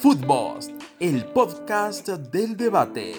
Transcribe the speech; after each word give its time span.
Football, 0.00 0.60
el 0.98 1.26
podcast 1.26 2.08
del 2.08 2.56
debate. 2.56 3.12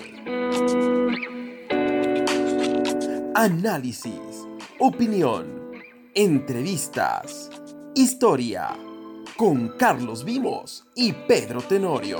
Análisis, 3.35 4.47
opinión, 4.79 5.73
entrevistas, 6.15 7.51
historia, 7.93 8.69
con 9.37 9.77
Carlos 9.77 10.25
Vimos 10.25 10.87
y 10.95 11.13
Pedro 11.13 11.61
Tenorio. 11.61 12.17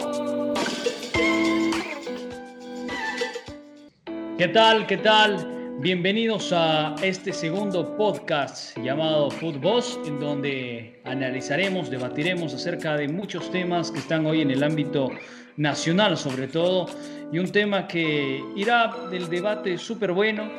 ¿Qué 4.37 4.47
tal? 4.47 4.85
¿Qué 4.85 4.97
tal? 4.97 5.60
Bienvenidos 5.81 6.53
a 6.53 6.93
este 7.01 7.33
segundo 7.33 7.97
podcast 7.97 8.77
llamado 8.77 9.31
Football, 9.31 9.83
en 10.05 10.19
donde 10.19 11.01
analizaremos, 11.05 11.89
debatiremos 11.89 12.53
acerca 12.53 12.95
de 12.95 13.07
muchos 13.07 13.49
temas 13.49 13.89
que 13.89 13.97
están 13.97 14.27
hoy 14.27 14.41
en 14.41 14.51
el 14.51 14.61
ámbito 14.61 15.09
nacional 15.57 16.17
sobre 16.17 16.47
todo, 16.47 16.85
y 17.31 17.39
un 17.39 17.51
tema 17.51 17.87
que 17.87 18.43
irá 18.55 18.95
del 19.09 19.27
debate 19.27 19.79
súper 19.79 20.11
bueno. 20.11 20.51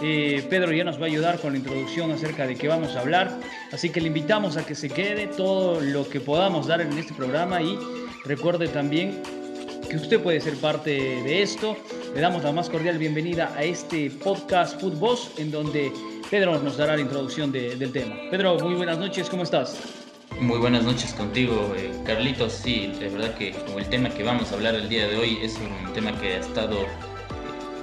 Eh, 0.00 0.46
Pedro 0.48 0.70
ya 0.70 0.84
nos 0.84 1.00
va 1.00 1.06
a 1.06 1.08
ayudar 1.08 1.40
con 1.40 1.54
la 1.54 1.58
introducción 1.58 2.12
acerca 2.12 2.46
de 2.46 2.54
qué 2.54 2.68
vamos 2.68 2.94
a 2.94 3.00
hablar, 3.00 3.36
así 3.72 3.90
que 3.90 4.00
le 4.00 4.06
invitamos 4.06 4.56
a 4.56 4.64
que 4.64 4.76
se 4.76 4.88
quede 4.88 5.26
todo 5.26 5.80
lo 5.80 6.08
que 6.08 6.20
podamos 6.20 6.68
dar 6.68 6.82
en 6.82 6.96
este 6.96 7.14
programa 7.14 7.60
y 7.60 7.76
recuerde 8.24 8.68
también 8.68 9.20
que 9.88 9.96
usted 9.96 10.20
puede 10.20 10.40
ser 10.40 10.54
parte 10.56 10.90
de 10.90 11.42
esto. 11.42 11.76
Le 12.14 12.20
damos 12.20 12.44
la 12.44 12.52
más 12.52 12.68
cordial 12.68 12.98
bienvenida 12.98 13.52
a 13.56 13.64
este 13.64 14.10
podcast 14.10 14.78
Football 14.80 15.16
en 15.38 15.50
donde 15.50 15.92
Pedro 16.30 16.58
nos 16.58 16.76
dará 16.76 16.94
la 16.94 17.02
introducción 17.02 17.50
del 17.50 17.90
tema. 17.92 18.16
Pedro, 18.30 18.58
muy 18.60 18.74
buenas 18.74 18.98
noches, 18.98 19.30
¿cómo 19.30 19.44
estás? 19.44 19.78
Muy 20.40 20.58
buenas 20.58 20.84
noches 20.84 21.14
contigo, 21.14 21.74
eh, 21.76 21.90
Carlitos. 22.04 22.52
Sí, 22.52 22.92
de 22.98 23.08
verdad 23.08 23.34
que 23.34 23.52
como 23.52 23.78
el 23.78 23.88
tema 23.88 24.10
que 24.10 24.22
vamos 24.22 24.52
a 24.52 24.56
hablar 24.56 24.74
el 24.74 24.88
día 24.88 25.08
de 25.08 25.16
hoy 25.16 25.38
es 25.42 25.56
un 25.56 25.92
tema 25.94 26.12
que 26.20 26.34
ha 26.34 26.40
estado 26.40 26.86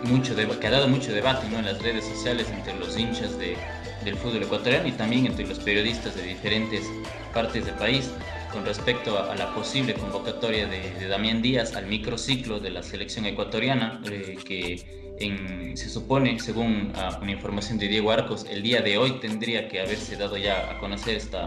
mucho 0.04 0.36
que 0.36 0.68
ha 0.68 0.72
dado 0.72 0.88
mucho 0.88 1.12
debate 1.12 1.48
¿no? 1.50 1.58
en 1.58 1.66
las 1.66 1.82
redes 1.82 2.06
sociales 2.06 2.48
entre 2.52 2.78
los 2.78 2.96
hinchas 2.96 3.38
de, 3.40 3.58
del 4.04 4.16
fútbol 4.16 4.44
ecuatoriano 4.44 4.88
y 4.88 4.92
también 4.92 5.26
entre 5.26 5.48
los 5.48 5.58
periodistas 5.58 6.16
de 6.16 6.22
diferentes 6.22 6.86
partes 7.34 7.66
del 7.66 7.74
país 7.76 8.12
con 8.56 8.66
respecto 8.66 9.20
a, 9.20 9.36
la 9.36 9.54
posible 9.54 9.94
convocatoria 9.94 10.66
de, 10.66 11.10
Damián 11.10 11.42
Díaz 11.42 11.76
al 11.76 11.88
microciclo 11.88 12.58
de 12.62 12.70
la 12.70 12.84
selección 12.84 13.26
ecuatoriana, 13.26 14.02
eh, 14.10 14.38
que 14.46 15.76
se 15.76 15.90
supone, 15.90 16.40
según 16.40 16.94
ah, 16.96 17.20
una 17.22 17.34
información 17.34 17.78
de 17.78 17.90
Diego 17.90 18.12
Arcos, 18.12 18.46
el 18.50 18.64
día 18.64 18.82
de 18.82 18.98
hoy 18.98 19.20
tendría 19.20 19.68
que 19.68 19.82
haberse 19.82 20.16
dado 20.16 20.38
ya 20.38 20.72
a 20.72 20.80
conocer 20.80 21.18
esta, 21.18 21.46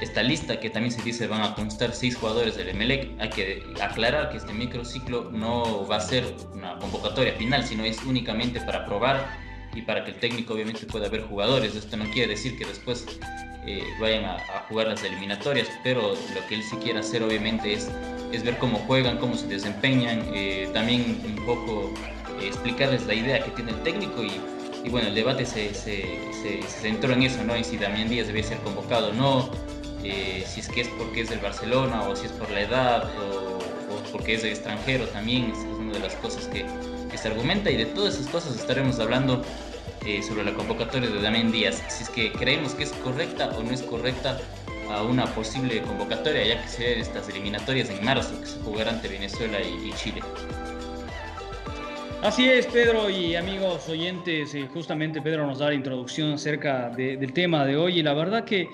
esta 0.00 0.24
lista, 0.24 0.58
que 0.58 0.70
también 0.70 0.90
se 0.90 1.02
dice 1.02 1.28
van 1.28 1.42
a 1.42 1.54
constar 1.54 1.92
seis 1.92 2.16
jugadores 2.16 2.56
del 2.56 2.70
Emelec. 2.70 3.10
Hay 3.20 3.30
que 3.30 3.62
aclarar 3.80 4.30
que 4.30 4.38
este 4.38 4.52
microciclo 4.52 5.30
no 5.30 5.86
va 5.86 5.96
a 5.96 6.00
ser 6.00 6.24
una 6.52 6.78
convocatoria 6.80 7.34
final, 7.34 7.64
sino 7.64 7.84
es 7.84 8.02
únicamente 8.02 8.60
para 8.60 8.84
probar 8.86 9.24
y 9.72 9.82
para 9.82 10.04
que 10.04 10.10
el 10.10 10.16
técnico 10.16 10.54
obviamente 10.54 10.84
pueda 10.84 11.08
ver 11.08 11.22
jugadores. 11.22 11.76
Esto 11.76 11.96
no 11.96 12.10
quiere 12.10 12.30
decir 12.30 12.58
que 12.58 12.64
después 12.64 13.06
eh, 13.70 13.84
vayan 14.00 14.24
a, 14.24 14.38
jugar 14.66 14.86
las 14.86 15.04
eliminatorias, 15.04 15.68
pero 15.82 16.14
lo 16.34 16.46
que 16.46 16.54
él 16.54 16.62
sí 16.62 16.74
quiere 16.76 17.00
hacer 17.00 17.22
obviamente 17.22 17.74
es, 17.74 17.90
es 18.32 18.42
ver 18.42 18.56
cómo 18.56 18.78
juegan, 18.78 19.18
cómo 19.18 19.36
se 19.36 19.46
desempeñan, 19.46 20.24
eh, 20.32 20.70
también 20.72 21.20
un 21.22 21.44
poco 21.44 21.92
eh, 22.40 22.46
explicarles 22.46 23.04
la 23.04 23.12
idea 23.12 23.44
que 23.44 23.50
tiene 23.50 23.72
el 23.72 23.82
técnico 23.82 24.24
y, 24.24 24.40
y 24.84 24.88
bueno, 24.88 25.08
el 25.08 25.14
debate 25.14 25.44
se, 25.44 25.74
se, 25.74 26.02
se, 26.32 26.62
centró 26.62 27.12
en 27.12 27.24
eso, 27.24 27.44
¿no? 27.44 27.54
En 27.54 27.62
si 27.62 27.76
Damián 27.76 28.08
Díaz 28.08 28.28
debe 28.28 28.42
ser 28.42 28.56
convocado 28.60 29.08
o 29.08 29.12
no, 29.12 29.50
si 30.00 30.60
es 30.60 30.68
que 30.68 30.80
es 30.80 30.88
porque 30.88 31.20
es 31.20 31.28
del 31.28 31.40
Barcelona 31.40 32.08
o 32.08 32.16
si 32.16 32.24
es 32.24 32.32
por 32.32 32.50
la 32.50 32.62
edad 32.62 33.10
o, 33.18 33.58
o 33.58 34.12
porque 34.12 34.34
es 34.34 34.44
extranjero 34.44 35.06
también, 35.08 35.50
es 35.50 35.58
una 35.78 35.92
de 35.92 35.98
las 35.98 36.14
cosas 36.14 36.46
que 36.46 36.64
se 37.18 37.28
argumenta 37.28 37.70
y 37.70 37.76
de 37.76 37.86
todas 37.86 38.14
esas 38.14 38.28
cosas 38.28 38.56
estaremos 38.56 38.98
hablando 38.98 39.42
eh, 40.08 40.22
sobre 40.22 40.42
la 40.42 40.54
convocatoria 40.54 41.10
de 41.10 41.20
Damián 41.20 41.52
Díaz, 41.52 41.84
si 41.88 42.02
es 42.02 42.08
que 42.08 42.32
creemos 42.32 42.72
que 42.72 42.84
es 42.84 42.92
correcta 42.92 43.50
o 43.58 43.62
no 43.62 43.72
es 43.72 43.82
correcta 43.82 44.40
a 44.90 45.02
una 45.02 45.26
posible 45.26 45.82
convocatoria, 45.82 46.46
ya 46.46 46.62
que 46.62 46.68
serían 46.68 47.00
estas 47.00 47.28
eliminatorias 47.28 47.90
en 47.90 48.02
marzo 48.02 48.40
que 48.40 48.46
se 48.46 48.58
jugarán 48.60 48.94
ante 48.94 49.08
Venezuela 49.08 49.58
y, 49.60 49.92
Chile. 49.92 50.22
Así 52.22 52.48
es, 52.48 52.64
Pedro 52.68 53.10
y 53.10 53.36
amigos 53.36 53.86
oyentes, 53.90 54.54
eh, 54.54 54.66
justamente 54.72 55.20
Pedro 55.20 55.46
nos 55.46 55.58
da 55.58 55.66
la 55.66 55.74
introducción 55.74 56.32
acerca 56.32 56.88
del 56.88 57.30
tema 57.34 57.66
de 57.66 57.76
hoy 57.76 57.98
y 57.98 58.02
la 58.02 58.14
verdad 58.14 58.46
que 58.46 58.70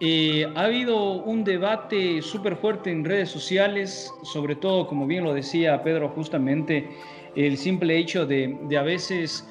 eh, 0.00 0.46
ha 0.54 0.64
habido 0.64 1.12
un 1.12 1.44
debate 1.44 2.20
súper 2.20 2.56
fuerte 2.56 2.90
en 2.90 3.06
redes 3.06 3.30
sociales, 3.30 4.12
sobre 4.22 4.54
todo, 4.54 4.86
como 4.86 5.06
bien 5.06 5.24
lo 5.24 5.32
decía 5.32 5.82
Pedro, 5.82 6.10
justamente 6.10 6.90
el 7.36 7.56
simple 7.56 7.96
hecho 7.96 8.26
de, 8.26 8.58
de 8.68 8.76
a 8.76 8.82
veces 8.82 9.48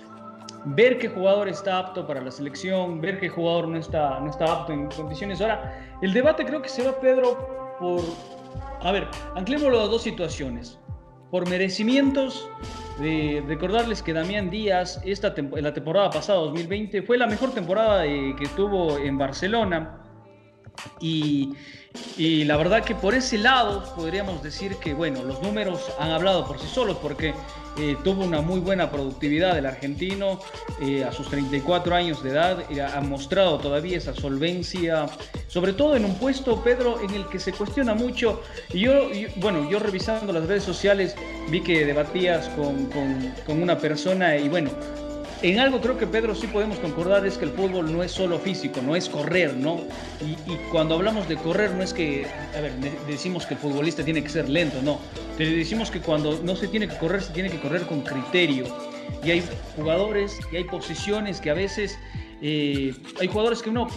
ver 0.65 0.97
qué 0.97 1.09
jugador 1.09 1.47
está 1.47 1.79
apto 1.79 2.05
para 2.07 2.21
la 2.21 2.31
selección, 2.31 3.01
ver 3.01 3.19
qué 3.19 3.29
jugador 3.29 3.67
no 3.67 3.77
está, 3.77 4.19
no 4.19 4.29
está 4.29 4.45
apto 4.45 4.73
en 4.73 4.89
condiciones. 4.89 5.41
Ahora, 5.41 5.97
el 6.01 6.13
debate 6.13 6.45
creo 6.45 6.61
que 6.61 6.69
se 6.69 6.83
va, 6.83 6.99
Pedro, 6.99 7.75
por... 7.79 8.01
A 8.81 8.91
ver, 8.91 9.07
anclémoslo 9.35 9.79
a 9.79 9.87
dos 9.87 10.03
situaciones. 10.03 10.79
Por 11.31 11.49
merecimientos, 11.49 12.47
de 12.99 13.43
recordarles 13.47 14.03
que 14.03 14.13
Damián 14.13 14.49
Díaz, 14.49 15.01
esta 15.03 15.33
la 15.37 15.73
temporada 15.73 16.09
pasada, 16.09 16.39
2020, 16.39 17.01
fue 17.01 17.17
la 17.17 17.27
mejor 17.27 17.51
temporada 17.51 18.05
eh, 18.05 18.35
que 18.37 18.47
tuvo 18.49 18.97
en 18.97 19.17
Barcelona. 19.17 19.99
Y, 20.99 21.53
y, 22.17 22.45
la 22.45 22.57
verdad 22.57 22.83
que 22.83 22.95
por 22.95 23.13
ese 23.13 23.37
lado 23.37 23.83
podríamos 23.95 24.41
decir 24.41 24.75
que, 24.77 24.93
bueno, 24.93 25.23
los 25.23 25.41
números 25.41 25.91
han 25.99 26.11
hablado 26.11 26.45
por 26.47 26.59
sí 26.59 26.67
solos, 26.67 26.97
porque 27.01 27.33
eh, 27.77 27.97
tuvo 28.03 28.23
una 28.23 28.41
muy 28.41 28.59
buena 28.59 28.91
productividad 28.91 29.57
el 29.57 29.65
argentino 29.65 30.39
eh, 30.81 31.03
a 31.03 31.11
sus 31.11 31.29
34 31.29 31.95
años 31.95 32.23
de 32.23 32.29
edad, 32.31 32.63
ha 32.95 33.01
mostrado 33.01 33.57
todavía 33.57 33.97
esa 33.97 34.13
solvencia, 34.13 35.07
sobre 35.47 35.73
todo 35.73 35.95
en 35.95 36.05
un 36.05 36.15
puesto, 36.15 36.63
Pedro, 36.63 36.99
en 37.01 37.11
el 37.11 37.27
que 37.27 37.39
se 37.39 37.51
cuestiona 37.53 37.93
mucho. 37.93 38.41
Y 38.71 38.81
yo, 38.81 39.09
bueno, 39.37 39.69
yo 39.69 39.79
revisando 39.79 40.33
las 40.33 40.45
redes 40.45 40.63
sociales 40.63 41.15
vi 41.49 41.61
que 41.61 41.85
debatías 41.85 42.47
con, 42.49 42.85
con 43.45 43.61
una 43.61 43.77
persona 43.77 44.37
y 44.37 44.49
bueno, 44.49 44.69
en 45.43 45.59
algo 45.59 45.81
creo 45.81 45.97
que 45.97 46.07
Pedro 46.07 46.33
sí 46.35 46.47
podemos 46.47 46.79
concordar 46.79 47.25
es 47.25 47.37
que 47.37 47.43
el 47.43 47.51
fútbol 47.51 47.91
no 47.91 48.01
es 48.01 48.11
solo 48.13 48.39
físico, 48.39 48.81
no 48.81 48.95
es 48.95 49.09
correr, 49.09 49.53
¿no? 49.53 49.81
Y, 50.21 50.55
cuando 50.71 50.95
hablamos 50.95 51.27
de 51.27 51.35
correr 51.35 51.71
no 51.71 51.83
es 51.83 51.93
que, 51.93 52.25
a 52.57 52.61
ver, 52.61 52.71
decimos 53.07 53.45
que 53.45 53.55
el 53.55 53.59
futbolista 53.59 54.05
tiene 54.05 54.23
que 54.23 54.29
ser 54.29 54.47
lento, 54.47 54.81
no. 54.81 54.99
Pero 55.37 55.51
decimos 55.51 55.91
que 55.91 55.99
cuando 55.99 56.39
no 56.41 56.55
se 56.55 56.69
tiene 56.69 56.87
que 56.87 56.97
correr, 56.97 57.21
se 57.21 57.33
tiene 57.33 57.49
que 57.49 57.59
correr 57.59 57.81
con 57.83 58.01
criterio. 58.01 58.65
Y 59.21 59.31
hay 59.31 59.43
jugadores 59.75 60.39
y 60.51 60.55
hay 60.55 60.63
posiciones 60.63 61.41
que 61.41 61.49
a 61.49 61.53
veces, 61.53 61.99
eh, 62.41 62.93
hay 63.19 63.27
jugadores 63.27 63.61
que 63.61 63.69
uno 63.69 63.89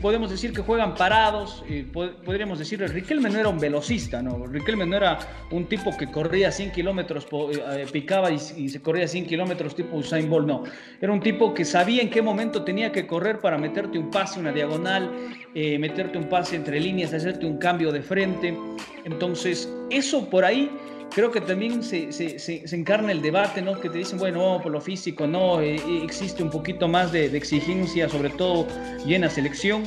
podemos 0.00 0.30
decir 0.30 0.52
que 0.52 0.62
juegan 0.62 0.94
parados, 0.94 1.64
podríamos 1.92 2.58
decir, 2.58 2.80
Riquelme 2.80 3.28
no 3.28 3.38
era 3.38 3.48
un 3.48 3.58
velocista, 3.58 4.22
¿no? 4.22 4.46
Riquelme 4.46 4.86
no 4.86 4.96
era 4.96 5.18
un 5.50 5.66
tipo 5.66 5.96
que 5.96 6.10
corría 6.10 6.50
100 6.50 6.72
kilómetros, 6.72 7.24
eh, 7.24 7.62
eh, 7.72 7.86
picaba 7.90 8.30
y, 8.30 8.38
se 8.38 8.80
corría 8.80 9.06
100 9.06 9.26
kilómetros 9.26 9.74
tipo 9.74 9.96
Usain 9.96 10.28
Bolt, 10.28 10.46
no. 10.46 10.64
Era 11.00 11.12
un 11.12 11.20
tipo 11.20 11.52
que 11.52 11.64
sabía 11.64 12.02
en 12.02 12.10
qué 12.10 12.22
momento 12.22 12.64
tenía 12.64 12.90
que 12.92 13.06
correr 13.06 13.38
para 13.40 13.58
meterte 13.58 13.98
un 13.98 14.10
pase, 14.10 14.40
una 14.40 14.52
diagonal, 14.52 15.10
eh, 15.54 15.78
meterte 15.78 16.18
un 16.18 16.28
pase 16.28 16.56
entre 16.56 16.80
líneas, 16.80 17.12
hacerte 17.12 17.46
un 17.46 17.58
cambio 17.58 17.92
de 17.92 18.02
frente. 18.02 18.56
Entonces, 19.04 19.72
eso 19.90 20.28
por 20.28 20.44
ahí 20.44 20.70
creo 21.10 21.30
que 21.30 21.40
también 21.40 21.82
se, 21.82 22.12
se, 22.12 22.38
se, 22.38 22.76
encarna 22.76 23.12
el 23.12 23.20
debate, 23.20 23.62
¿no? 23.62 23.78
Que 23.80 23.90
te 23.90 23.98
dicen, 23.98 24.18
bueno, 24.18 24.60
por 24.62 24.72
lo 24.72 24.80
físico, 24.80 25.26
no, 25.26 25.60
eh, 25.60 25.76
eh, 25.76 26.00
existe 26.04 26.42
un 26.42 26.50
poquito 26.50 26.88
más 26.88 27.12
de, 27.12 27.36
exigencia, 27.36 28.08
sobre 28.08 28.30
todo 28.30 28.66
llena 29.04 29.28
selección, 29.28 29.82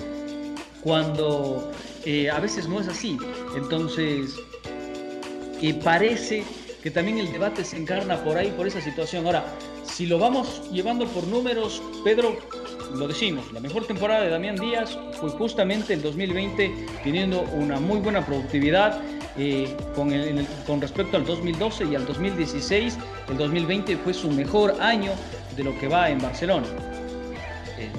cuando 0.82 1.72
eh, 2.06 2.30
a 2.30 2.40
veces 2.40 2.68
no 2.68 2.80
es 2.80 2.88
así. 2.88 3.18
Entonces, 3.56 4.36
parece 5.84 6.44
que 6.81 6.92
también 6.92 7.18
el 7.18 7.31
debate 7.31 7.64
se 7.64 7.78
encarna 7.78 8.22
por 8.24 8.38
ahí, 8.38 8.52
por 8.52 8.68
esa 8.68 8.81
situación. 8.81 9.26
Ahora, 9.26 9.46
si 9.86 10.06
lo 10.06 10.19
vamos 10.19 10.69
llevando 10.72 11.08
por 11.08 11.26
números, 11.28 11.81
Pedro, 12.04 12.36
lo 12.94 13.08
decimos, 13.08 13.52
la 13.54 13.62
mejor 13.62 13.88
temporada 13.88 14.24
de 14.24 14.30
Damián 14.30 14.58
Díaz 14.58 14.98
fue 15.19 15.30
justamente 15.30 15.94
el 15.94 16.02
2020, 16.02 16.88
teniendo 17.04 17.42
una 17.54 17.80
muy 17.80 18.00
buena 18.00 18.26
productividad 18.26 19.02
eh, 19.38 19.75
con, 19.95 20.12
con 20.68 20.81
respecto 20.81 21.18
al 21.18 21.25
2012 21.25 21.85
y 21.85 21.95
al 21.95 22.06
2016. 22.06 22.97
El 23.30 23.38
2020 23.38 23.97
fue 23.97 24.13
su 24.13 24.30
mejor 24.30 24.75
año 24.80 25.12
de 25.56 25.63
lo 25.63 25.77
que 25.80 25.88
va 25.88 26.09
en 26.09 26.19
Barcelona. 26.19 26.68
Eh, 27.80 27.89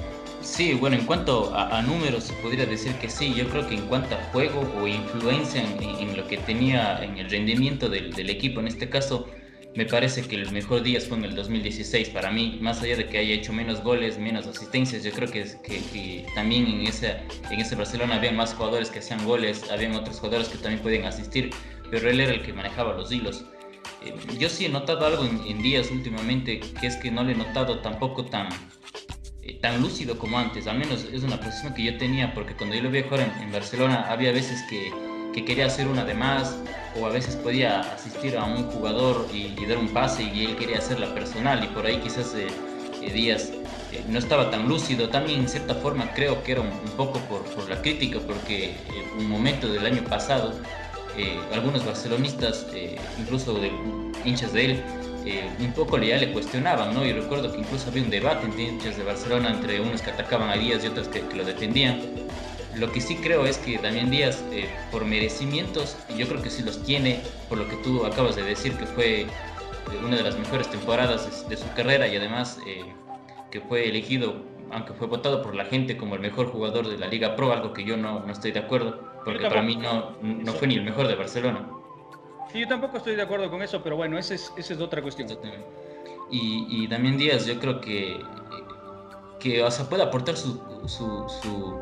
sí, 0.41 0.73
bueno, 0.73 0.95
en 0.95 1.05
cuanto 1.05 1.53
a, 1.55 1.81
números 1.81 2.25
se 2.25 2.33
podría 2.35 2.65
decir 2.65 2.93
que 2.95 3.09
sí. 3.09 3.33
Yo 3.33 3.49
creo 3.49 3.67
que 3.67 3.75
en 3.75 3.87
cuanto 3.87 4.15
a 4.15 4.23
juego 4.31 4.65
o 4.79 4.87
influencia 4.87 5.61
en, 5.61 6.15
lo 6.15 6.27
que 6.27 6.37
tenía 6.37 7.03
en 7.03 7.17
el 7.17 7.29
rendimiento 7.29 7.89
del, 7.89 8.13
del 8.13 8.29
equipo, 8.29 8.59
en 8.59 8.67
este 8.67 8.89
caso, 8.89 9.27
me 9.75 9.85
parece 9.85 10.21
que 10.21 10.35
el 10.35 10.51
mejor 10.51 10.83
día 10.83 11.01
fue 11.01 11.17
en 11.17 11.25
el 11.25 11.35
2016 11.35 12.09
para 12.09 12.31
mí, 12.31 12.57
más 12.61 12.81
allá 12.81 12.95
de 12.95 13.07
que 13.07 13.17
haya 13.17 13.35
hecho 13.35 13.51
menos 13.51 13.83
goles, 13.83 14.17
menos 14.17 14.47
asistencias, 14.47 15.03
yo 15.03 15.11
creo 15.11 15.29
que, 15.29 15.43
que, 15.63 16.25
también 16.33 16.65
en 16.67 16.87
ese, 16.87 17.17
en 17.51 17.59
ese 17.59 17.75
Barcelona 17.75 18.15
había 18.15 18.31
más 18.31 18.53
jugadores 18.53 18.89
que 18.89 18.99
hacían 18.99 19.23
goles, 19.25 19.69
habían 19.69 19.93
otros 19.93 20.17
jugadores 20.19 20.47
que 20.47 20.57
también 20.57 20.81
podían 20.81 21.05
asistir, 21.05 21.49
pero 21.91 22.09
él 22.09 22.21
era 22.21 22.31
el 22.31 22.41
que 22.41 22.53
manejaba 22.53 22.93
los 22.93 23.11
hilos. 23.11 23.45
Eh, 24.05 24.13
yo 24.39 24.49
sí 24.49 24.65
he 24.65 24.69
notado 24.69 25.05
algo 25.05 25.25
en, 25.25 25.61
días 25.61 25.91
últimamente, 25.91 26.61
que 26.79 26.87
es 26.87 26.95
que 26.95 27.11
no 27.11 27.23
le 27.25 27.33
he 27.33 27.35
notado 27.35 27.79
tampoco 27.79 28.23
tan, 28.25 28.47
eh, 29.41 29.59
tan 29.61 29.81
lúcido 29.81 30.17
como 30.17 30.39
antes, 30.39 30.67
al 30.67 30.77
menos 30.79 31.05
es 31.11 31.23
una 31.23 31.37
posición 31.37 31.73
que 31.73 31.83
yo 31.83 31.97
tenía, 31.97 32.33
porque 32.33 32.55
cuando 32.55 32.77
yo 32.77 32.83
lo 32.83 32.91
vi 32.91 33.01
jugar 33.01 33.29
en, 33.41 33.51
Barcelona 33.51 34.05
había 34.09 34.31
veces 34.31 34.63
que, 34.69 34.89
que, 35.35 35.45
quería 35.45 35.65
hacer 35.65 35.87
una 35.87 36.05
de 36.05 36.13
más, 36.13 36.55
o 36.99 37.05
a 37.05 37.09
veces 37.09 37.35
podía 37.35 37.81
asistir 37.81 38.37
a 38.37 38.45
un 38.45 38.63
jugador 38.71 39.27
y, 39.33 39.65
dar 39.65 39.77
un 39.77 39.89
pase 39.89 40.23
y 40.23 40.45
él 40.45 40.55
quería 40.55 40.77
hacer 40.77 40.99
la 40.99 41.13
personal, 41.13 41.63
y 41.63 41.67
por 41.67 41.85
ahí 41.85 41.97
quizás 41.97 42.33
eh, 42.35 42.47
Díaz 43.13 43.51
no 44.09 44.19
estaba 44.19 44.49
tan 44.49 44.67
lúcido. 44.67 45.09
También 45.09 45.41
en 45.41 45.49
cierta 45.49 45.75
forma 45.75 46.11
creo 46.13 46.43
que 46.43 46.53
era 46.53 46.61
un, 46.61 46.71
poco 46.97 47.19
por, 47.19 47.69
la 47.69 47.81
crítica, 47.81 48.19
porque 48.25 48.75
un 49.17 49.29
momento 49.29 49.67
del 49.67 49.85
año 49.85 50.03
pasado 50.03 50.53
eh, 51.17 51.39
algunos 51.53 51.85
barcelonistas, 51.85 52.65
eh, 52.73 52.97
incluso 53.19 53.53
de, 53.53 53.71
hinchas 54.25 54.51
de 54.51 54.65
él, 54.65 54.83
eh, 55.25 55.49
un 55.59 55.71
poco 55.71 55.97
ya 55.97 56.17
le 56.17 56.31
cuestionaban, 56.33 56.93
¿no? 56.93 57.05
Y 57.05 57.13
recuerdo 57.13 57.51
que 57.51 57.59
incluso 57.59 57.89
había 57.89 58.03
un 58.03 58.09
debate 58.09 58.45
entre 58.45 58.63
hinchas 58.63 58.97
de 58.97 59.03
Barcelona, 59.03 59.49
entre 59.49 59.79
unos 59.79 60.01
que 60.01 60.11
atacaban 60.11 60.49
a 60.49 60.55
Díaz 60.55 60.83
y 60.83 60.87
otros 60.87 61.07
que, 61.07 61.23
lo 61.35 61.45
defendían. 61.45 62.01
Lo 62.77 62.91
que 62.91 62.99
sí 62.99 63.15
creo 63.17 63.45
es 63.45 63.57
que 63.57 63.77
Damián 63.77 64.09
Díaz, 64.09 64.43
por 64.91 65.05
merecimientos, 65.05 65.97
yo 66.17 66.27
creo 66.27 66.41
que 66.41 66.49
sí 66.49 66.63
los 66.63 66.83
tiene, 66.83 67.21
por 67.47 67.57
lo 67.57 67.67
que 67.69 67.75
tú 67.77 68.05
acabas 68.05 68.35
de 68.35 68.43
decir, 68.43 68.75
que 68.77 68.85
fue 68.85 69.27
una 70.05 70.17
de 70.17 70.23
las 70.23 70.37
mejores 70.37 70.69
temporadas 70.69 71.47
de, 71.47 71.57
su 71.57 71.71
carrera 71.73 72.07
y 72.07 72.15
además 72.17 72.59
que 73.49 73.61
fue 73.61 73.87
elegido, 73.87 74.43
aunque 74.71 74.93
fue 74.93 75.07
votado 75.07 75.41
por 75.41 75.55
la 75.55 75.65
gente 75.65 75.95
como 75.95 76.15
el 76.15 76.21
mejor 76.21 76.47
jugador 76.47 76.89
de 76.89 76.97
la 76.97 77.07
Liga 77.07 77.35
Pro, 77.35 77.53
algo 77.53 77.71
que 77.71 77.85
yo 77.85 77.95
no, 77.95 78.19
no 78.19 78.31
estoy 78.31 78.51
de 78.51 78.59
acuerdo 78.59 79.15
porque 79.25 79.41
para 79.49 79.63
mí 79.63 79.75
no, 79.75 80.15
no 80.21 80.53
fue 80.53 80.67
ni 80.67 80.75
el 80.75 80.83
mejor 80.83 81.07
de 81.07 81.15
Barcelona. 81.15 81.67
Sí, 82.51 82.59
yo 82.59 82.67
tampoco 82.67 82.97
estoy 82.97 83.15
de 83.15 83.23
acuerdo 83.23 83.49
con 83.49 83.61
eso, 83.63 83.81
pero 83.83 83.97
bueno, 83.97 84.19
esa 84.19 84.35
es, 84.35 84.53
esa 84.55 84.75
es 84.75 84.79
otra 84.79 85.01
cuestión. 85.01 85.27
Y, 86.29 86.67
y 86.69 86.87
también 86.87 87.17
Díaz, 87.17 87.45
yo 87.47 87.59
creo 87.59 87.81
que, 87.81 88.19
que 89.39 89.63
o 89.63 89.71
sea, 89.71 89.89
puede 89.89 90.03
aportar 90.03 90.37
su, 90.37 90.61
su, 90.87 91.27
su, 91.41 91.81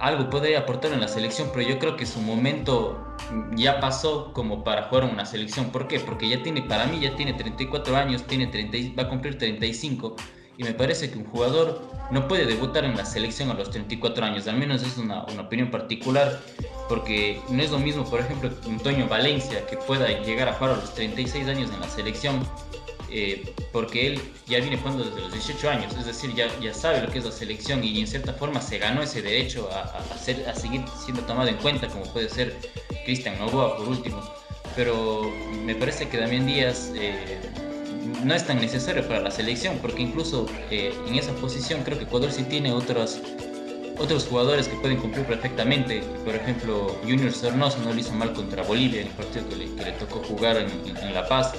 algo, 0.00 0.30
puede 0.30 0.56
aportar 0.56 0.92
en 0.92 1.00
la 1.00 1.08
selección, 1.08 1.50
pero 1.52 1.68
yo 1.68 1.78
creo 1.78 1.96
que 1.96 2.06
su 2.06 2.20
momento 2.20 3.16
ya 3.54 3.80
pasó 3.80 4.32
como 4.32 4.62
para 4.64 4.84
jugar 4.84 5.04
en 5.04 5.10
una 5.10 5.26
selección. 5.26 5.70
¿Por 5.70 5.88
qué? 5.88 6.00
Porque 6.00 6.28
ya 6.28 6.42
tiene, 6.42 6.62
para 6.62 6.86
mí 6.86 7.00
ya 7.00 7.16
tiene 7.16 7.32
34 7.32 7.96
años, 7.96 8.24
tiene 8.24 8.46
30, 8.46 9.00
va 9.00 9.06
a 9.06 9.08
cumplir 9.08 9.38
35 9.38 10.16
y 10.58 10.64
me 10.64 10.72
parece 10.72 11.10
que 11.10 11.18
un 11.18 11.24
jugador 11.26 11.82
no 12.10 12.28
puede 12.28 12.46
debutar 12.46 12.84
en 12.84 12.96
la 12.96 13.04
selección 13.04 13.50
a 13.50 13.54
los 13.54 13.70
34 13.70 14.24
años, 14.24 14.46
al 14.46 14.56
menos 14.56 14.82
es 14.82 14.96
una, 14.96 15.22
opinión 15.24 15.70
particular, 15.70 16.40
porque 16.88 17.40
no 17.50 17.62
es 17.62 17.70
lo 17.70 17.78
mismo, 17.78 18.04
por 18.04 18.20
ejemplo, 18.20 18.50
Antonio 18.66 19.08
Valencia, 19.08 19.66
que 19.66 19.76
pueda 19.76 20.08
llegar 20.22 20.48
a 20.48 20.54
jugar 20.54 20.74
a 20.74 20.76
los 20.76 20.94
36 20.94 21.48
años 21.48 21.70
en 21.72 21.80
la 21.80 21.88
selección, 21.88 22.46
eh, 23.10 23.54
porque 23.72 24.08
él 24.08 24.20
ya 24.46 24.58
viene 24.58 24.76
jugando 24.76 25.04
desde 25.04 25.20
los 25.20 25.32
18 25.32 25.70
años, 25.70 25.94
es 25.98 26.06
decir, 26.06 26.34
ya, 26.34 26.48
ya 26.60 26.74
sabe 26.74 27.00
lo 27.00 27.08
que 27.08 27.18
es 27.18 27.24
la 27.24 27.32
selección 27.32 27.82
y 27.84 28.00
en 28.00 28.06
cierta 28.06 28.32
forma 28.32 28.60
se 28.60 28.78
ganó 28.78 29.02
ese 29.02 29.22
derecho 29.22 29.68
a, 29.72 29.80
a, 29.80 30.50
a 30.50 30.54
seguir 30.54 30.84
siendo 31.04 31.22
tomado 31.22 31.48
en 31.48 31.56
cuenta, 31.56 31.88
como 31.88 32.04
puede 32.12 32.28
ser 32.28 32.56
Cristian 33.04 33.38
Novoa 33.38 33.76
por 33.76 33.88
último. 33.88 34.22
Pero 34.74 35.30
me 35.64 35.74
parece 35.74 36.08
que 36.08 36.18
Damián 36.18 36.46
Díaz... 36.46 36.92
Eh, 36.94 37.40
no 38.24 38.34
es 38.34 38.46
tan 38.46 38.60
necesario 38.60 39.06
para 39.06 39.20
la 39.20 39.30
selección, 39.30 39.78
porque 39.80 40.02
incluso 40.02 40.46
eh, 40.70 40.94
en 41.06 41.14
esa 41.14 41.32
posición 41.34 41.82
creo 41.84 41.98
que 41.98 42.04
Ecuador 42.04 42.30
sí 42.32 42.44
tiene 42.44 42.72
otros, 42.72 43.20
otros 43.98 44.26
jugadores 44.26 44.68
que 44.68 44.76
pueden 44.76 44.98
cumplir 44.98 45.24
perfectamente. 45.26 46.02
Por 46.24 46.34
ejemplo, 46.34 46.96
Junior 47.02 47.32
Sornoso 47.32 47.78
no 47.84 47.92
lo 47.92 47.98
hizo 47.98 48.12
mal 48.12 48.32
contra 48.32 48.62
Bolivia 48.62 49.02
en 49.02 49.08
el 49.08 49.12
partido 49.12 49.48
que 49.48 49.56
le, 49.56 49.92
tocó 49.92 50.22
jugar 50.24 50.56
en, 50.56 51.14
La 51.14 51.26
Paz. 51.28 51.54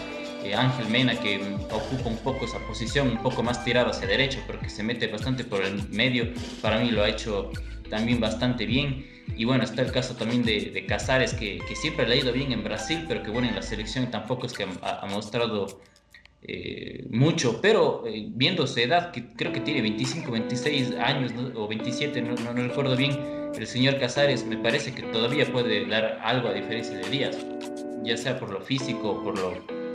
Ángel 0.55 0.87
Mena, 0.89 1.19
que 1.19 1.39
ocupa 1.71 2.09
un 2.09 2.17
poco 2.17 2.45
esa 2.45 2.59
posición, 2.59 3.09
un 3.09 3.21
poco 3.21 3.43
más 3.43 3.63
tirado 3.63 3.91
hacia 3.91 4.07
derecha, 4.07 4.43
porque 4.47 4.69
se 4.69 4.83
mete 4.83 5.07
bastante 5.07 5.43
por 5.43 5.63
el 5.63 5.87
medio. 5.89 6.33
Para 6.61 6.79
mí 6.79 6.91
lo 6.91 7.03
ha 7.03 7.09
hecho 7.09 7.51
también 7.89 8.19
bastante 8.19 8.65
bien. 8.65 9.05
Y 9.35 9.45
bueno, 9.45 9.63
está 9.63 9.81
el 9.81 9.91
caso 9.91 10.15
también 10.15 10.43
de, 10.43 10.85
Casares, 10.87 11.33
que, 11.33 11.61
siempre 11.75 12.07
le 12.07 12.15
ha 12.15 12.17
ido 12.17 12.31
bien 12.31 12.51
en 12.51 12.63
Brasil, 12.63 13.05
pero 13.07 13.23
que 13.23 13.29
bueno, 13.29 13.47
en 13.47 13.55
la 13.55 13.61
selección 13.61 14.09
tampoco 14.09 14.47
es 14.47 14.53
que 14.53 14.63
ha 14.63 15.05
mostrado 15.09 15.81
eh, 16.43 17.05
mucho, 17.09 17.59
pero 17.61 18.03
eh, 18.07 18.27
viendo 18.29 18.67
su 18.67 18.79
edad, 18.79 19.11
que 19.11 19.33
creo 19.33 19.51
que 19.51 19.59
tiene 19.59 19.81
25, 19.81 20.31
26 20.31 20.93
años 20.95 21.33
o 21.55 21.67
27, 21.67 22.21
no, 22.21 22.35
no, 22.35 22.53
recuerdo 22.53 22.95
bien, 22.95 23.51
el 23.57 23.67
señor 23.67 23.99
Casares 23.99 24.45
me 24.45 24.55
parece 24.55 24.93
que 24.93 25.01
todavía 25.03 25.51
puede 25.51 25.85
dar 25.87 26.19
algo 26.23 26.47
a 26.47 26.53
diferencia 26.53 26.97
de 26.97 27.09
Díaz, 27.09 27.37
ya 28.03 28.15
sea 28.15 28.39
por 28.39 28.51
lo 28.51 28.61
físico 28.61 29.09
o 29.09 29.23
por 29.23 29.37
lo, 29.37 29.86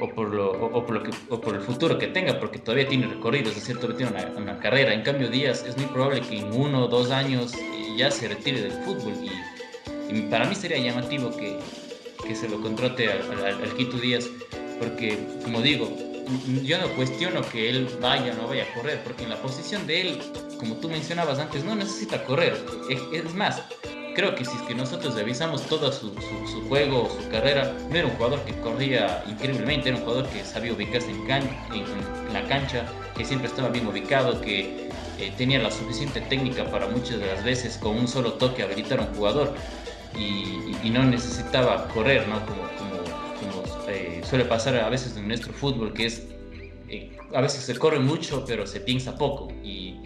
o 0.00 0.08
por, 0.08 0.32
lo, 0.32 0.52
o, 0.52 0.84
por, 0.86 1.02
que, 1.02 1.10
por 1.36 1.54
el 1.54 1.60
futuro 1.60 1.98
que 1.98 2.08
tenga, 2.08 2.38
porque 2.40 2.58
todavía 2.58 2.88
tiene 2.88 3.06
recorrido, 3.06 3.50
es 3.50 3.56
decir, 3.56 3.76
todavía 3.78 4.08
tiene 4.08 4.26
una, 4.36 4.58
carrera. 4.58 4.94
En 4.94 5.02
cambio, 5.02 5.28
Díaz 5.28 5.64
es 5.66 5.76
muy 5.76 5.86
probable 5.86 6.20
que 6.22 6.38
en 6.38 6.52
uno 6.52 6.84
o 6.84 6.88
dos 6.88 7.10
años 7.10 7.54
eh, 7.54 7.94
ya 7.96 8.10
se 8.10 8.28
retire 8.28 8.62
del 8.62 8.72
fútbol 8.84 9.14
y, 9.22 10.22
para 10.22 10.44
mí 10.44 10.56
sería 10.56 10.78
llamativo 10.78 11.30
que, 11.36 11.58
que 12.26 12.34
se 12.34 12.48
lo 12.48 12.60
contrate 12.60 13.08
al, 13.10 13.22
al, 13.32 13.62
al 13.62 13.76
Quito 13.76 13.96
Díaz 13.96 14.28
porque 14.80 15.18
como 15.44 15.60
digo, 15.60 15.94
yo 16.64 16.78
no 16.78 16.88
cuestiono 16.94 17.42
que 17.42 17.68
él 17.68 17.88
vaya 18.00 18.32
o 18.32 18.42
no 18.42 18.48
vaya 18.48 18.64
a 18.64 18.74
correr, 18.74 19.02
porque 19.04 19.24
en 19.24 19.30
la 19.30 19.40
posición 19.42 19.86
de 19.86 20.00
él, 20.00 20.18
como 20.58 20.76
tú 20.76 20.88
mencionabas 20.88 21.38
antes, 21.38 21.64
no 21.64 21.74
necesita 21.74 22.24
correr. 22.24 22.56
Es, 23.12 23.34
más, 23.34 23.62
creo 24.14 24.34
que 24.34 24.44
si 24.44 24.56
es 24.56 24.62
que 24.62 24.74
nosotros 24.74 25.14
revisamos 25.14 25.62
todo 25.66 25.92
su, 25.92 26.12
juego, 26.68 27.10
su 27.10 27.28
carrera, 27.28 27.74
no 27.88 27.96
era 27.96 28.06
un 28.06 28.14
jugador 28.14 28.40
que 28.44 28.52
corría 28.60 29.24
increíblemente, 29.28 29.88
era 29.88 29.98
un 29.98 30.04
jugador 30.04 30.28
que 30.28 30.44
sabía 30.44 30.72
ubicarse 30.72 31.10
en, 31.10 32.32
la 32.32 32.46
cancha, 32.46 32.86
que 33.16 33.24
siempre 33.24 33.48
estaba 33.48 33.68
bien 33.68 33.86
ubicado, 33.86 34.40
que 34.40 34.88
eh, 35.18 35.32
tenía 35.36 35.58
la 35.58 35.70
suficiente 35.70 36.20
técnica 36.20 36.70
para 36.70 36.88
muchas 36.88 37.18
de 37.18 37.26
las 37.26 37.44
veces 37.44 37.76
con 37.76 37.96
un 37.96 38.08
solo 38.08 38.34
toque 38.34 38.62
habilitar 38.62 39.00
a 39.00 39.02
un 39.02 39.14
jugador 39.14 39.54
y, 40.16 40.74
y 40.82 40.90
no 40.90 41.02
necesitaba 41.04 41.88
correr, 41.88 42.26
¿no? 42.28 42.44
Como, 42.46 42.70
eh, 43.88 44.20
suele 44.24 44.44
pasar 44.44 44.76
a 44.76 44.88
veces 44.88 45.16
en 45.16 45.26
nuestro 45.26 45.52
fútbol, 45.52 45.92
que 45.92 46.06
es, 46.06 46.22
eh, 46.88 47.16
a 47.34 47.40
veces 47.40 47.64
se 47.64 47.76
corre 47.76 47.98
mucho, 47.98 48.44
pero 48.46 48.66
se 48.66 48.80
piensa 48.80 49.16
poco. 49.16 49.48
Y, 49.64 49.96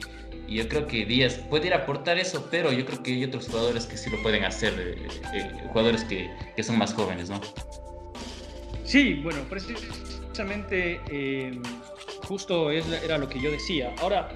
yo 0.48 0.68
creo 0.68 0.86
que 0.86 1.04
Díaz 1.04 1.34
puede 1.50 1.68
ir 1.68 1.74
a 1.74 1.78
aportar 1.78 2.18
eso, 2.18 2.48
pero 2.50 2.72
yo 2.72 2.84
creo 2.84 3.02
que 3.02 3.12
hay 3.12 3.24
otros 3.24 3.48
jugadores 3.48 3.86
que 3.86 3.96
sí 3.96 4.10
lo 4.10 4.20
pueden 4.22 4.44
hacer, 4.44 4.74
eh, 5.32 5.50
jugadores 5.68 6.04
que, 6.04 6.30
que, 6.56 6.62
son 6.62 6.78
más 6.78 6.92
jóvenes, 6.92 7.30
¿no? 7.30 7.40
Sí, 8.84 9.14
bueno, 9.22 9.40
precisamente 9.48 11.00
justo 12.26 12.70
es, 12.70 12.86
era 13.02 13.18
lo 13.18 13.28
que 13.28 13.40
yo 13.40 13.50
decía. 13.50 13.94
Ahora, 14.00 14.30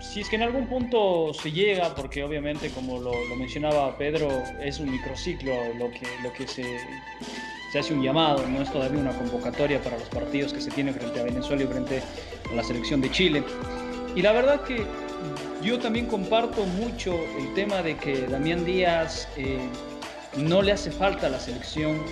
si 0.00 0.20
es 0.20 0.28
que 0.28 0.36
en 0.36 0.42
algún 0.42 0.66
punto 0.66 1.32
se 1.34 1.50
llega, 1.50 1.94
porque 1.94 2.22
obviamente 2.22 2.70
como 2.70 2.98
lo, 3.00 3.12
lo, 3.28 3.36
mencionaba 3.36 3.96
Pedro, 3.96 4.28
es 4.60 4.78
un 4.78 4.90
microciclo 4.90 5.52
lo 5.78 5.90
que, 5.90 6.06
lo 6.22 6.32
que 6.32 6.46
se, 6.46 6.64
se 7.72 7.78
hace 7.78 7.94
un 7.94 8.02
llamado, 8.02 8.46
no 8.46 8.62
es 8.62 8.70
todavía 8.70 9.00
una 9.00 9.16
convocatoria 9.16 9.82
para 9.82 9.98
los 9.98 10.08
partidos 10.08 10.52
que 10.52 10.60
se 10.60 10.70
tienen 10.70 10.94
frente 10.94 11.20
a 11.20 11.24
Venezuela 11.24 11.62
y 11.62 11.66
frente 11.66 12.02
a 12.50 12.54
la 12.54 12.62
selección 12.62 13.00
de 13.00 13.10
Chile. 13.10 13.42
Y 14.14 14.20
la 14.20 14.32
verdad 14.32 14.62
que 14.62 14.84
yo 15.62 15.78
también 15.78 16.06
comparto 16.06 16.64
mucho 16.64 17.14
el 17.38 17.54
tema 17.54 17.82
de 17.82 17.96
que 17.96 18.26
Damián 18.26 18.64
Díaz 18.64 19.28
eh, 19.36 19.58
no 20.36 20.62
le 20.62 20.72
hace 20.72 20.90
falta 20.90 21.26
a 21.26 21.30
la 21.30 21.38
selección, 21.38 22.02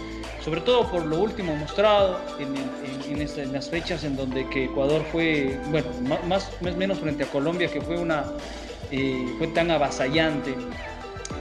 sobre 0.45 0.61
todo 0.61 0.91
por 0.91 1.05
lo 1.05 1.19
último 1.19 1.55
mostrado 1.57 2.21
en, 2.39 2.55
las 3.53 3.69
fechas 3.69 4.05
en 4.05 4.17
donde 4.17 4.49
que 4.49 4.65
Ecuador 4.65 5.05
fue, 5.11 5.59
bueno, 5.71 5.89
más, 6.27 6.51
más 6.61 6.77
menos 6.77 6.99
frente 6.99 7.25
a 7.25 7.27
Colombia, 7.27 7.69
que 7.69 7.81
fue, 7.81 7.99
una, 7.99 8.25
eh, 8.91 9.35
fue 9.39 9.49
tan 9.49 9.71
avasallante 9.71 10.55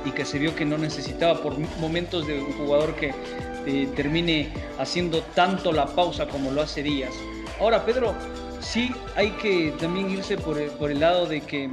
y 0.05 0.11
que 0.11 0.25
se 0.25 0.39
vio 0.39 0.55
que 0.55 0.65
no 0.65 0.77
necesitaba 0.77 1.41
por 1.41 1.57
momentos 1.79 2.25
de 2.25 2.39
un 2.39 2.53
jugador 2.53 2.95
que 2.95 3.13
eh, 3.65 3.87
termine 3.95 4.49
haciendo 4.79 5.21
tanto 5.35 5.71
la 5.71 5.85
pausa 5.85 6.27
como 6.27 6.51
lo 6.51 6.61
hace 6.61 6.81
Díaz. 6.81 7.13
Ahora, 7.59 7.85
Pedro, 7.85 8.15
sí 8.61 8.91
hay 9.15 9.31
que 9.31 9.73
también 9.79 10.09
irse 10.09 10.37
por 10.37 10.59
el, 10.59 10.99
lado 10.99 11.25
de 11.25 11.41
que 11.41 11.69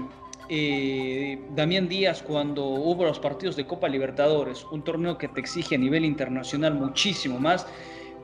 eh, 0.48 1.38
Damián 1.54 1.88
Díaz, 1.88 2.22
cuando 2.22 2.64
hubo 2.64 3.04
los 3.04 3.18
partidos 3.18 3.56
de 3.56 3.66
Copa 3.66 3.88
Libertadores, 3.88 4.64
un 4.70 4.82
torneo 4.82 5.18
que 5.18 5.28
te 5.28 5.40
exige 5.40 5.74
a 5.74 5.78
nivel 5.78 6.04
internacional 6.04 6.74
muchísimo 6.74 7.38
más, 7.38 7.66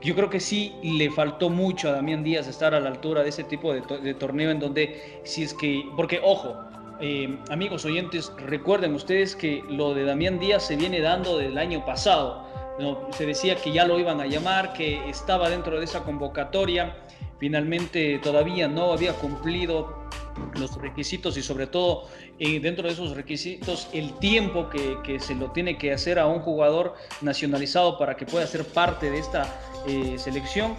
yo 0.00 0.14
creo 0.14 0.30
que 0.30 0.40
sí 0.40 0.74
le 0.82 1.10
faltó 1.10 1.48
mucho 1.48 1.88
a 1.88 1.92
Damián 1.92 2.24
Díaz 2.24 2.48
estar 2.48 2.74
a 2.74 2.80
la 2.80 2.88
altura 2.88 3.22
de 3.22 3.28
ese 3.28 3.44
tipo 3.44 3.72
de, 3.72 4.14
torneo 4.14 4.50
en 4.50 4.58
donde, 4.58 5.20
si 5.24 5.44
es 5.44 5.54
que, 5.54 5.84
porque 5.96 6.20
ojo, 6.22 6.56
eh, 7.00 7.38
amigos 7.50 7.84
oyentes, 7.84 8.32
recuerden 8.36 8.94
ustedes 8.94 9.36
que 9.36 9.62
lo 9.68 9.94
de 9.94 10.04
Damián 10.04 10.38
Díaz 10.38 10.66
se 10.66 10.76
viene 10.76 11.00
dando 11.00 11.38
del 11.38 11.56
año 11.58 11.84
pasado 11.84 12.52
se 13.10 13.26
decía 13.26 13.56
que 13.56 13.72
ya 13.72 13.84
lo 13.84 13.98
iban 13.98 14.20
a 14.20 14.26
llamar, 14.26 14.72
que 14.72 15.08
estaba 15.08 15.48
dentro 15.50 15.78
de 15.78 15.84
esa 15.84 16.02
convocatoria. 16.02 16.96
Finalmente 17.38 18.18
todavía 18.22 18.68
no 18.68 18.92
había 18.92 19.12
cumplido 19.14 20.01
los 20.58 20.76
requisitos 20.76 21.36
y 21.36 21.42
sobre 21.42 21.66
todo 21.66 22.08
eh, 22.38 22.60
dentro 22.60 22.86
de 22.86 22.94
esos 22.94 23.14
requisitos 23.16 23.88
el 23.92 24.12
tiempo 24.18 24.68
que, 24.68 24.98
que, 25.04 25.20
se 25.20 25.34
lo 25.34 25.50
tiene 25.50 25.78
que 25.78 25.92
hacer 25.92 26.18
a 26.18 26.26
un 26.26 26.40
jugador 26.40 26.94
nacionalizado 27.20 27.98
para 27.98 28.16
que 28.16 28.26
pueda 28.26 28.46
ser 28.46 28.64
parte 28.64 29.10
de 29.10 29.18
esta 29.18 29.46
eh, 29.86 30.16
selección. 30.18 30.74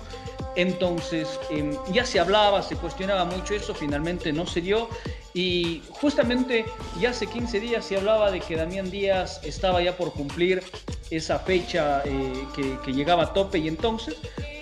Entonces 0.55 1.39
em, 1.49 1.75
ya 1.91 2.05
se 2.05 2.19
hablaba, 2.19 2.61
se 2.61 2.75
cuestionaba 2.75 3.25
mucho 3.25 3.53
eso, 3.53 3.73
finalmente 3.73 4.31
no 4.31 4.45
se 4.45 4.61
dio 4.61 4.87
y 5.33 5.81
justamente 5.89 6.65
ya 6.99 7.09
hace 7.09 7.25
15 7.25 7.59
días 7.59 7.85
se 7.85 7.97
hablaba 7.97 8.29
de 8.29 8.39
que 8.39 8.55
Damián 8.55 8.91
Díaz 8.91 9.41
estaba 9.43 9.81
ya 9.81 9.97
por 9.97 10.13
cumplir 10.13 10.61
esa 11.09 11.39
fecha 11.39 12.03
eh, 12.05 12.45
que, 12.55 12.93
llegaba 12.93 13.23
a 13.23 13.33
tope 13.33 13.57
y 13.57 13.67
entonces 13.67 14.15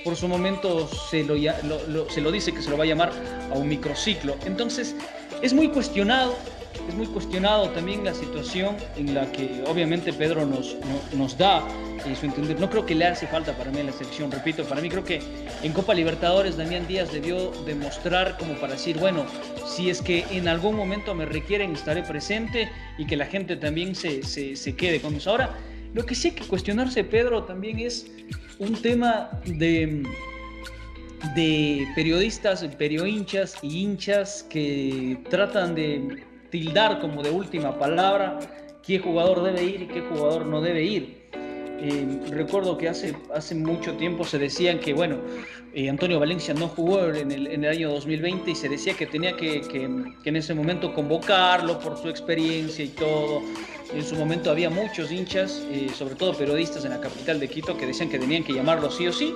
por 0.05 0.15
su 0.15 0.27
momento 0.27 0.87
se 0.87 1.23
lo, 1.23 1.35
se 2.09 2.21
lo 2.21 2.31
dice 2.31 2.53
que 2.53 2.61
se 2.61 2.69
lo 2.69 2.77
va 2.77 2.85
a 2.85 2.87
llamar 2.87 3.11
a 3.51 3.57
un 3.57 3.67
microciclo. 3.67 4.35
Entonces 4.45 4.95
es 5.41 5.53
muy 5.53 5.67
cuestionado, 5.67 6.35
es 6.91 6.97
muy 6.97 7.07
cuestionado 7.07 7.69
también 7.69 8.03
la 8.03 8.13
situación 8.13 8.75
en 8.97 9.13
la 9.13 9.31
que 9.31 9.63
obviamente 9.65 10.11
Pedro 10.11 10.45
nos, 10.45 10.75
nos 11.15 11.37
da 11.37 11.65
y 12.05 12.13
su 12.15 12.25
entender. 12.25 12.59
No 12.59 12.69
creo 12.69 12.85
que 12.85 12.95
le 12.95 13.05
hace 13.05 13.27
falta 13.27 13.53
para 13.53 13.71
mí 13.71 13.81
la 13.81 13.93
selección, 13.93 14.29
repito, 14.29 14.65
para 14.65 14.81
mí 14.81 14.89
creo 14.89 15.05
que 15.05 15.21
en 15.63 15.71
Copa 15.71 15.93
Libertadores 15.93 16.57
Damián 16.57 16.85
Díaz 16.87 17.13
debió 17.13 17.51
demostrar 17.65 18.37
como 18.37 18.55
para 18.55 18.73
decir, 18.73 18.97
bueno, 18.97 19.25
si 19.65 19.89
es 19.89 20.01
que 20.01 20.25
en 20.31 20.49
algún 20.49 20.75
momento 20.75 21.15
me 21.15 21.25
requieren 21.25 21.71
estaré 21.71 22.03
presente 22.03 22.69
y 22.97 23.05
que 23.05 23.15
la 23.15 23.25
gente 23.25 23.55
también 23.55 23.95
se, 23.95 24.23
se, 24.23 24.57
se 24.57 24.75
quede 24.75 24.99
con 24.99 25.15
eso. 25.15 25.29
Ahora, 25.29 25.57
lo 25.93 26.05
que 26.05 26.13
sí 26.13 26.29
hay 26.29 26.35
que 26.35 26.43
cuestionarse, 26.43 27.05
Pedro, 27.05 27.43
también 27.43 27.79
es 27.79 28.05
un 28.59 28.81
tema 28.81 29.29
de, 29.45 30.03
de 31.35 31.87
periodistas, 31.95 32.65
hinchas 32.79 33.55
y 33.61 33.81
hinchas 33.81 34.45
que 34.49 35.17
tratan 35.29 35.73
de 35.75 36.30
tildar 36.51 36.99
como 36.99 37.23
de 37.23 37.31
última 37.31 37.79
palabra 37.79 38.37
qué 38.83 38.99
jugador 38.99 39.41
debe 39.41 39.63
ir 39.63 39.81
y 39.83 39.87
qué 39.87 40.01
jugador 40.01 40.45
no 40.45 40.61
debe 40.61 40.83
ir. 40.83 41.21
Eh, 41.83 42.19
recuerdo 42.29 42.77
que 42.77 42.87
hace, 42.87 43.15
hace 43.33 43.55
mucho 43.55 43.93
tiempo 43.93 44.23
se 44.23 44.37
decían 44.37 44.79
que, 44.79 44.93
bueno, 44.93 45.17
eh, 45.73 45.89
Antonio 45.89 46.19
Valencia 46.19 46.53
no 46.53 46.67
jugó 46.67 47.05
en 47.05 47.31
el, 47.31 47.47
en 47.47 47.63
el, 47.63 47.71
año 47.71 47.89
2020 47.89 48.51
y 48.51 48.55
se 48.55 48.69
decía 48.69 48.93
que 48.93 49.07
tenía 49.07 49.35
que, 49.35 49.61
que, 49.61 49.85
en 49.85 50.35
ese 50.35 50.53
momento 50.53 50.93
convocarlo 50.93 51.79
por 51.79 51.97
su 51.97 52.07
experiencia 52.07 52.85
y 52.85 52.89
todo. 52.89 53.41
En 53.95 54.03
su 54.03 54.15
momento 54.15 54.51
había 54.51 54.69
muchos 54.69 55.11
hinchas, 55.11 55.63
eh, 55.71 55.89
sobre 55.95 56.13
todo 56.15 56.35
periodistas 56.35 56.85
en 56.85 56.91
la 56.91 57.01
capital 57.01 57.39
de 57.39 57.47
Quito, 57.49 57.75
que 57.75 57.87
decían 57.87 58.09
que 58.09 58.19
tenían 58.19 58.43
que 58.43 58.53
llamarlo 58.53 58.91
sí 58.91 59.07
o 59.07 59.13
sí, 59.13 59.33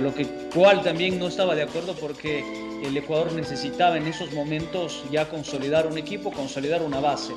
lo 0.00 0.12
que 0.12 0.26
cual 0.52 0.82
también 0.82 1.18
no 1.18 1.28
estaba 1.28 1.54
de 1.54 1.62
acuerdo 1.62 1.94
porque 1.94 2.42
el 2.82 2.96
Ecuador 2.96 3.32
necesitaba 3.32 3.96
en 3.96 4.06
esos 4.06 4.32
momentos 4.32 5.04
ya 5.10 5.28
consolidar 5.28 5.86
un 5.86 5.98
equipo, 5.98 6.30
consolidar 6.30 6.82
una 6.82 7.00
base. 7.00 7.32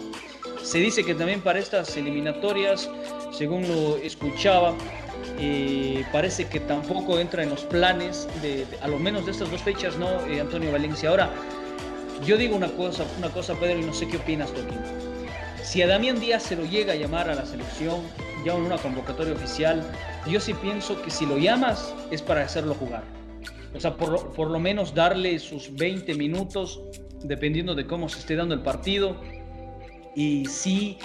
Se 0.63 0.77
dice 0.77 1.03
que 1.03 1.15
también 1.15 1.41
para 1.41 1.59
estas 1.59 1.95
eliminatorias, 1.97 2.89
según 3.31 3.67
lo 3.67 3.97
escuchaba, 3.97 4.75
eh, 5.39 6.05
parece 6.11 6.47
que 6.47 6.59
tampoco 6.59 7.19
entra 7.19 7.43
en 7.43 7.49
los 7.49 7.63
planes 7.63 8.27
a 8.81 8.87
lo 8.87 8.99
menos 8.99 9.25
de 9.25 9.31
estas 9.31 9.49
dos 9.49 9.61
fechas, 9.61 9.97
¿no, 9.97 10.07
eh, 10.27 10.39
Antonio 10.39 10.71
Valencia? 10.71 11.09
Ahora, 11.09 11.31
yo 12.25 12.37
digo 12.37 12.55
una 12.55 12.69
cosa, 12.69 13.03
una 13.17 13.29
cosa, 13.29 13.55
Pedro, 13.55 13.79
y 13.79 13.83
no 13.83 13.93
sé 13.93 14.07
qué 14.07 14.17
opinas 14.17 14.51
tú. 14.53 14.61
Si 15.63 15.81
a 15.81 15.87
Damián 15.87 16.19
Díaz 16.19 16.43
se 16.43 16.55
lo 16.55 16.65
llega 16.65 16.93
a 16.93 16.95
llamar 16.95 17.29
a 17.29 17.35
la 17.35 17.45
selección, 17.45 18.01
ya 18.45 18.53
en 18.53 18.61
una 18.61 18.77
convocatoria 18.77 19.33
oficial, 19.33 19.81
yo 20.27 20.39
sí 20.39 20.53
pienso 20.53 21.01
que 21.01 21.09
si 21.09 21.25
lo 21.25 21.37
llamas 21.37 21.93
es 22.11 22.21
para 22.21 22.43
hacerlo 22.43 22.75
jugar. 22.75 23.20
O 23.73 23.79
sea, 23.79 23.95
por 23.95 24.09
lo, 24.09 24.33
por 24.33 24.49
lo 24.49 24.59
menos 24.59 24.93
darle 24.93 25.39
sus 25.39 25.73
20 25.75 26.15
minutos, 26.15 26.81
dependiendo 27.23 27.75
de 27.75 27.85
cómo 27.85 28.09
se 28.09 28.19
esté 28.19 28.35
dando 28.35 28.53
el 28.53 28.61
partido, 28.61 29.15
y 30.15 30.45
sí 30.45 30.97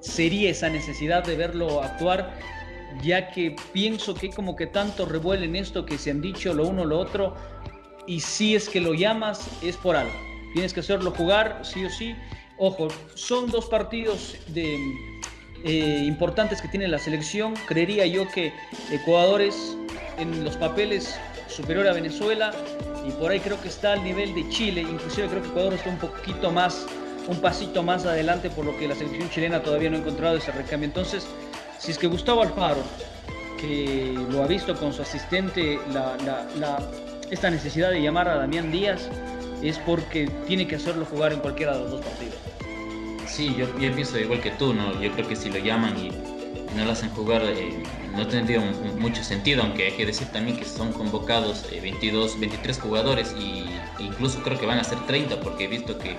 sería 0.00 0.50
esa 0.50 0.68
necesidad 0.68 1.24
de 1.24 1.36
verlo 1.36 1.82
actuar, 1.82 2.38
ya 3.02 3.30
que 3.30 3.56
pienso 3.72 4.14
que 4.14 4.30
como 4.30 4.56
que 4.56 4.66
tanto 4.66 5.06
revuelo 5.06 5.44
en 5.44 5.56
esto 5.56 5.86
que 5.86 5.96
se 5.96 6.10
han 6.10 6.20
dicho 6.20 6.52
lo 6.52 6.66
uno 6.66 6.84
lo 6.84 6.98
otro, 6.98 7.34
y 8.06 8.20
si 8.20 8.54
es 8.54 8.68
que 8.68 8.80
lo 8.80 8.94
llamas 8.94 9.48
es 9.62 9.76
por 9.76 9.96
algo. 9.96 10.12
Tienes 10.52 10.74
que 10.74 10.80
hacerlo 10.80 11.12
jugar, 11.12 11.60
sí 11.62 11.84
o 11.84 11.90
sí. 11.90 12.14
Ojo, 12.58 12.88
son 13.14 13.50
dos 13.50 13.66
partidos 13.66 14.36
de, 14.48 14.76
eh, 15.64 16.04
importantes 16.06 16.60
que 16.60 16.68
tiene 16.68 16.88
la 16.88 16.98
selección. 16.98 17.54
Creería 17.66 18.06
yo 18.06 18.26
que 18.28 18.52
Ecuador 18.90 19.40
es 19.40 19.76
en 20.18 20.42
los 20.44 20.56
papeles 20.56 21.18
superior 21.60 21.86
a 21.88 21.92
Venezuela 21.92 22.52
y 23.06 23.10
por 23.12 23.30
ahí 23.30 23.40
creo 23.40 23.60
que 23.60 23.68
está 23.68 23.92
al 23.92 24.02
nivel 24.02 24.34
de 24.34 24.48
Chile. 24.48 24.82
Inclusive 24.82 25.28
creo 25.28 25.42
que 25.42 25.48
Ecuador 25.48 25.74
está 25.74 25.90
un 25.90 25.98
poquito 25.98 26.50
más 26.50 26.86
un 27.28 27.40
pasito 27.40 27.82
más 27.82 28.06
adelante, 28.06 28.50
por 28.50 28.64
lo 28.64 28.76
que 28.76 28.88
la 28.88 28.94
selección 28.94 29.30
chilena 29.30 29.62
todavía 29.62 29.90
no 29.90 29.96
ha 29.96 30.00
encontrado 30.00 30.36
ese 30.36 30.50
recambio. 30.52 30.86
Entonces, 30.86 31.26
si 31.78 31.92
es 31.92 31.98
que 31.98 32.06
Gustavo 32.06 32.42
Alfaro, 32.42 32.82
que 33.60 34.18
lo 34.30 34.42
ha 34.42 34.46
visto 34.46 34.74
con 34.74 34.92
su 34.92 35.02
asistente, 35.02 35.78
esta 37.30 37.50
necesidad 37.50 37.90
de 37.90 38.02
llamar 38.02 38.28
a 38.28 38.36
Damián 38.36 38.72
Díaz, 38.72 39.08
es 39.62 39.78
porque 39.78 40.28
tiene 40.46 40.66
que 40.66 40.76
hacerlo 40.76 41.04
jugar 41.04 41.32
en 41.32 41.40
cualquiera 41.40 41.74
de 41.74 41.80
los 41.80 41.90
dos 41.92 42.00
partidos. 42.00 42.34
Sí, 43.26 43.54
yo, 43.56 43.66
yo 43.78 43.94
pienso 43.94 44.18
igual 44.18 44.40
que 44.40 44.50
tú, 44.52 44.74
¿no? 44.74 45.00
Yo 45.00 45.12
creo 45.12 45.28
que 45.28 45.36
si 45.36 45.50
lo 45.50 45.58
llaman 45.58 45.96
y 45.98 46.10
no 46.76 46.84
lo 46.84 46.92
hacen 46.92 47.10
jugar, 47.10 47.42
eh, 47.44 47.82
no 48.16 48.26
tendría 48.26 48.60
mucho 48.98 49.22
sentido, 49.22 49.62
aunque 49.62 49.86
hay 49.86 49.92
que 49.92 50.06
decir 50.06 50.28
también 50.28 50.56
que 50.56 50.64
son 50.64 50.92
convocados 50.92 51.70
eh, 51.72 51.80
22, 51.80 52.38
23 52.40 52.80
jugadores 52.80 53.34
y 53.38 53.66
incluso 54.02 54.42
creo 54.42 54.58
que 54.58 54.66
van 54.66 54.78
a 54.78 54.84
ser 54.84 54.98
30 55.06 55.40
porque 55.40 55.64
he 55.64 55.68
visto 55.68 55.98
que 55.98 56.16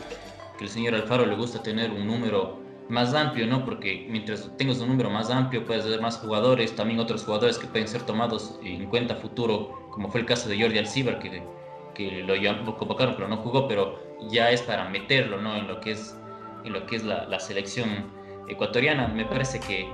el 0.60 0.70
señor 0.70 0.96
Alfaro 0.96 1.26
le 1.26 1.36
gusta 1.36 1.62
tener 1.64 1.92
un 1.92 2.06
número 2.08 2.60
más 2.88 3.14
amplio, 3.14 3.48
¿no? 3.48 3.66
Porque 3.66 4.06
mientras 4.10 4.50
tengas 4.58 4.80
un 4.80 4.90
número 4.90 5.10
más 5.10 5.30
amplio 5.30 5.66
puedes 5.66 5.84
tener 5.84 6.02
más 6.02 6.18
jugadores, 6.18 6.76
también 6.76 7.00
otros 7.00 7.24
jugadores 7.24 7.58
que 7.58 7.68
pueden 7.68 7.88
ser 7.88 8.04
tomados 8.04 8.60
en 8.64 8.86
cuenta 8.88 9.16
futuro, 9.16 9.88
como 9.92 10.10
fue 10.10 10.22
el 10.22 10.26
caso 10.26 10.50
de 10.50 10.62
Jordi 10.62 10.78
Alcibar, 10.78 11.20
que, 11.20 11.42
que 11.96 12.24
lo 12.24 12.78
convocaron 12.78 13.16
pero 13.16 13.28
no 13.28 13.38
jugó, 13.38 13.68
pero 13.68 14.00
ya 14.30 14.52
es 14.52 14.62
para 14.62 14.88
meterlo, 14.90 15.42
¿no? 15.42 15.56
En 15.56 15.68
lo 15.68 15.80
que 15.80 15.92
es, 15.92 16.16
en 16.64 16.74
lo 16.74 16.86
que 16.86 16.98
es 16.98 17.04
la, 17.04 17.26
la 17.26 17.40
selección 17.40 18.12
ecuatoriana. 18.48 19.08
Me 19.08 19.26
parece 19.26 19.60
que 19.60 19.88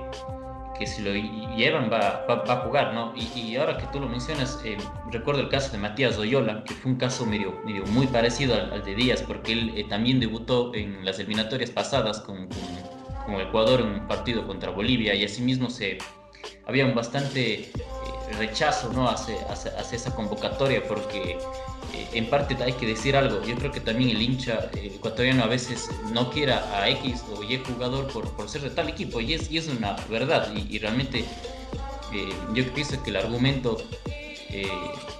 que 0.78 0.86
si 0.86 1.02
lo 1.02 1.12
llevan 1.12 1.90
va, 1.90 2.24
va, 2.28 2.52
a 2.52 2.56
jugar, 2.60 2.94
¿no? 2.94 3.12
Y, 3.16 3.38
y, 3.38 3.56
ahora 3.56 3.76
que 3.76 3.86
tú 3.88 4.00
lo 4.00 4.08
mencionas, 4.08 4.60
eh, 4.64 4.78
recuerdo 5.10 5.40
el 5.40 5.48
caso 5.48 5.72
de 5.72 5.78
Matías 5.78 6.16
Doyola, 6.16 6.62
que 6.64 6.74
fue 6.74 6.92
un 6.92 6.98
caso 6.98 7.26
medio, 7.26 7.60
medio 7.64 7.84
muy 7.86 8.06
parecido 8.06 8.54
al, 8.54 8.84
de 8.84 8.94
Díaz, 8.94 9.22
porque 9.22 9.52
él 9.52 9.72
eh, 9.76 9.84
también 9.88 10.20
debutó 10.20 10.74
en 10.74 11.04
las 11.04 11.18
eliminatorias 11.18 11.70
pasadas 11.70 12.20
con, 12.20 12.48
con, 12.48 13.26
con, 13.26 13.40
Ecuador 13.40 13.80
en 13.80 13.88
un 13.88 14.06
partido 14.06 14.46
contra 14.46 14.70
Bolivia 14.70 15.14
y 15.14 15.24
asimismo 15.24 15.68
se, 15.68 15.98
había 16.66 16.86
un 16.86 16.94
bastante 16.94 17.54
eh, 17.54 17.70
rechazo 18.38 18.92
¿no? 18.92 19.08
hacia, 19.08 19.36
hacia, 19.50 19.72
hacia, 19.72 19.96
esa 19.96 20.14
convocatoria 20.14 20.82
porque 20.86 21.38
eh, 21.94 22.08
en 22.12 22.26
parte 22.26 22.56
hay 22.62 22.72
que 22.72 22.86
decir 22.86 23.16
algo, 23.16 23.42
yo 23.44 23.54
creo 23.56 23.72
que 23.72 23.80
también 23.80 24.10
el 24.10 24.22
hincha 24.22 24.70
eh, 24.74 24.92
ecuatoriano 24.96 25.44
a 25.44 25.46
veces 25.46 25.88
no 26.12 26.30
quiera 26.30 26.64
a 26.78 26.88
X 26.90 27.24
o 27.34 27.42
Y 27.42 27.58
jugador 27.58 28.06
por, 28.08 28.30
por 28.36 28.48
ser 28.48 28.62
de 28.62 28.70
tal 28.70 28.88
equipo 28.88 29.20
y 29.20 29.34
es, 29.34 29.50
y 29.50 29.58
es 29.58 29.68
una 29.68 29.96
verdad 30.08 30.52
y, 30.54 30.74
y 30.74 30.78
realmente 30.78 31.24
eh, 32.12 32.28
yo 32.54 32.72
pienso 32.72 33.02
que 33.02 33.10
el 33.10 33.16
argumento 33.16 33.78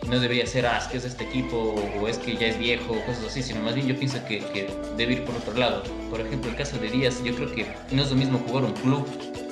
no 0.08 0.18
debería 0.18 0.46
ser, 0.46 0.66
ah, 0.66 0.78
es 0.78 0.84
que 0.86 0.96
es 0.96 1.04
este 1.04 1.24
equipo 1.24 1.74
o 2.00 2.08
es 2.08 2.16
que 2.16 2.34
ya 2.36 2.46
es 2.46 2.58
viejo 2.58 2.94
o 2.94 3.04
cosas 3.04 3.24
así, 3.24 3.42
sino 3.42 3.60
más 3.60 3.74
bien 3.74 3.86
yo 3.86 3.94
pienso 3.94 4.24
que, 4.26 4.38
que 4.38 4.70
debe 4.96 5.14
ir 5.14 5.24
por 5.24 5.36
otro 5.36 5.52
lado. 5.54 5.82
Por 6.08 6.20
ejemplo, 6.20 6.50
el 6.50 6.56
caso 6.56 6.78
de 6.78 6.88
Díaz, 6.88 7.22
yo 7.22 7.34
creo 7.34 7.52
que 7.54 7.66
no 7.90 8.02
es 8.02 8.10
lo 8.10 8.16
mismo 8.16 8.38
jugar 8.38 8.64
un 8.64 8.72
club 8.72 9.06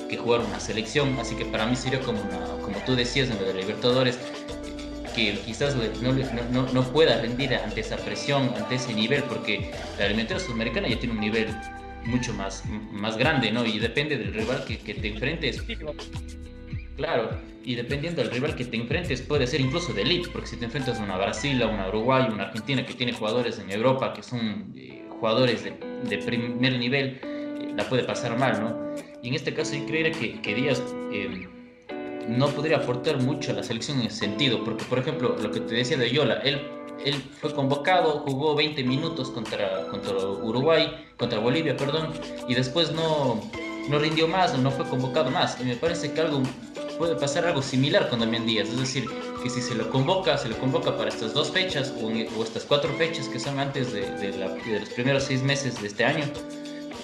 que 0.08 0.16
jugar 0.16 0.40
una 0.40 0.60
selección, 0.60 1.18
así 1.18 1.34
que 1.34 1.44
para 1.44 1.66
mí 1.66 1.76
sería 1.76 2.00
como, 2.00 2.22
una, 2.22 2.38
como 2.62 2.78
tú 2.86 2.94
decías 2.94 3.28
en 3.28 3.38
lo 3.38 3.44
de 3.44 3.54
Libertadores, 3.54 4.18
que 5.16 5.32
quizás 5.44 5.74
no, 5.74 6.12
no, 6.52 6.72
no, 6.72 6.82
pueda 6.92 7.20
rendir 7.20 7.54
ante 7.54 7.80
esa 7.80 7.96
presión, 7.96 8.52
ante 8.56 8.74
ese 8.74 8.92
nivel, 8.94 9.22
porque 9.24 9.70
la 9.98 10.04
alimentaria 10.04 10.44
sudamericana 10.44 10.88
ya 10.88 10.98
tiene 11.00 11.14
un 11.14 11.20
nivel 11.20 11.48
mucho 12.04 12.32
más, 12.34 12.62
más 12.92 13.16
grande, 13.16 13.50
¿no? 13.50 13.64
Y 13.64 13.78
depende 13.78 14.18
del 14.18 14.32
rival 14.34 14.64
que, 14.64 14.78
que 14.78 14.94
te 14.94 15.08
enfrentes. 15.08 15.64
Claro, 16.96 17.30
y 17.64 17.74
dependiendo 17.74 18.22
del 18.22 18.30
rival 18.30 18.54
que 18.54 18.64
te 18.64 18.76
enfrentes, 18.76 19.22
puede 19.22 19.46
ser 19.46 19.60
incluso 19.60 19.92
de 19.92 20.02
elite, 20.02 20.28
porque 20.32 20.46
si 20.46 20.56
te 20.56 20.66
enfrentas 20.66 21.00
a 21.00 21.02
una 21.02 21.16
Brasil, 21.16 21.60
a 21.62 21.66
una 21.66 21.88
Uruguay, 21.88 22.26
una 22.30 22.44
Argentina 22.44 22.86
que 22.86 22.94
tiene 22.94 23.12
jugadores 23.12 23.58
en 23.58 23.70
Europa 23.70 24.12
que 24.14 24.22
son 24.22 24.72
eh, 24.76 25.02
jugadores 25.08 25.64
de, 25.64 25.72
de, 26.08 26.18
primer 26.18 26.78
nivel, 26.78 27.20
eh, 27.22 27.72
la 27.74 27.88
puede 27.88 28.04
pasar 28.04 28.38
mal, 28.38 28.60
¿no? 28.60 28.94
Y 29.22 29.28
en 29.28 29.34
este 29.34 29.52
caso 29.52 29.74
yo 29.74 29.84
creería 29.86 30.12
que, 30.12 30.40
que 30.40 30.54
Díaz 30.54 30.82
eh, 31.12 31.48
no 32.28 32.48
podría 32.48 32.78
aportar 32.78 33.22
mucho 33.22 33.52
a 33.52 33.54
la 33.54 33.62
selección 33.62 34.00
en 34.00 34.06
ese 34.06 34.18
sentido, 34.18 34.64
porque 34.64 34.84
por 34.84 34.98
ejemplo, 34.98 35.36
lo 35.40 35.50
que 35.50 35.60
te 35.60 35.74
decía 35.74 35.96
de 35.96 36.10
Yola, 36.10 36.40
él, 36.44 36.60
él 37.04 37.14
fue 37.40 37.54
convocado, 37.54 38.20
jugó 38.20 38.54
20 38.54 38.82
minutos 38.84 39.30
contra, 39.30 39.86
contra 39.88 40.12
Uruguay, 40.16 41.06
contra 41.16 41.38
Bolivia, 41.38 41.76
perdón, 41.76 42.12
y 42.48 42.54
después 42.54 42.92
no, 42.92 43.40
no 43.88 43.98
rindió 43.98 44.26
más 44.28 44.56
no 44.58 44.70
fue 44.70 44.84
convocado 44.86 45.30
más. 45.30 45.60
Y 45.60 45.64
me 45.64 45.76
parece 45.76 46.12
que 46.12 46.20
algo 46.20 46.42
puede 46.98 47.14
pasar 47.14 47.46
algo 47.46 47.62
similar 47.62 48.08
con 48.08 48.20
Damián 48.20 48.46
Díaz, 48.46 48.68
es 48.68 48.78
decir, 48.78 49.04
que 49.42 49.50
si 49.50 49.60
se 49.60 49.74
lo 49.74 49.90
convoca, 49.90 50.38
se 50.38 50.48
lo 50.48 50.56
convoca 50.58 50.96
para 50.96 51.10
estas 51.10 51.34
dos 51.34 51.50
fechas 51.50 51.92
o, 52.02 52.42
estas 52.42 52.64
cuatro 52.64 52.90
fechas 52.94 53.28
que 53.28 53.38
son 53.38 53.58
antes 53.58 53.92
de, 53.92 54.32
los 54.80 54.88
primeros 54.90 55.24
seis 55.24 55.42
meses 55.42 55.80
de 55.80 55.88
este 55.88 56.04
año, 56.04 56.24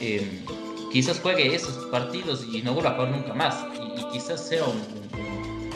em, 0.01 0.45
quizás 0.91 1.21
juegue 1.21 1.55
esos 1.55 1.77
partidos 1.87 2.45
y 2.51 2.63
no 2.63 2.73
vuelva 2.75 2.93
a 2.93 2.95
jugar 2.95 3.11
nunca 3.11 3.35
más. 3.35 3.55
Y, 3.97 4.05
quizás 4.13 4.41
sea 4.41 4.65
un, 4.65 4.83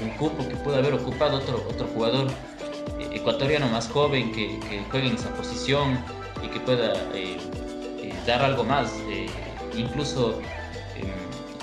un, 0.03 0.11
cupo 0.17 0.47
que 0.49 0.57
pueda 0.57 0.79
haber 0.79 0.95
ocupado 0.95 1.39
otro, 1.39 1.65
otro 1.69 1.87
jugador 1.89 2.29
eh, 2.99 3.09
ecuatoriano 3.13 3.69
más 3.69 3.89
joven 3.89 4.33
que, 4.33 4.59
que, 4.61 4.83
juegue 4.91 5.09
en 5.09 5.15
esa 5.15 5.33
posición 5.35 5.99
y 6.43 6.49
que 6.49 6.61
pueda 6.61 6.95
eh, 7.15 7.37
eh, 8.03 8.15
dar 8.27 8.43
algo 8.43 8.65
más. 8.65 8.93
incluso 9.77 10.41
em, 10.97 11.11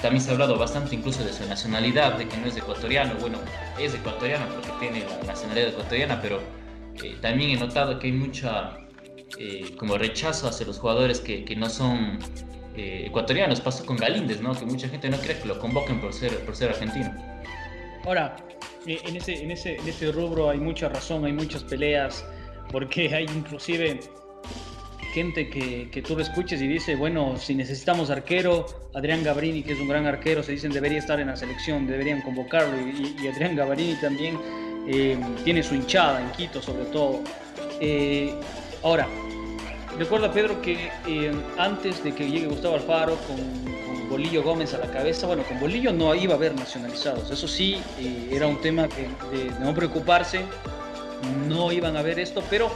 también 0.02 0.22
se 0.22 0.30
ha 0.30 0.34
hablado 0.34 0.58
bastante 0.58 0.96
incluso 0.96 1.24
de 1.24 1.34
su 1.34 1.46
nacionalidad, 1.48 2.18
de 2.18 2.28
que 2.28 2.38
no 2.38 2.48
es 2.48 2.58
ecuatoriano. 2.58 3.16
Bueno, 3.20 3.40
es 3.80 3.94
ecuatoriano 3.96 4.46
porque 4.54 4.72
tiene 4.80 5.06
la 5.08 5.24
nacionalidad 5.26 5.70
ecuatoriana, 5.70 6.22
pero 6.22 6.40
también 7.22 7.52
he 7.52 7.58
notado 7.58 7.98
que 8.00 8.08
hay 8.08 8.14
mucha 8.14 8.78
como 9.78 9.98
rechazo 9.98 10.48
hacia 10.48 10.68
los 10.68 10.78
jugadores 10.78 11.20
que, 11.20 11.44
que 11.44 11.56
no 11.56 11.68
son 11.70 12.20
eh, 12.76 13.04
ecuatorianos. 13.08 13.62
Pasó 13.62 13.86
con 13.86 13.98
Galíndez, 13.98 14.42
¿no? 14.42 14.54
Que 14.58 14.66
mucha 14.66 14.88
gente 14.88 15.10
no 15.10 15.18
cree 15.18 15.38
que 15.38 15.48
lo 15.48 15.60
convoquen 15.60 16.02
por 16.02 16.14
ser, 16.14 16.40
por 16.46 16.56
ser 16.56 16.70
argentino. 16.70 17.14
Ahora, 18.06 18.36
eh, 18.86 19.00
en 19.06 19.16
ese, 19.16 19.44
en, 19.44 19.52
ese, 19.52 19.78
en 19.78 19.88
ese 19.88 20.12
rubro 20.12 20.50
hay 20.50 20.60
mucha 20.60 20.90
razón, 20.90 21.26
hay 21.26 21.34
muchas 21.34 21.64
peleas, 21.64 22.26
porque 22.72 23.14
hay 23.14 23.26
inclusive 23.26 24.00
gente 25.14 25.50
que, 25.50 25.90
que, 25.92 26.02
tú 26.02 26.16
lo 26.16 26.24
escuches 26.24 26.60
y 26.62 26.68
dice, 26.68 26.96
bueno, 26.96 27.38
si 27.38 27.54
necesitamos 27.54 28.10
arquero, 28.10 28.66
Adrián 28.96 29.24
Gabrini, 29.24 29.62
que 29.62 29.74
es 29.74 29.80
un 29.80 29.88
gran 29.88 30.08
arquero, 30.08 30.42
se 30.42 30.54
dicen 30.54 30.72
debería 30.72 30.98
estar 30.98 31.20
en 31.20 31.28
la 31.28 31.36
selección, 31.36 31.86
deberían 31.86 32.22
convocarlo, 32.22 32.76
y, 32.80 33.28
Adrián 33.28 33.56
Gabrini 33.56 33.94
también 34.02 34.40
eh, 34.88 35.16
tiene 35.44 35.62
su 35.62 35.76
hinchada 35.76 36.20
en 36.20 36.32
Quito 36.32 36.62
sobre 36.62 36.86
todo. 36.86 37.22
ahora, 38.82 39.08
Recuerda, 39.98 40.32
Pedro, 40.32 40.62
que 40.62 40.90
eh, 41.08 41.32
antes 41.58 42.04
de 42.04 42.14
que 42.14 42.30
llegue 42.30 42.48
Gustavo 42.48 42.76
Alfaro 42.76 43.16
con, 43.28 43.74
Bolillo 44.10 44.44
Gómez 44.44 44.74
a 44.76 44.78
la 44.78 44.92
cabeza, 44.92 45.26
bueno, 45.26 45.44
con 45.44 45.60
Bolillo 45.60 45.92
no 45.92 46.14
iba 46.14 46.34
a 46.34 46.38
haber 46.38 46.54
nacionalizados. 46.54 47.32
Eso 47.32 47.48
sí, 47.48 47.82
eh, 47.98 48.30
era 48.32 48.46
un 48.48 48.62
tema 48.62 48.88
que, 48.88 49.04
de, 49.36 49.52
no 49.60 49.74
preocuparse, 49.74 50.42
no 51.48 51.72
iban 51.72 51.98
a 51.98 52.04
ver 52.04 52.20
esto, 52.20 52.44
pero 52.48 52.72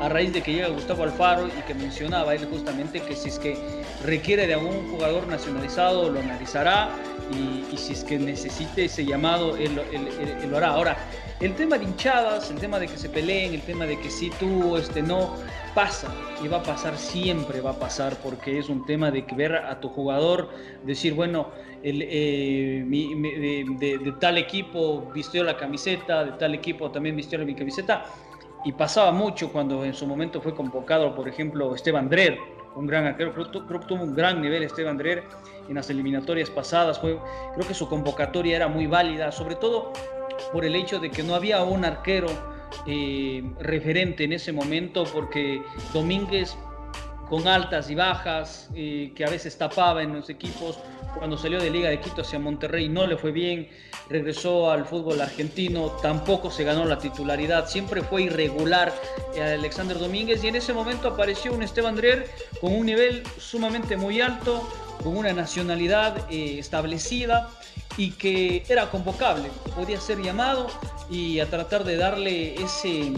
a 0.00 0.08
raíz 0.08 0.32
de 0.32 0.42
que 0.42 0.52
llega 0.52 0.68
Gustavo 0.68 1.04
Alfaro 1.04 1.46
y 1.46 1.62
que 1.62 1.74
mencionaba 1.74 2.34
él 2.34 2.46
justamente 2.50 3.00
que 3.02 3.14
si 3.14 3.28
es 3.28 3.38
que 3.38 3.79
requiere 4.04 4.46
de 4.46 4.54
algún 4.54 4.90
jugador 4.90 5.26
nacionalizado, 5.28 6.10
lo 6.10 6.20
analizará 6.20 6.90
y, 7.32 7.76
si 7.76 7.92
es 7.92 8.04
que 8.04 8.18
necesite 8.18 8.86
ese 8.86 9.04
llamado, 9.04 9.56
él, 9.56 9.80
él, 9.92 10.50
lo 10.50 10.56
hará. 10.56 10.68
Ahora, 10.68 10.96
el 11.40 11.54
tema 11.54 11.78
de 11.78 11.84
hinchadas, 11.84 12.50
el 12.50 12.58
tema 12.58 12.78
de 12.78 12.88
que 12.88 12.98
se 12.98 13.08
peleen, 13.08 13.54
el 13.54 13.62
tema 13.62 13.86
de 13.86 13.98
que 13.98 14.10
si 14.10 14.30
tú, 14.30 14.76
este 14.76 15.00
no, 15.02 15.34
pasa 15.74 16.12
y 16.42 16.48
va 16.48 16.58
a 16.58 16.62
pasar 16.62 16.96
siempre, 16.96 17.60
va 17.60 17.70
a 17.70 17.78
pasar 17.78 18.16
porque 18.22 18.58
es 18.58 18.68
un 18.68 18.84
tema 18.84 19.10
de 19.10 19.24
que 19.24 19.34
ver 19.34 19.54
a 19.54 19.80
tu 19.80 19.88
jugador, 19.88 20.50
decir, 20.84 21.14
bueno, 21.14 21.48
el, 21.82 22.02
eh, 22.02 22.84
de, 22.86 24.14
tal 24.18 24.38
equipo 24.38 25.10
vistió 25.14 25.44
la 25.44 25.56
camiseta, 25.56 26.24
de 26.24 26.32
tal 26.32 26.54
equipo 26.54 26.90
también 26.90 27.16
vistió 27.16 27.38
mi 27.40 27.54
camiseta. 27.54 28.04
Y 28.62 28.72
pasaba 28.72 29.10
mucho 29.10 29.50
cuando 29.50 29.84
en 29.86 29.94
su 29.94 30.06
momento 30.06 30.42
fue 30.42 30.54
convocado, 30.54 31.14
por 31.14 31.26
ejemplo, 31.26 31.74
Esteban 31.74 32.10
Drer, 32.10 32.38
un 32.74 32.86
gran 32.86 33.06
arquero, 33.06 33.32
creo, 33.32 33.80
que 33.80 33.86
tuvo 33.86 34.02
un 34.02 34.14
gran 34.14 34.40
nivel 34.40 34.62
Esteban 34.62 34.96
Drer 34.96 35.24
en 35.68 35.74
las 35.74 35.90
eliminatorias 35.90 36.50
pasadas, 36.50 36.98
fue, 36.98 37.18
creo 37.54 37.66
que 37.66 37.74
su 37.74 37.88
convocatoria 37.88 38.56
era 38.56 38.68
muy 38.68 38.86
válida, 38.86 39.32
sobre 39.32 39.56
todo 39.56 39.92
por 40.52 40.64
el 40.64 40.74
hecho 40.74 40.98
de 40.98 41.10
que 41.10 41.22
no 41.22 41.34
había 41.34 41.62
un 41.62 41.84
arquero 41.84 42.28
eh, 42.86 43.42
referente 43.60 44.24
en 44.24 44.32
ese 44.32 44.52
momento 44.52 45.04
porque 45.12 45.62
Domínguez 45.92 46.56
con 47.30 47.46
altas 47.46 47.88
y 47.90 47.94
bajas, 47.94 48.68
eh, 48.74 49.12
que 49.14 49.24
a 49.24 49.30
veces 49.30 49.56
tapaba 49.56 50.02
en 50.02 50.14
los 50.14 50.28
equipos. 50.28 50.80
Cuando 51.18 51.36
salió 51.36 51.60
de 51.60 51.70
Liga 51.70 51.90
de 51.90 52.00
Quito 52.00 52.22
hacia 52.22 52.38
Monterrey 52.38 52.88
no 52.88 53.06
le 53.06 53.16
fue 53.16 53.32
bien, 53.32 53.68
regresó 54.08 54.70
al 54.70 54.86
fútbol 54.86 55.20
argentino, 55.20 55.88
tampoco 56.02 56.50
se 56.50 56.64
ganó 56.64 56.84
la 56.84 56.98
titularidad, 56.98 57.68
siempre 57.68 58.02
fue 58.02 58.22
irregular 58.22 58.92
eh, 59.34 59.42
Alexander 59.42 59.98
Domínguez 59.98 60.42
y 60.44 60.48
en 60.48 60.56
ese 60.56 60.72
momento 60.72 61.08
apareció 61.08 61.52
un 61.52 61.62
Esteban 61.62 61.96
Drer 61.96 62.30
con 62.60 62.72
un 62.72 62.86
nivel 62.86 63.22
sumamente 63.38 63.96
muy 63.96 64.20
alto, 64.20 64.68
con 65.02 65.16
una 65.16 65.32
nacionalidad 65.32 66.30
establecida 66.30 67.50
y 67.96 68.12
que 68.12 68.64
era 68.68 68.90
convocable, 68.90 69.50
podía 69.74 70.00
ser 70.00 70.22
llamado 70.22 70.68
y 71.10 71.40
a 71.40 71.46
tratar 71.46 71.84
de 71.84 71.96
darle 71.96 72.54
ese, 72.54 73.12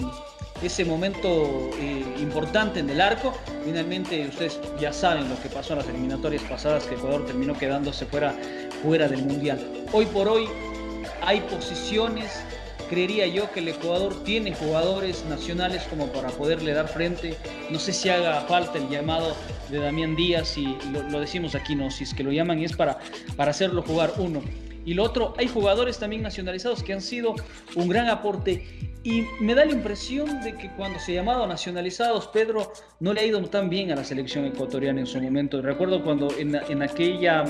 ese 0.64 0.84
momento 0.84 1.70
eh, 1.78 2.04
importante 2.20 2.80
en 2.80 2.90
el 2.90 3.00
arco. 3.00 3.34
Finalmente, 3.64 4.26
ustedes 4.28 4.60
ya 4.80 4.92
saben 4.92 5.28
lo 5.28 5.40
que 5.40 5.48
pasó 5.48 5.72
en 5.72 5.80
las 5.80 5.88
eliminatorias 5.88 6.42
pasadas, 6.42 6.84
que 6.84 6.94
Ecuador 6.94 7.26
terminó 7.26 7.56
quedándose 7.58 8.06
fuera, 8.06 8.34
fuera 8.82 9.08
del 9.08 9.24
Mundial. 9.24 9.60
Hoy 9.92 10.06
por 10.06 10.28
hoy 10.28 10.48
hay 11.20 11.40
posiciones, 11.42 12.42
creería 12.88 13.26
yo 13.26 13.50
que 13.52 13.60
el 13.60 13.68
Ecuador 13.68 14.22
tiene 14.24 14.54
jugadores 14.54 15.24
nacionales 15.28 15.82
como 15.84 16.06
para 16.08 16.30
poderle 16.30 16.72
dar 16.72 16.88
frente. 16.88 17.36
No 17.70 17.78
sé 17.78 17.92
si 17.92 18.08
haga 18.08 18.40
falta 18.42 18.78
el 18.78 18.88
llamado 18.88 19.34
de 19.70 19.78
Damián 19.78 20.14
Díaz, 20.16 20.56
y 20.58 20.76
lo, 20.90 21.20
decimos 21.20 21.54
aquí, 21.54 21.74
no, 21.74 21.90
si 21.90 22.04
es 22.04 22.14
que 22.14 22.22
lo 22.22 22.32
llaman 22.32 22.58
es 22.60 22.74
para, 22.74 22.98
para 23.36 23.50
hacerlo 23.50 23.82
jugar 23.82 24.12
uno. 24.18 24.42
Y 24.84 24.94
lo 24.94 25.04
otro, 25.04 25.34
hay 25.38 25.46
jugadores 25.46 25.98
también 25.98 26.22
nacionalizados 26.22 26.82
que 26.82 26.92
han 26.92 27.00
sido 27.00 27.34
un 27.76 27.88
gran 27.88 28.08
aporte. 28.08 28.91
Y 29.04 29.26
me 29.40 29.54
da 29.54 29.64
la 29.64 29.72
impresión 29.72 30.42
de 30.42 30.54
que 30.54 30.70
cuando 30.70 30.98
se 31.00 31.12
llamado 31.12 31.46
nacionalizados, 31.46 32.28
Pedro 32.28 32.72
no 33.00 33.12
le 33.12 33.20
ha 33.20 33.26
ido 33.26 33.42
tan 33.46 33.68
bien 33.68 33.90
a 33.90 33.96
la 33.96 34.04
selección 34.04 34.44
ecuatoriana 34.44 35.00
en 35.00 35.06
su 35.06 35.20
momento. 35.20 35.60
Recuerdo 35.60 36.04
cuando 36.04 36.28
en, 36.38 36.54
en 36.54 36.82
aquella 36.82 37.44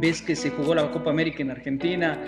vez 0.00 0.22
que 0.22 0.34
se 0.36 0.50
jugó 0.50 0.74
la 0.74 0.90
Copa 0.90 1.10
América 1.10 1.42
en 1.42 1.50
Argentina, 1.50 2.18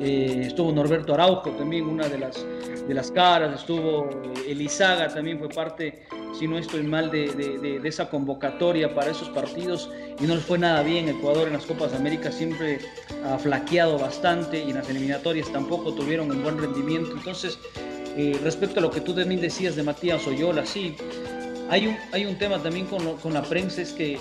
eh, 0.00 0.44
estuvo 0.46 0.72
Norberto 0.72 1.14
Araujo 1.14 1.50
también, 1.50 1.86
una 1.86 2.08
de 2.08 2.18
las, 2.18 2.44
de 2.86 2.94
las 2.94 3.10
caras, 3.10 3.60
estuvo 3.60 4.10
eh, 4.10 4.52
Elizaga, 4.52 5.08
también 5.08 5.38
fue 5.38 5.48
parte, 5.48 6.02
si 6.38 6.46
no 6.46 6.58
estoy 6.58 6.82
mal, 6.82 7.10
de, 7.10 7.32
de, 7.32 7.78
de, 7.80 7.88
esa 7.88 8.10
convocatoria 8.10 8.94
para 8.94 9.10
esos 9.10 9.28
partidos 9.30 9.90
y 10.20 10.24
no 10.24 10.34
les 10.34 10.44
fue 10.44 10.58
nada 10.58 10.82
bien. 10.82 11.08
Ecuador 11.08 11.46
en 11.46 11.54
las 11.54 11.64
Copas 11.64 11.94
América 11.94 12.30
siempre 12.30 12.78
ha 13.24 13.38
flaqueado 13.38 13.98
bastante 13.98 14.58
y 14.58 14.70
en 14.70 14.76
las 14.76 14.88
eliminatorias 14.90 15.50
tampoco 15.52 15.94
tuvieron 15.94 16.30
un 16.30 16.42
buen 16.42 16.58
rendimiento. 16.58 17.12
Entonces, 17.12 17.58
eh, 18.16 18.38
respecto 18.42 18.80
a 18.80 18.82
lo 18.82 18.90
que 18.90 19.00
tú 19.00 19.14
también 19.14 19.40
decías 19.40 19.76
de 19.76 19.82
Matías 19.82 20.26
Oyola, 20.26 20.64
sí, 20.66 20.96
hay 21.68 21.86
un, 21.86 21.96
hay 22.12 22.26
un 22.26 22.36
tema 22.36 22.62
también 22.62 22.86
con, 22.86 23.16
con 23.16 23.32
la 23.34 23.42
prensa, 23.42 23.82
es 23.82 23.92
que 23.92 24.18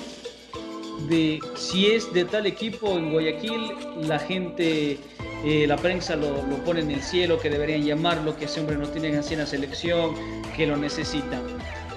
de 1.07 1.39
si 1.55 1.87
es 1.87 2.11
de 2.13 2.25
tal 2.25 2.45
equipo 2.45 2.97
en 2.97 3.11
Guayaquil, 3.11 3.71
la 4.01 4.19
gente, 4.19 4.97
eh, 5.43 5.65
la 5.67 5.77
prensa 5.77 6.15
lo, 6.15 6.41
pone 6.65 6.81
en 6.81 6.91
el 6.91 7.01
cielo, 7.01 7.39
que 7.39 7.49
deberían 7.49 7.83
llamarlo, 7.83 8.35
que 8.37 8.45
ese 8.45 8.59
hombre 8.59 8.77
no 8.77 8.87
tiene 8.87 9.15
así 9.17 9.33
en 9.33 9.41
la 9.41 9.45
selección, 9.45 10.15
que 10.55 10.65
lo 10.67 10.77
necesitan. 10.77 11.41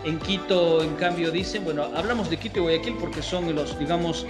En 0.04 0.18
Quito, 0.18 0.82
en 0.82 0.94
cambio, 0.94 1.30
dicen, 1.30 1.64
bueno, 1.64 1.84
hablamos 1.94 2.30
de 2.30 2.37
Quito 2.37 2.61
y 2.61 2.62
Guayaquil 2.62 2.94
porque 3.00 3.22
son 3.22 3.54
los, 3.54 3.78
digamos, 3.78 4.26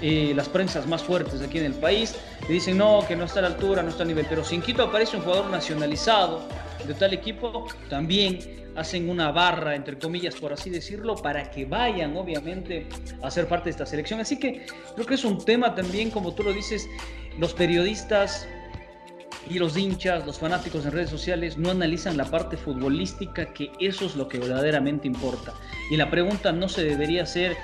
eh, 0.00 0.32
las 0.34 0.48
prensas 0.48 0.86
más 0.86 1.02
fuertes 1.02 1.42
aquí 1.42 1.58
en 1.58 1.66
el 1.66 1.74
país. 1.74 2.14
Le 2.48 2.54
dicen, 2.54 2.78
no, 2.78 3.04
que 3.06 3.16
no 3.16 3.24
está 3.24 3.40
a 3.40 3.42
la 3.42 3.48
altura, 3.48 3.82
no 3.82 3.90
está 3.90 4.02
a 4.02 4.06
nivel. 4.06 4.26
Pero 4.28 4.44
si 4.44 4.54
en 4.54 4.62
Quito 4.62 4.82
aparece 4.82 5.16
un 5.16 5.22
jugador 5.22 5.50
nacionalizado 5.50 6.42
de 6.86 6.94
tal 6.94 7.12
equipo, 7.12 7.66
también 7.88 8.60
hacen 8.76 9.08
una 9.08 9.30
barra, 9.30 9.74
entre 9.74 9.98
comillas, 9.98 10.34
por 10.36 10.52
así 10.52 10.70
decirlo, 10.70 11.16
para 11.16 11.50
que 11.50 11.64
vayan, 11.64 12.16
obviamente, 12.16 12.86
a 13.22 13.30
ser 13.30 13.46
parte 13.46 13.64
de 13.64 13.70
esta 13.70 13.86
selección. 13.86 14.20
Así 14.20 14.38
que 14.38 14.66
creo 14.94 15.06
que 15.06 15.14
es 15.14 15.24
un 15.24 15.44
tema 15.44 15.74
también, 15.74 16.10
como 16.10 16.34
tú 16.34 16.42
lo 16.42 16.52
dices, 16.52 16.88
los 17.38 17.54
periodistas 17.54 18.46
y 19.48 19.58
los 19.58 19.76
hinchas, 19.76 20.26
los 20.26 20.38
fanáticos 20.38 20.84
en 20.84 20.92
redes 20.92 21.10
sociales 21.10 21.58
no 21.58 21.70
analizan 21.70 22.16
la 22.16 22.24
parte 22.24 22.56
futbolística, 22.56 23.52
que 23.52 23.72
eso 23.80 24.06
es 24.06 24.14
lo 24.14 24.28
que 24.28 24.38
verdaderamente 24.38 25.08
importa. 25.08 25.54
Y 25.90 25.96
la 25.96 26.10
pregunta 26.10 26.52
no 26.52 26.68
se 26.68 26.84
debería 26.84 27.24
hacer, 27.24 27.56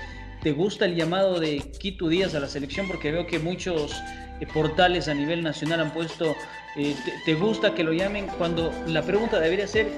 ¿te 0.42 0.52
gusta 0.52 0.84
el 0.84 0.96
llamado 0.96 1.38
de 1.38 1.58
Quito 1.78 2.08
Díaz 2.08 2.34
a 2.34 2.40
la 2.40 2.48
selección? 2.48 2.88
Porque 2.88 3.12
veo 3.12 3.26
que 3.26 3.38
muchos 3.38 3.92
eh, 4.40 4.46
portales 4.52 5.08
a 5.08 5.14
nivel 5.14 5.42
nacional 5.42 5.80
han 5.80 5.92
puesto, 5.92 6.34
eh, 6.76 6.94
¿te 7.24 7.34
gusta 7.34 7.74
que 7.74 7.82
lo 7.82 7.92
llamen? 7.92 8.26
Cuando 8.38 8.72
la 8.86 9.02
pregunta 9.02 9.40
debería 9.40 9.66
ser, 9.66 9.88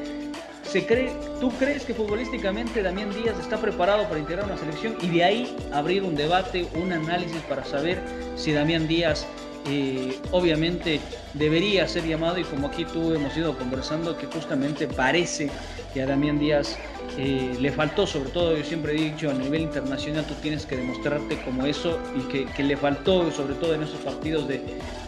cree, 0.87 1.11
¿Tú 1.41 1.51
crees 1.53 1.85
que 1.85 1.95
futbolísticamente 1.95 2.83
Damián 2.83 3.11
Díaz 3.11 3.38
está 3.38 3.59
preparado 3.59 4.05
para 4.09 4.19
integrar 4.19 4.45
una 4.47 4.57
selección 4.57 4.97
y 5.01 5.09
de 5.09 5.25
ahí 5.25 5.57
abrir 5.73 6.03
un 6.03 6.14
debate, 6.14 6.67
un 6.75 6.93
análisis 6.93 7.41
para 7.43 7.64
saber 7.64 8.01
si 8.37 8.53
Damián 8.53 8.87
Díaz 8.87 9.27
eh, 9.68 10.18
obviamente 10.31 11.00
debería 11.35 11.87
ser 11.88 12.07
llamado 12.07 12.38
y 12.38 12.44
como 12.44 12.68
aquí 12.68 12.85
tú 12.85 13.12
hemos 13.14 13.37
ido 13.37 13.57
conversando, 13.57 14.16
que 14.16 14.26
justamente 14.26 14.87
parece 14.87 15.50
que 15.92 16.02
a 16.02 16.07
Damián 16.07 16.38
Díaz 16.38 16.76
eh, 17.16 17.57
le 17.61 17.72
faltó, 17.72 18.07
sobre 18.07 18.31
todo 18.31 18.57
yo 18.57 18.64
siempre 18.64 18.92
he 18.92 19.11
dicho, 19.11 19.31
a 19.31 19.35
nivel 19.35 19.62
internacional 19.62 20.24
tú 20.26 20.35
tienes 20.35 20.66
que 20.66 20.76
demostrarte 20.76 21.37
como 21.42 21.66
eso 21.66 21.98
y 22.16 22.46
que, 22.46 22.62
le 22.62 22.76
faltó, 22.76 23.31
sobre 23.31 23.54
todo 23.54 23.74
en 23.74 23.83
esos 23.83 24.00
partidos 24.00 24.46
de, 24.48 24.62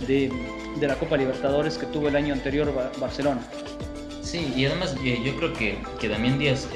de, 0.07 0.31
la 0.87 0.97
Copa 0.97 1.17
Libertadores 1.17 1.79
que 1.79 1.87
tuvo 1.87 2.09
el 2.09 2.17
año 2.17 2.35
anterior 2.35 2.73
Barcelona. 2.99 3.41
Sí, 4.23 4.53
y 4.57 4.67
además 4.67 4.95
eh, 5.05 5.19
yo 5.25 5.37
creo 5.37 5.53
que, 5.53 5.79
que 6.01 6.09
Damián 6.09 6.39
Díaz 6.39 6.69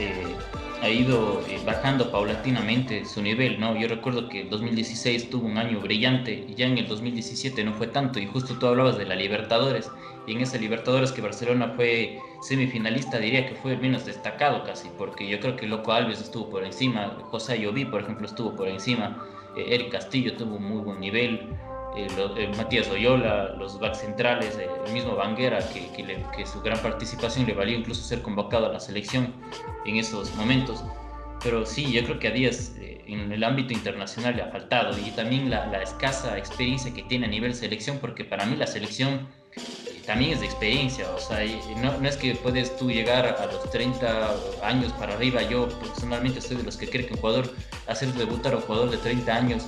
ha 0.84 0.90
ido 0.90 1.40
eh, 1.48 1.58
bajando 1.64 2.10
paulatinamente 2.10 3.06
su 3.06 3.22
nivel, 3.22 3.58
¿no? 3.58 3.74
Yo 3.74 3.88
recuerdo 3.88 4.28
que 4.28 4.42
el 4.42 4.50
2016 4.50 5.30
tuvo 5.30 5.46
un 5.46 5.56
año 5.56 5.80
brillante 5.80 6.44
y 6.46 6.54
ya 6.54 6.66
en 6.66 6.76
el 6.76 6.86
2017 6.86 7.64
no 7.64 7.72
fue 7.72 7.86
tanto. 7.86 8.20
Y 8.20 8.26
justo 8.26 8.58
tú 8.58 8.66
hablabas 8.66 8.98
de 8.98 9.06
la 9.06 9.14
Libertadores. 9.14 9.90
Y 10.26 10.32
en 10.32 10.42
esa 10.42 10.58
Libertadores 10.58 11.10
que 11.10 11.22
Barcelona 11.22 11.72
fue 11.74 12.18
semifinalista 12.42 13.18
diría 13.18 13.46
que 13.46 13.54
fue 13.54 13.72
el 13.72 13.80
menos 13.80 14.04
destacado 14.04 14.62
casi 14.64 14.90
porque 14.98 15.26
yo 15.26 15.40
creo 15.40 15.56
que 15.56 15.66
Loco 15.66 15.92
Alves 15.92 16.20
estuvo 16.20 16.50
por 16.50 16.64
encima, 16.64 17.16
José 17.30 17.58
Lloví 17.58 17.86
por 17.86 18.02
ejemplo 18.02 18.26
estuvo 18.26 18.54
por 18.54 18.68
encima, 18.68 19.26
eh, 19.56 19.64
Eric 19.68 19.92
Castillo 19.92 20.36
tuvo 20.36 20.56
un 20.56 20.64
muy 20.64 20.82
buen 20.82 21.00
nivel, 21.00 21.48
eh, 21.96 22.50
Matías 22.56 22.88
Oyola, 22.90 23.54
los 23.56 23.78
back 23.78 23.94
centrales, 23.94 24.58
el 24.86 24.92
mismo 24.92 25.14
Banguera, 25.14 25.60
que, 25.68 26.46
su 26.46 26.60
gran 26.60 26.78
participación 26.80 27.46
le 27.46 27.54
valió 27.54 27.78
incluso 27.78 28.02
ser 28.02 28.20
convocado 28.22 28.66
a 28.66 28.72
la 28.72 28.80
selección 28.80 29.32
en 29.84 29.96
esos 29.96 30.34
momentos. 30.34 30.84
Pero 31.42 31.64
sí, 31.64 31.92
yo 31.92 32.02
creo 32.04 32.18
que 32.18 32.28
a 32.28 32.30
Díaz 32.30 32.72
eh, 32.78 33.04
en 33.06 33.30
el 33.30 33.44
ámbito 33.44 33.72
internacional 33.72 34.36
le 34.36 34.42
ha 34.42 34.48
faltado 34.48 34.96
y 34.98 35.10
también 35.12 35.50
la, 35.50 35.66
la, 35.66 35.82
escasa 35.82 36.36
experiencia 36.38 36.92
que 36.92 37.02
tiene 37.02 37.26
a 37.26 37.28
nivel 37.28 37.54
selección, 37.54 37.98
porque 37.98 38.24
para 38.24 38.44
mí 38.46 38.56
la 38.56 38.66
selección 38.66 39.28
eh, 39.56 39.60
también 40.06 40.32
es 40.32 40.40
de 40.40 40.46
experiencia, 40.46 41.08
o 41.10 41.18
sea, 41.18 41.40
no, 41.82 41.98
no, 41.98 42.08
es 42.08 42.16
que 42.16 42.34
puedes 42.34 42.76
tú 42.76 42.90
llegar 42.90 43.26
a 43.26 43.46
los 43.46 43.70
30 43.70 44.34
años 44.62 44.92
para 44.94 45.14
arriba, 45.14 45.42
yo 45.42 45.68
personalmente 45.80 46.40
soy 46.40 46.56
de 46.56 46.62
los 46.62 46.76
que 46.76 46.88
cree 46.88 47.06
que 47.06 47.14
un 47.14 47.20
jugador, 47.20 47.50
hacer 47.86 48.12
debutar 48.14 48.52
a 48.54 48.56
un 48.56 48.62
jugador 48.62 48.90
de 48.90 48.98
30 48.98 49.34
años, 49.34 49.66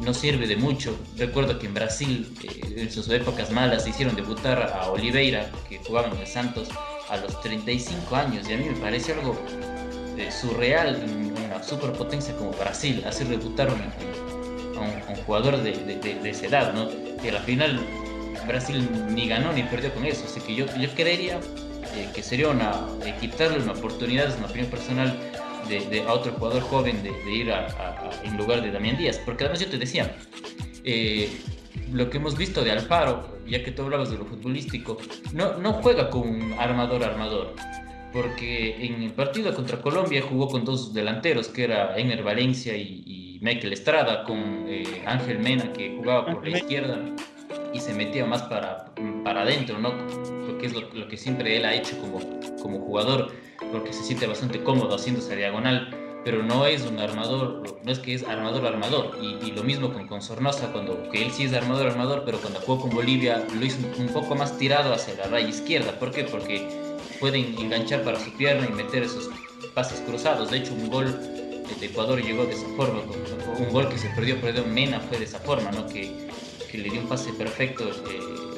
no 0.00 0.14
sirve 0.14 0.46
de 0.46 0.56
mucho. 0.56 0.96
Recuerdo 1.16 1.58
que 1.58 1.66
en 1.66 1.74
Brasil, 1.74 2.34
eh, 2.42 2.74
en 2.76 2.90
sus 2.90 3.08
épocas 3.10 3.50
malas, 3.50 3.86
hicieron 3.86 4.14
debutar 4.16 4.62
a 4.62 4.90
Oliveira, 4.90 5.50
que 5.68 5.78
jugaba 5.78 6.08
en 6.08 6.16
el 6.16 6.26
Santos, 6.26 6.68
a 7.08 7.16
los 7.16 7.40
35 7.40 8.14
años. 8.16 8.48
Y 8.48 8.54
a 8.54 8.56
mí 8.56 8.64
me 8.64 8.76
parece 8.76 9.12
algo 9.12 9.36
eh, 10.16 10.30
surreal 10.30 10.96
en 10.96 11.32
una 11.44 11.62
superpotencia 11.62 12.36
como 12.36 12.52
Brasil, 12.52 13.02
hacer 13.06 13.28
debutar 13.28 13.68
a 13.68 13.74
un, 13.74 13.80
jugador 15.26 15.62
de, 15.62 15.72
de, 15.72 16.30
esa 16.30 16.46
edad, 16.46 16.72
¿no? 16.72 16.88
Y 17.22 17.28
a 17.28 17.32
la 17.32 17.40
final 17.40 17.78
Brasil 18.46 18.88
ni 19.10 19.28
ganó 19.28 19.52
ni 19.52 19.62
perdió 19.62 19.92
con 19.92 20.04
eso. 20.04 20.24
Así 20.24 20.40
que 20.40 20.54
yo, 20.54 20.66
yo 20.76 20.88
creería 20.94 21.38
eh, 21.94 22.08
que 22.14 22.22
sería 22.22 22.48
una, 22.48 22.86
quitarle 23.20 23.58
una 23.58 23.72
oportunidad, 23.72 24.28
es 24.28 24.36
una 24.36 24.46
opinión 24.46 24.70
personal, 24.70 25.16
de, 25.78 26.02
a 26.02 26.12
otro 26.12 26.32
jugador 26.32 26.62
joven 26.62 27.02
de, 27.02 27.32
ir 27.32 27.52
a, 27.52 28.10
en 28.24 28.36
lugar 28.36 28.62
de 28.62 28.70
Damián 28.70 28.96
Díaz. 28.96 29.20
Porque 29.24 29.44
además 29.44 29.60
yo 29.60 29.68
te 29.68 29.78
decía, 29.78 30.16
eh, 30.84 31.30
lo 31.92 32.10
que 32.10 32.18
hemos 32.18 32.36
visto 32.36 32.62
de 32.62 32.72
Alfaro, 32.72 33.38
ya 33.46 33.62
que 33.62 33.70
tú 33.70 33.82
hablabas 33.82 34.10
de 34.10 34.18
lo 34.18 34.24
futbolístico, 34.24 34.98
no, 35.32 35.56
no 35.58 35.74
juega 35.74 36.10
con 36.10 36.52
armador 36.58 37.04
armador. 37.04 37.54
Porque 38.12 38.84
en 38.84 39.02
el 39.02 39.12
partido 39.12 39.54
contra 39.54 39.80
Colombia 39.80 40.20
jugó 40.20 40.48
con 40.48 40.64
dos 40.64 40.92
delanteros, 40.92 41.48
que 41.48 41.64
era 41.64 41.96
Ener 41.96 42.22
Valencia 42.22 42.76
y, 42.76 43.38
Michael 43.42 43.72
Estrada, 43.72 44.24
con 44.24 44.66
eh, 44.68 45.02
Ángel 45.06 45.38
Mena, 45.38 45.72
que 45.72 45.96
jugaba 45.96 46.26
por 46.26 46.46
la 46.46 46.58
izquierda 46.58 46.98
y 47.72 47.80
se 47.80 47.94
metía 47.94 48.26
más 48.26 48.42
para, 48.42 48.92
para 49.24 49.42
adentro, 49.42 49.78
¿no? 49.78 49.94
Porque 50.60 50.76
es 50.76 50.82
lo, 50.82 50.92
lo, 50.92 51.08
que 51.08 51.16
siempre 51.16 51.56
él 51.56 51.64
ha 51.64 51.74
hecho 51.74 51.98
como, 51.98 52.20
como 52.60 52.80
jugador 52.80 53.32
porque 53.72 53.94
se 53.94 54.04
siente 54.04 54.26
bastante 54.26 54.62
cómodo 54.62 54.94
haciéndose 54.94 55.34
diagonal, 55.34 55.88
pero 56.22 56.42
no 56.42 56.66
es 56.66 56.82
un 56.82 56.98
armador, 56.98 57.80
no 57.82 57.90
es 57.90 57.98
que 57.98 58.12
es 58.12 58.24
armador 58.24 58.66
armador. 58.66 59.16
Y, 59.22 59.52
lo 59.52 59.62
mismo 59.62 59.90
con, 59.90 60.06
con 60.06 60.20
Sornosa, 60.20 60.70
cuando 60.70 61.08
que 61.08 61.22
él 61.24 61.30
sí 61.30 61.44
es 61.44 61.54
armador 61.54 61.86
armador, 61.86 62.24
pero 62.26 62.38
cuando 62.42 62.60
jugó 62.60 62.82
con 62.82 62.90
Bolivia 62.90 63.42
lo 63.58 63.64
hizo 63.64 63.78
un, 63.98 64.08
poco 64.08 64.34
más 64.34 64.58
tirado 64.58 64.92
hacia 64.92 65.14
la 65.14 65.28
raya 65.28 65.48
izquierda. 65.48 65.98
¿Por 65.98 66.10
qué? 66.10 66.24
Porque 66.24 66.68
pueden 67.18 67.58
enganchar 67.58 68.02
para 68.02 68.20
su 68.20 68.30
pierna 68.36 68.68
y 68.68 68.72
meter 68.72 69.04
esos 69.04 69.30
pases 69.72 70.00
cruzados. 70.00 70.50
De 70.50 70.58
hecho, 70.58 70.74
un 70.74 70.90
gol 70.90 71.06
de 71.80 71.86
Ecuador 71.86 72.22
llegó 72.22 72.44
de 72.44 72.52
esa 72.52 72.68
forma, 72.76 73.00
un 73.58 73.72
gol 73.72 73.88
que 73.88 73.96
se 73.96 74.10
perdió, 74.10 74.38
perdió 74.42 74.66
Mena 74.66 75.00
fue 75.00 75.16
de 75.16 75.24
esa 75.24 75.38
forma, 75.38 75.70
¿no? 75.70 75.86
que, 75.86 76.12
que 76.70 76.76
le 76.76 76.90
dio 76.90 77.00
un 77.00 77.08
pase 77.08 77.32
perfecto. 77.32 77.88
Eh, 77.88 78.49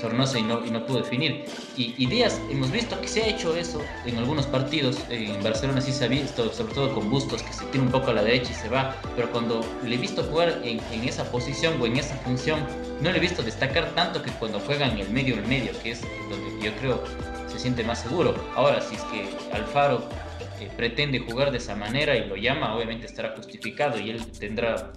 Sornosa 0.00 0.38
y 0.38 0.42
no, 0.42 0.64
y 0.64 0.70
no 0.70 0.84
pudo 0.86 0.98
definir. 0.98 1.44
Y, 1.76 2.06
Díaz, 2.06 2.40
hemos 2.50 2.70
visto 2.70 3.00
que 3.00 3.08
se 3.08 3.22
ha 3.22 3.28
hecho 3.28 3.56
eso 3.56 3.82
en 4.04 4.16
algunos 4.16 4.46
partidos. 4.46 4.98
En 5.08 5.42
Barcelona 5.42 5.80
sí 5.80 5.92
se 5.92 6.04
ha 6.04 6.08
visto, 6.08 6.52
sobre 6.52 6.74
todo 6.74 6.94
con 6.94 7.10
Bustos, 7.10 7.42
que 7.42 7.52
se 7.52 7.64
tira 7.66 7.84
un 7.84 7.90
poco 7.90 8.10
a 8.10 8.14
la 8.14 8.22
derecha 8.22 8.52
y 8.52 8.54
se 8.54 8.68
va. 8.68 8.96
Pero 9.16 9.30
cuando 9.30 9.60
le 9.84 9.94
he 9.94 9.98
visto 9.98 10.22
jugar 10.22 10.60
en, 10.64 10.80
esa 11.08 11.30
posición 11.30 11.80
o 11.80 11.86
en 11.86 11.96
esa 11.96 12.16
función, 12.16 12.60
no 13.02 13.10
le 13.10 13.18
he 13.18 13.20
visto 13.20 13.42
destacar 13.42 13.90
tanto 13.94 14.22
que 14.22 14.30
cuando 14.32 14.60
juega 14.60 14.86
en 14.86 14.98
el 14.98 15.10
medio, 15.10 15.34
el 15.34 15.46
medio, 15.46 15.72
que 15.82 15.92
es 15.92 16.02
donde 16.28 16.64
yo 16.64 16.72
creo 16.80 17.02
se 17.48 17.58
siente 17.58 17.82
más 17.82 18.02
seguro. 18.02 18.34
Ahora, 18.54 18.80
si 18.80 18.94
es 18.94 19.02
que 19.04 19.28
Alfaro 19.52 20.08
eh, 20.60 20.70
pretende 20.76 21.18
jugar 21.18 21.50
de 21.50 21.58
esa 21.58 21.74
manera 21.74 22.16
y 22.16 22.26
lo 22.26 22.36
llama, 22.36 22.74
obviamente 22.76 23.06
estará 23.06 23.34
justificado 23.36 23.98
y 23.98 24.10
él 24.10 24.24
tendrá 24.38 24.92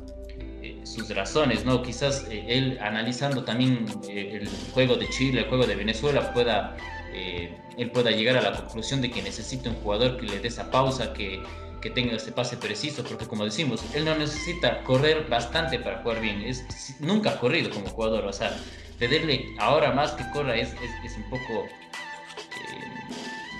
sus 0.83 1.09
razones, 1.15 1.65
¿no? 1.65 1.81
Quizás 1.81 2.25
eh, 2.29 2.45
él 2.47 2.79
analizando 2.81 3.43
también 3.43 3.85
eh, 4.07 4.39
el 4.41 4.49
juego 4.73 4.95
de 4.95 5.09
Chile, 5.09 5.41
el 5.41 5.47
juego 5.47 5.65
de 5.65 5.75
Venezuela, 5.75 6.33
pueda, 6.33 6.75
eh, 7.13 7.57
él 7.77 7.91
pueda 7.91 8.11
llegar 8.11 8.37
a 8.37 8.41
la 8.41 8.51
conclusión 8.53 9.01
de 9.01 9.11
que 9.11 9.21
necesita 9.21 9.69
un 9.69 9.75
jugador 9.77 10.17
que 10.17 10.25
le 10.25 10.39
dé 10.39 10.47
esa 10.47 10.69
pausa, 10.71 11.13
que, 11.13 11.41
que 11.81 11.89
tenga 11.89 12.15
ese 12.15 12.31
pase 12.31 12.57
preciso, 12.57 13.03
porque 13.03 13.25
como 13.25 13.45
decimos, 13.45 13.83
él 13.93 14.05
no 14.05 14.15
necesita 14.15 14.83
correr 14.83 15.27
bastante 15.29 15.79
para 15.79 16.01
jugar 16.01 16.21
bien, 16.21 16.41
es, 16.41 16.63
nunca 16.99 17.31
ha 17.31 17.39
corrido 17.39 17.69
como 17.69 17.87
jugador, 17.87 18.25
o 18.25 18.33
sea, 18.33 18.55
pedirle 18.99 19.45
ahora 19.59 19.91
más 19.91 20.11
que 20.11 20.23
corra 20.31 20.55
es, 20.55 20.69
es, 20.73 21.11
es 21.11 21.17
un 21.17 21.29
poco 21.29 21.67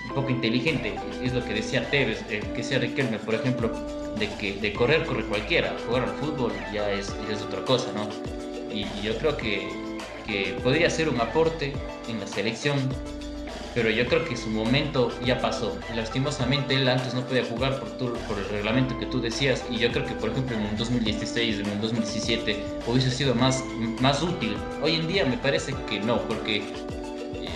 un 0.08 0.14
poco 0.14 0.30
inteligente, 0.30 0.94
es 1.22 1.32
lo 1.32 1.44
que 1.44 1.54
decía 1.54 1.90
Tevez, 1.90 2.22
que 2.22 2.62
sea 2.62 2.78
Riquelme, 2.78 3.18
por 3.18 3.34
ejemplo, 3.34 4.03
de 4.18 4.28
que 4.36 4.54
de 4.54 4.72
correr 4.72 5.04
corre 5.06 5.24
cualquiera, 5.24 5.74
jugar 5.86 6.04
al 6.04 6.14
fútbol 6.16 6.52
ya 6.72 6.90
es, 6.90 7.14
es 7.30 7.42
otra 7.42 7.64
cosa, 7.64 7.90
¿no? 7.92 8.08
Y, 8.72 8.86
yo 9.02 9.16
creo 9.18 9.36
que, 9.36 9.68
que, 10.26 10.56
podría 10.62 10.90
ser 10.90 11.08
un 11.08 11.20
aporte 11.20 11.72
en 12.08 12.18
la 12.20 12.26
selección, 12.26 12.76
pero 13.74 13.90
yo 13.90 14.06
creo 14.06 14.24
que 14.24 14.36
su 14.36 14.48
momento 14.50 15.10
ya 15.24 15.40
pasó. 15.40 15.76
Lastimosamente 15.94 16.74
él 16.74 16.88
antes 16.88 17.14
no 17.14 17.22
podía 17.22 17.44
jugar 17.44 17.78
por, 17.78 17.90
por 18.18 18.38
el 18.38 18.48
reglamento 18.48 18.98
que 18.98 19.06
tú 19.06 19.20
decías 19.20 19.64
y 19.70 19.78
yo 19.78 19.90
creo 19.92 20.06
que 20.06 20.14
por 20.14 20.30
ejemplo 20.30 20.56
en 20.56 20.64
el 20.66 20.76
2016, 20.76 21.60
en 21.60 21.66
el 21.66 21.80
2017 21.80 22.56
hubiese 22.86 23.10
sido 23.10 23.34
más, 23.34 23.62
más 24.00 24.22
útil. 24.22 24.56
Hoy 24.82 24.96
en 24.96 25.08
día 25.08 25.24
me 25.24 25.38
parece 25.38 25.74
que 25.88 26.00
no, 26.00 26.20
porque 26.22 26.56
eh, 26.56 27.48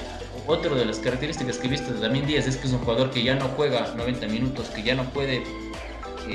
otra 0.47 0.75
de 0.75 0.85
las 0.85 0.99
características 0.99 1.59
que 1.59 1.67
he 1.67 1.71
visto 1.71 1.93
de 1.93 2.01
Damien 2.01 2.27
Díaz 2.27 2.47
es 2.47 2.57
que 2.57 2.67
es 2.67 2.73
un 2.73 2.81
jugador 2.81 3.11
que 3.11 3.23
ya 3.23 3.35
no 3.35 3.47
juega 3.57 3.95
90 3.97 4.27
minutos, 4.29 4.69
que 4.69 4.83
ya 4.83 4.95
no 4.95 5.05
puede 5.11 5.43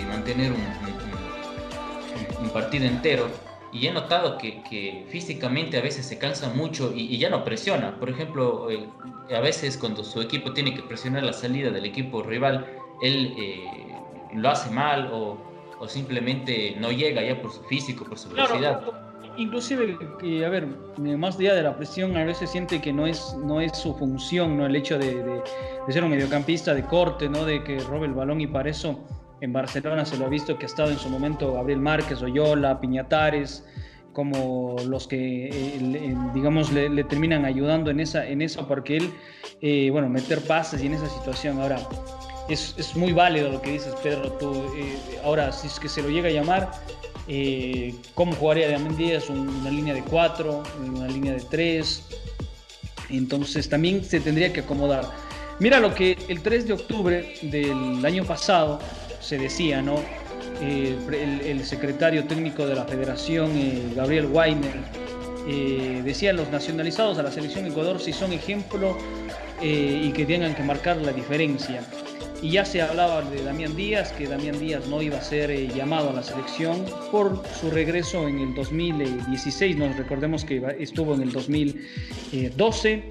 mantener 0.01 0.51
un, 0.51 2.43
un, 2.43 2.49
partido 2.49 2.85
entero. 2.85 3.27
Y 3.71 3.87
he 3.87 3.91
notado 3.91 4.37
que, 4.37 5.05
físicamente 5.09 5.77
a 5.77 5.81
veces 5.81 6.05
se 6.05 6.19
cansa 6.19 6.49
mucho 6.49 6.93
y, 6.95 7.17
ya 7.17 7.29
no 7.29 7.43
presiona. 7.43 7.95
Por 7.99 8.09
ejemplo, 8.09 8.69
eh, 8.69 8.87
a 9.35 9.39
veces 9.39 9.77
cuando 9.77 10.03
su 10.03 10.21
equipo 10.21 10.53
tiene 10.53 10.75
que 10.75 10.83
presionar 10.83 11.23
la 11.23 11.33
salida 11.33 11.71
del 11.71 11.85
equipo 11.85 12.21
rival, 12.21 12.67
él 13.01 13.33
eh, 13.37 13.95
lo 14.35 14.49
hace 14.49 14.69
mal 14.69 15.09
o, 15.11 15.37
o, 15.79 15.87
simplemente 15.87 16.75
no 16.79 16.91
llega 16.91 17.23
ya 17.23 17.41
por 17.41 17.51
su 17.51 17.63
físico, 17.63 18.05
por 18.05 18.19
su 18.19 18.29
velocidad. 18.29 18.81
inclusive, 19.37 19.97
a 20.45 20.49
ver, 20.49 20.67
más 20.97 21.39
allá 21.39 21.55
de 21.55 21.63
la 21.63 21.75
presión, 21.75 22.15
a 22.15 22.23
veces 22.23 22.51
siente 22.51 22.79
que 22.79 22.93
no 22.93 23.07
es, 23.07 23.35
no 23.43 23.59
es 23.59 23.75
su 23.75 23.95
función, 23.95 24.55
¿no? 24.55 24.67
El 24.67 24.75
hecho 24.75 24.99
de, 24.99 25.15
de, 25.15 25.41
de 25.87 25.93
ser 25.93 26.03
un 26.03 26.11
mediocampista 26.11 26.75
de 26.75 26.83
corte, 26.83 27.27
¿no? 27.27 27.43
De 27.43 27.63
que 27.63 27.79
robe 27.79 28.05
el 28.05 28.13
balón 28.13 28.39
y 28.39 28.45
para 28.45 28.69
eso 28.69 28.99
en 29.43 29.51
Barcelona 29.51 30.05
se 30.05 30.17
lo 30.17 30.25
ha 30.25 30.29
visto 30.29 30.57
que 30.57 30.65
ha 30.65 30.67
estado 30.67 30.89
en 30.89 30.97
su 30.97 31.09
momento 31.09 31.53
Gabriel 31.53 31.79
Márquez, 31.79 32.21
Oyola, 32.21 32.79
Piñatares, 32.79 33.65
como 34.13 34.77
los 34.87 35.05
que, 35.05 35.49
eh, 35.49 36.15
digamos, 36.33 36.71
le, 36.71 37.03
terminan 37.03 37.43
ayudando 37.43 37.91
en, 37.91 37.99
esa, 37.99 38.25
en 38.25 38.41
eso, 38.41 38.65
porque 38.67 38.97
él, 38.97 39.11
eh, 39.61 39.89
bueno, 39.91 40.07
meter 40.07 40.39
pases 40.41 40.81
y 40.81 40.85
en 40.85 40.93
esa 40.93 41.09
situación. 41.09 41.59
Ahora, 41.59 41.77
es, 42.47 42.73
es 42.77 42.95
muy 42.95 43.11
válido 43.11 43.49
lo 43.49 43.61
que 43.61 43.71
dices, 43.71 43.93
Pedro. 44.01 44.31
Tú, 44.33 44.53
eh, 44.77 45.19
ahora, 45.25 45.51
si 45.51 45.67
es 45.67 45.77
que 45.77 45.89
se 45.89 46.01
lo 46.01 46.09
llega 46.09 46.29
a 46.29 46.31
llamar, 46.31 46.71
¿cómo 48.13 48.31
jugaría 48.33 48.69
de 48.69 48.95
Díaz? 48.95 49.29
Una 49.29 49.69
línea 49.69 49.93
de 49.93 50.03
cuatro, 50.03 50.63
una 50.85 51.07
línea 51.07 51.33
de 51.33 51.41
tres. 51.41 52.07
Entonces, 53.09 53.67
también 53.67 54.05
se 54.05 54.21
tendría 54.21 54.53
que 54.53 54.61
acomodar. 54.61 55.03
Mira 55.59 55.79
lo 55.79 55.93
que 55.93 56.17
el 56.27 56.41
3 56.41 56.67
de 56.67 56.73
octubre 56.73 57.35
del 57.43 58.03
año 58.05 58.25
pasado, 58.25 58.79
se 59.23 59.37
decía, 59.37 59.81
¿no? 59.81 59.95
Eh, 60.61 60.95
el, 61.45 61.63
secretario 61.65 62.25
técnico 62.25 62.67
de 62.67 62.75
la 62.75 62.85
federación, 62.85 63.51
eh, 63.55 63.93
Gabriel 63.95 64.27
Weiner, 64.27 64.75
eh, 65.47 66.01
decían 66.03 66.35
los 66.35 66.49
nacionalizados 66.51 67.17
a 67.17 67.23
la 67.23 67.31
selección 67.31 67.65
Ecuador 67.65 67.99
si 67.99 68.13
son 68.13 68.31
ejemplo 68.33 68.97
y 69.61 70.11
que 70.11 70.25
tengan 70.25 70.53
que 70.55 70.63
marcar 70.63 70.97
la 70.97 71.13
diferencia. 71.13 71.81
Y 72.41 72.51
ya 72.51 72.65
se 72.65 72.81
hablaba 72.81 73.21
de 73.21 73.41
Damián 73.41 73.77
Díaz, 73.77 74.11
que 74.11 74.27
Damián 74.27 74.59
Díaz 74.59 74.85
no 74.87 75.01
iba 75.01 75.17
a 75.17 75.21
ser 75.21 75.73
llamado 75.73 76.09
a 76.09 76.13
la 76.13 76.21
selección 76.21 76.83
por 77.11 77.41
su 77.61 77.71
regreso 77.71 78.27
en 78.27 78.39
el 78.39 78.53
2016. 78.55 79.77
Nos 79.77 79.95
recordemos 79.95 80.43
que 80.43 80.61
estuvo 80.79 81.15
en 81.15 81.21
el 81.21 81.31
2012 81.31 83.03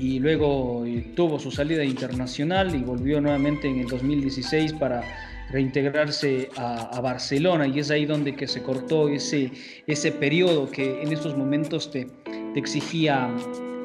y 0.00 0.18
luego 0.18 0.84
tuvo 1.14 1.38
su 1.38 1.50
salida 1.50 1.84
internacional 1.84 2.74
y 2.74 2.82
volvió 2.82 3.20
nuevamente 3.20 3.68
en 3.68 3.80
el 3.80 3.86
2016 3.86 4.74
para 4.74 5.02
reintegrarse 5.50 6.48
a, 6.56 7.00
Barcelona. 7.00 7.66
Y 7.66 7.78
es 7.78 7.90
ahí 7.90 8.06
donde 8.06 8.34
que 8.34 8.46
se 8.46 8.62
cortó 8.62 9.08
ese, 9.08 9.50
ese 9.86 10.12
periodo 10.12 10.70
que 10.70 11.02
en 11.02 11.12
estos 11.12 11.36
momentos 11.36 11.90
te, 11.90 12.06
te 12.24 12.58
exigía 12.58 13.30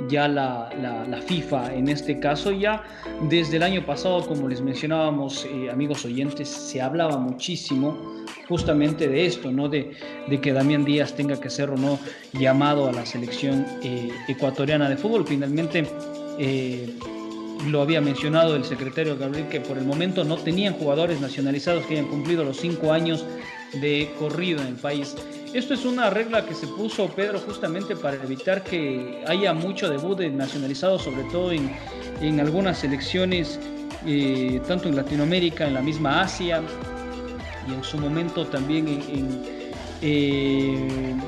ya 0.10 0.28
la, 0.28 0.70
la, 1.08 1.22
FIFA 1.22 1.74
en 1.74 1.88
este 1.88 2.20
caso. 2.20 2.52
Ya 2.52 2.84
desde 3.30 3.58
el 3.58 3.64
año 3.64 3.86
pasado 3.86 4.26
como 4.26 4.48
les 4.48 4.62
mencionábamos 4.62 5.46
eh, 5.46 5.70
amigos 5.70 6.06
oyentes 6.06 6.50
se 6.50 6.82
hablaba 6.82 7.18
muchísimo 7.18 7.98
justamente 8.48 9.08
de 9.08 9.26
esto 9.26 9.52
no 9.52 9.70
de, 9.70 9.92
de, 10.28 10.42
que 10.42 10.52
Damián 10.52 10.84
Díaz 10.84 11.14
tenga 11.14 11.40
que 11.40 11.50
ser 11.50 11.70
o 11.70 11.78
no 11.78 12.00
llamado 12.34 12.88
a 12.88 12.92
la 12.92 13.06
selección 13.06 13.66
eh, 13.84 14.10
ecuatoriana 14.28 14.90
de 14.90 14.98
fútbol. 14.98 15.26
Finalmente 15.26 15.86
eh, 16.38 16.90
lo 17.70 17.82
había 17.82 18.02
mencionado 18.02 18.56
el 18.56 18.66
secretario 18.66 19.18
Gabriel, 19.18 19.48
que 19.48 19.62
por 19.62 19.78
el 19.78 19.86
momento 19.86 20.24
no 20.24 20.38
tenían 20.38 20.74
jugadores 20.74 21.22
nacionalizados 21.22 21.86
que 21.86 21.94
hayan 21.94 22.08
cumplido 22.08 22.44
los 22.44 22.58
cinco 22.58 22.92
años 22.92 23.26
de 23.74 24.12
corrido 24.20 24.62
en 24.62 24.68
el 24.68 24.76
país. 24.76 25.16
Esto 25.54 25.74
es 25.74 25.84
una 25.84 26.10
regla 26.10 26.46
que 26.46 26.56
se 26.56 26.66
puso 26.66 27.10
Pedro 27.10 27.38
justamente 27.40 27.98
para 27.98 28.16
evitar 28.16 28.64
que 28.64 29.22
haya 29.28 29.54
mucho 29.54 29.90
debut 29.90 30.18
de 30.18 30.30
nacionalizados, 30.30 31.04
sobre 31.04 31.24
todo 31.26 31.52
en, 31.52 31.70
en 32.22 32.40
algunas 32.40 32.78
selecciones, 32.78 33.60
eh, 34.06 34.62
tanto 34.66 34.88
en 34.88 34.96
Latinoamérica, 34.96 35.68
en 35.68 35.74
la 35.74 35.82
misma 35.82 36.22
Asia 36.22 36.62
y 37.68 37.74
en 37.74 37.84
su 37.84 37.98
momento 37.98 38.48
también 38.48 38.88
en, 38.88 39.44
en, 40.02 41.22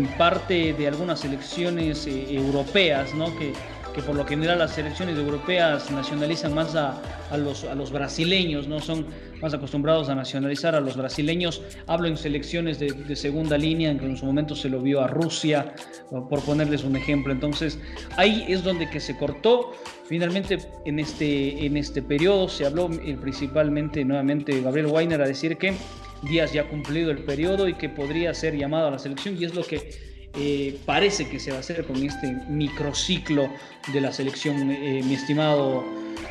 eh, 0.00 0.08
parte 0.16 0.72
de 0.72 0.86
algunas 0.86 1.18
selecciones 1.18 2.06
eh, 2.06 2.32
europeas, 2.32 3.12
¿no? 3.14 3.36
que 3.36 3.52
que 3.94 4.02
por 4.02 4.14
lo 4.14 4.24
general 4.24 4.58
las 4.58 4.72
selecciones 4.72 5.18
europeas 5.18 5.90
nacionalizan 5.90 6.54
más 6.54 6.74
a, 6.76 7.00
los, 7.36 7.64
a 7.64 7.74
los 7.74 7.90
brasileños, 7.90 8.68
no 8.68 8.80
son 8.80 9.06
más 9.40 9.54
acostumbrados 9.54 10.08
a 10.08 10.14
nacionalizar 10.14 10.74
a 10.74 10.80
los 10.80 10.96
brasileños. 10.96 11.62
Hablo 11.86 12.08
en 12.08 12.16
selecciones 12.16 12.78
de, 12.78 13.16
segunda 13.16 13.58
línea, 13.58 13.90
en 13.90 13.98
que 13.98 14.06
en 14.06 14.16
su 14.16 14.26
momento 14.26 14.54
se 14.54 14.68
lo 14.68 14.80
vio 14.80 15.00
a 15.00 15.06
Rusia, 15.06 15.74
por 16.10 16.42
ponerles 16.42 16.84
un 16.84 16.96
ejemplo. 16.96 17.32
Entonces, 17.32 17.78
ahí 18.16 18.44
es 18.48 18.62
donde 18.62 18.88
que 18.88 19.00
se 19.00 19.16
cortó. 19.16 19.72
Finalmente, 20.06 20.58
en 20.84 20.98
este, 20.98 21.64
en 21.64 21.76
este 21.76 22.02
periodo 22.02 22.48
se 22.48 22.66
habló 22.66 22.90
eh, 23.04 23.16
principalmente, 23.20 24.04
nuevamente, 24.04 24.60
Gabriel 24.60 24.86
Weiner 24.86 25.22
a 25.22 25.26
decir 25.26 25.56
que 25.56 25.74
Díaz 26.22 26.52
ya 26.52 26.62
ha 26.62 26.68
cumplido 26.68 27.10
el 27.10 27.24
periodo 27.24 27.68
y 27.68 27.74
que 27.74 27.88
podría 27.88 28.34
ser 28.34 28.56
llamado 28.56 28.88
a 28.88 28.90
la 28.90 28.98
selección 28.98 29.36
y 29.40 29.44
es 29.44 29.54
lo 29.54 29.62
que 29.62 30.09
eh, 30.34 30.78
parece 30.86 31.28
que 31.28 31.40
se 31.40 31.50
va 31.50 31.58
a 31.58 31.60
hacer 31.60 31.84
con 31.84 31.96
este 31.96 32.32
microciclo 32.48 33.48
de 33.92 34.00
la 34.00 34.12
selección, 34.12 34.70
eh, 34.70 35.02
mi, 35.04 35.14
estimado, 35.14 35.84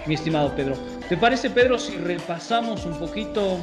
mi 0.06 0.16
estimado 0.16 0.56
Pedro. 0.56 0.76
¿Te 1.10 1.18
parece, 1.18 1.50
Pedro, 1.50 1.78
si 1.78 1.96
repasamos 1.98 2.86
un 2.86 2.98
poquito 2.98 3.58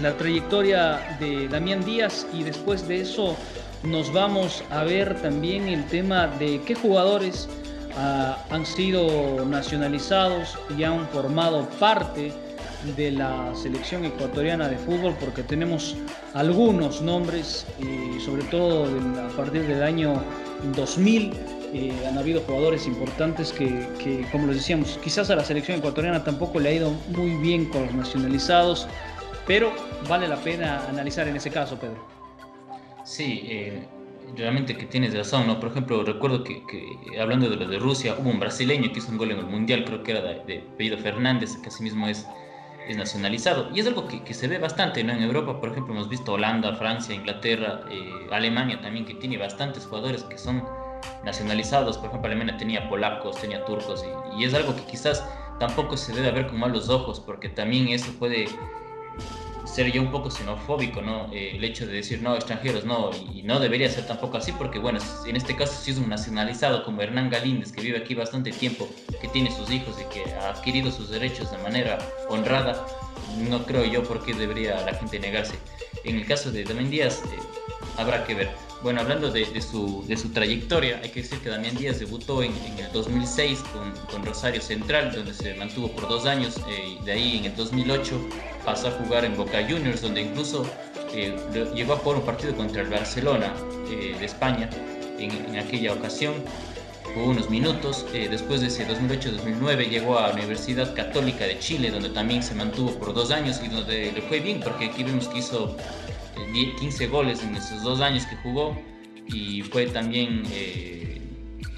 la 0.00 0.16
trayectoria 0.16 1.16
de 1.20 1.48
Damián 1.48 1.84
Díaz 1.84 2.26
y 2.32 2.42
después 2.42 2.86
de 2.88 3.00
eso 3.00 3.36
nos 3.82 4.12
vamos 4.12 4.62
a 4.70 4.84
ver 4.84 5.20
también 5.20 5.68
el 5.68 5.84
tema 5.86 6.26
de 6.26 6.60
qué 6.66 6.74
jugadores 6.74 7.48
ah, 7.96 8.44
han 8.50 8.66
sido 8.66 9.44
nacionalizados 9.46 10.58
y 10.76 10.84
han 10.84 11.06
formado 11.08 11.68
parte 11.78 12.32
de 12.96 13.12
la 13.12 13.54
selección 13.54 14.04
ecuatoriana 14.04 14.68
de 14.68 14.76
fútbol 14.76 15.14
porque 15.18 15.42
tenemos 15.42 15.96
algunos 16.34 17.00
nombres 17.00 17.66
y 17.78 18.20
sobre 18.20 18.42
todo 18.44 18.84
a 18.84 19.28
partir 19.36 19.66
del 19.66 19.82
año 19.82 20.22
2000 20.76 21.32
eh, 21.72 21.92
han 22.06 22.16
habido 22.16 22.40
jugadores 22.42 22.86
importantes 22.86 23.52
que, 23.52 24.24
como 24.30 24.46
les 24.46 24.56
decíamos, 24.56 24.98
quizás 25.02 25.28
a 25.30 25.36
la 25.36 25.44
selección 25.44 25.78
ecuatoriana 25.78 26.22
tampoco 26.22 26.60
le 26.60 26.68
ha 26.68 26.72
ido 26.72 26.90
muy 27.08 27.34
bien 27.38 27.64
con 27.66 27.86
los 27.86 27.94
nacionalizados, 27.94 28.86
pero 29.44 29.72
vale 30.08 30.28
la 30.28 30.36
pena 30.36 30.86
analizar 30.88 31.26
en 31.26 31.34
ese 31.34 31.50
caso, 31.50 31.76
Pedro. 31.76 32.06
Sí, 33.04 33.42
eh, 33.48 33.88
realmente 34.36 34.76
que 34.76 34.86
tienes 34.86 35.16
razón, 35.16 35.48
¿no? 35.48 35.58
Por 35.58 35.70
ejemplo, 35.70 36.04
recuerdo 36.04 36.44
que, 36.44 36.62
hablando 37.20 37.50
de 37.50 37.56
lo 37.56 37.66
de 37.66 37.78
Rusia, 37.80 38.14
hubo 38.20 38.30
un 38.30 38.38
brasileño 38.38 38.92
que 38.92 39.00
hizo 39.00 39.10
un 39.10 39.18
gol 39.18 39.32
en 39.32 39.38
el 39.38 39.46
Mundial, 39.46 39.84
creo 39.84 40.04
que 40.04 40.12
era 40.12 40.22
de, 40.22 40.34
de 40.46 40.64
Pedro 40.78 40.98
Fernández, 40.98 41.56
que 41.56 41.70
asimismo 41.70 42.06
es 42.06 42.24
es 42.88 42.96
nacionalizado. 42.96 43.68
Y 43.74 43.80
es 43.80 43.86
algo 43.86 44.06
que, 44.06 44.22
que, 44.22 44.34
se 44.34 44.48
ve 44.48 44.58
bastante 44.58 45.02
¿no? 45.04 45.12
en 45.12 45.22
Europa, 45.22 45.60
por 45.60 45.70
ejemplo, 45.70 45.94
hemos 45.94 46.08
visto 46.08 46.32
Holanda, 46.32 46.74
Francia, 46.74 47.14
Inglaterra, 47.14 47.82
eh, 47.90 48.28
Alemania 48.30 48.80
también, 48.80 49.04
que 49.04 49.14
tiene 49.14 49.38
bastantes 49.38 49.86
jugadores 49.86 50.24
que 50.24 50.38
son 50.38 50.64
nacionalizados. 51.24 51.98
Por 51.98 52.08
ejemplo, 52.08 52.26
Alemania 52.26 52.56
tenía 52.56 52.88
polacos, 52.88 53.40
tenía 53.40 53.64
turcos, 53.64 54.04
y, 54.36 54.40
y 54.40 54.44
es 54.44 54.54
algo 54.54 54.74
que 54.74 54.82
quizás 54.82 55.24
tampoco 55.58 55.96
se 55.96 56.12
debe 56.12 56.30
ver 56.30 56.46
con 56.48 56.58
malos 56.58 56.88
ojos, 56.88 57.20
porque 57.20 57.48
también 57.48 57.88
eso 57.88 58.12
puede 58.18 58.46
ser 59.74 59.90
ya 59.90 60.00
un 60.00 60.12
poco 60.12 60.30
xenofóbico, 60.30 61.02
¿no? 61.02 61.28
Eh, 61.32 61.56
el 61.56 61.64
hecho 61.64 61.84
de 61.84 61.94
decir, 61.94 62.22
no, 62.22 62.36
extranjeros, 62.36 62.84
no, 62.84 63.10
y, 63.34 63.42
no 63.42 63.58
debería 63.58 63.90
ser 63.90 64.06
tampoco 64.06 64.36
así, 64.36 64.52
porque 64.52 64.78
bueno, 64.78 65.00
en 65.26 65.34
este 65.34 65.56
caso 65.56 65.74
si 65.82 65.90
es 65.90 65.98
un 65.98 66.08
nacionalizado 66.08 66.84
como 66.84 67.02
Hernán 67.02 67.28
Galíndez, 67.28 67.72
que 67.72 67.80
vive 67.82 67.98
aquí 67.98 68.14
bastante 68.14 68.52
tiempo, 68.52 68.88
que 69.20 69.26
tiene 69.26 69.50
sus 69.50 69.68
hijos 69.70 69.96
y 70.00 70.04
que 70.14 70.32
ha 70.34 70.50
adquirido 70.50 70.92
sus 70.92 71.10
derechos 71.10 71.50
de 71.50 71.58
manera 71.58 71.98
honrada, 72.28 72.86
no 73.48 73.66
creo 73.66 73.84
yo 73.84 74.04
por 74.04 74.24
qué 74.24 74.32
debería 74.32 74.80
la 74.86 74.94
gente 74.94 75.18
negarse. 75.18 75.56
En 76.04 76.16
el 76.18 76.26
caso 76.26 76.52
de 76.52 76.62
Damián 76.62 76.90
Díaz, 76.90 77.22
eh, 77.24 77.38
habrá 77.96 78.24
que 78.24 78.34
ver. 78.34 78.73
Bueno, 78.84 79.00
hablando 79.00 79.30
de, 79.30 79.46
su, 79.62 80.04
de, 80.06 80.14
su, 80.14 80.28
trayectoria, 80.28 81.00
hay 81.02 81.08
que 81.08 81.22
decir 81.22 81.38
que 81.38 81.48
Damián 81.48 81.74
Díaz 81.74 82.00
debutó 82.00 82.42
en, 82.42 82.52
el 82.52 82.92
2006 82.92 83.64
con, 84.10 84.22
Rosario 84.26 84.60
Central, 84.60 85.10
donde 85.10 85.32
se 85.32 85.54
mantuvo 85.54 85.88
por 85.90 86.06
dos 86.06 86.26
años. 86.26 86.58
Eh, 86.68 86.98
de 87.02 87.12
ahí 87.12 87.38
en 87.38 87.46
el 87.46 87.56
2008 87.56 88.20
pasó 88.62 88.88
a 88.88 88.90
jugar 88.90 89.24
en 89.24 89.38
Boca 89.38 89.66
Juniors, 89.66 90.02
donde 90.02 90.20
incluso 90.20 90.66
eh, 91.14 91.34
llegó 91.74 91.94
a 91.94 91.96
jugar 91.96 92.18
un 92.18 92.26
partido 92.26 92.54
contra 92.54 92.82
el 92.82 92.90
Barcelona 92.90 93.54
eh, 93.88 94.16
de 94.20 94.26
España 94.26 94.68
en, 95.18 95.58
aquella 95.58 95.94
ocasión. 95.94 96.34
Jugó 97.14 97.30
unos 97.30 97.48
minutos. 97.48 98.04
después 98.12 98.60
de 98.60 98.66
ese 98.66 98.86
2008-2009 98.86 99.88
llegó 99.88 100.18
a 100.18 100.28
la 100.28 100.34
Universidad 100.34 100.94
Católica 100.94 101.46
de 101.46 101.58
Chile, 101.58 101.90
donde 101.90 102.10
también 102.10 102.42
se 102.42 102.54
mantuvo 102.54 102.90
por 102.98 103.14
dos 103.14 103.30
años 103.30 103.62
y 103.64 103.68
donde 103.68 104.12
le 104.12 104.20
fue 104.20 104.40
bien, 104.40 104.60
porque 104.60 104.86
aquí 104.86 105.04
vemos 105.04 105.28
que 105.28 105.38
hizo 105.38 105.74
15 106.78 107.06
goles 107.08 107.42
en 107.42 107.56
esos 107.56 107.82
dos 107.82 108.00
años 108.00 108.26
que 108.26 108.36
jugó 108.36 108.76
y 109.26 109.62
fue 109.62 109.86
también 109.86 110.42
eh, 110.52 111.20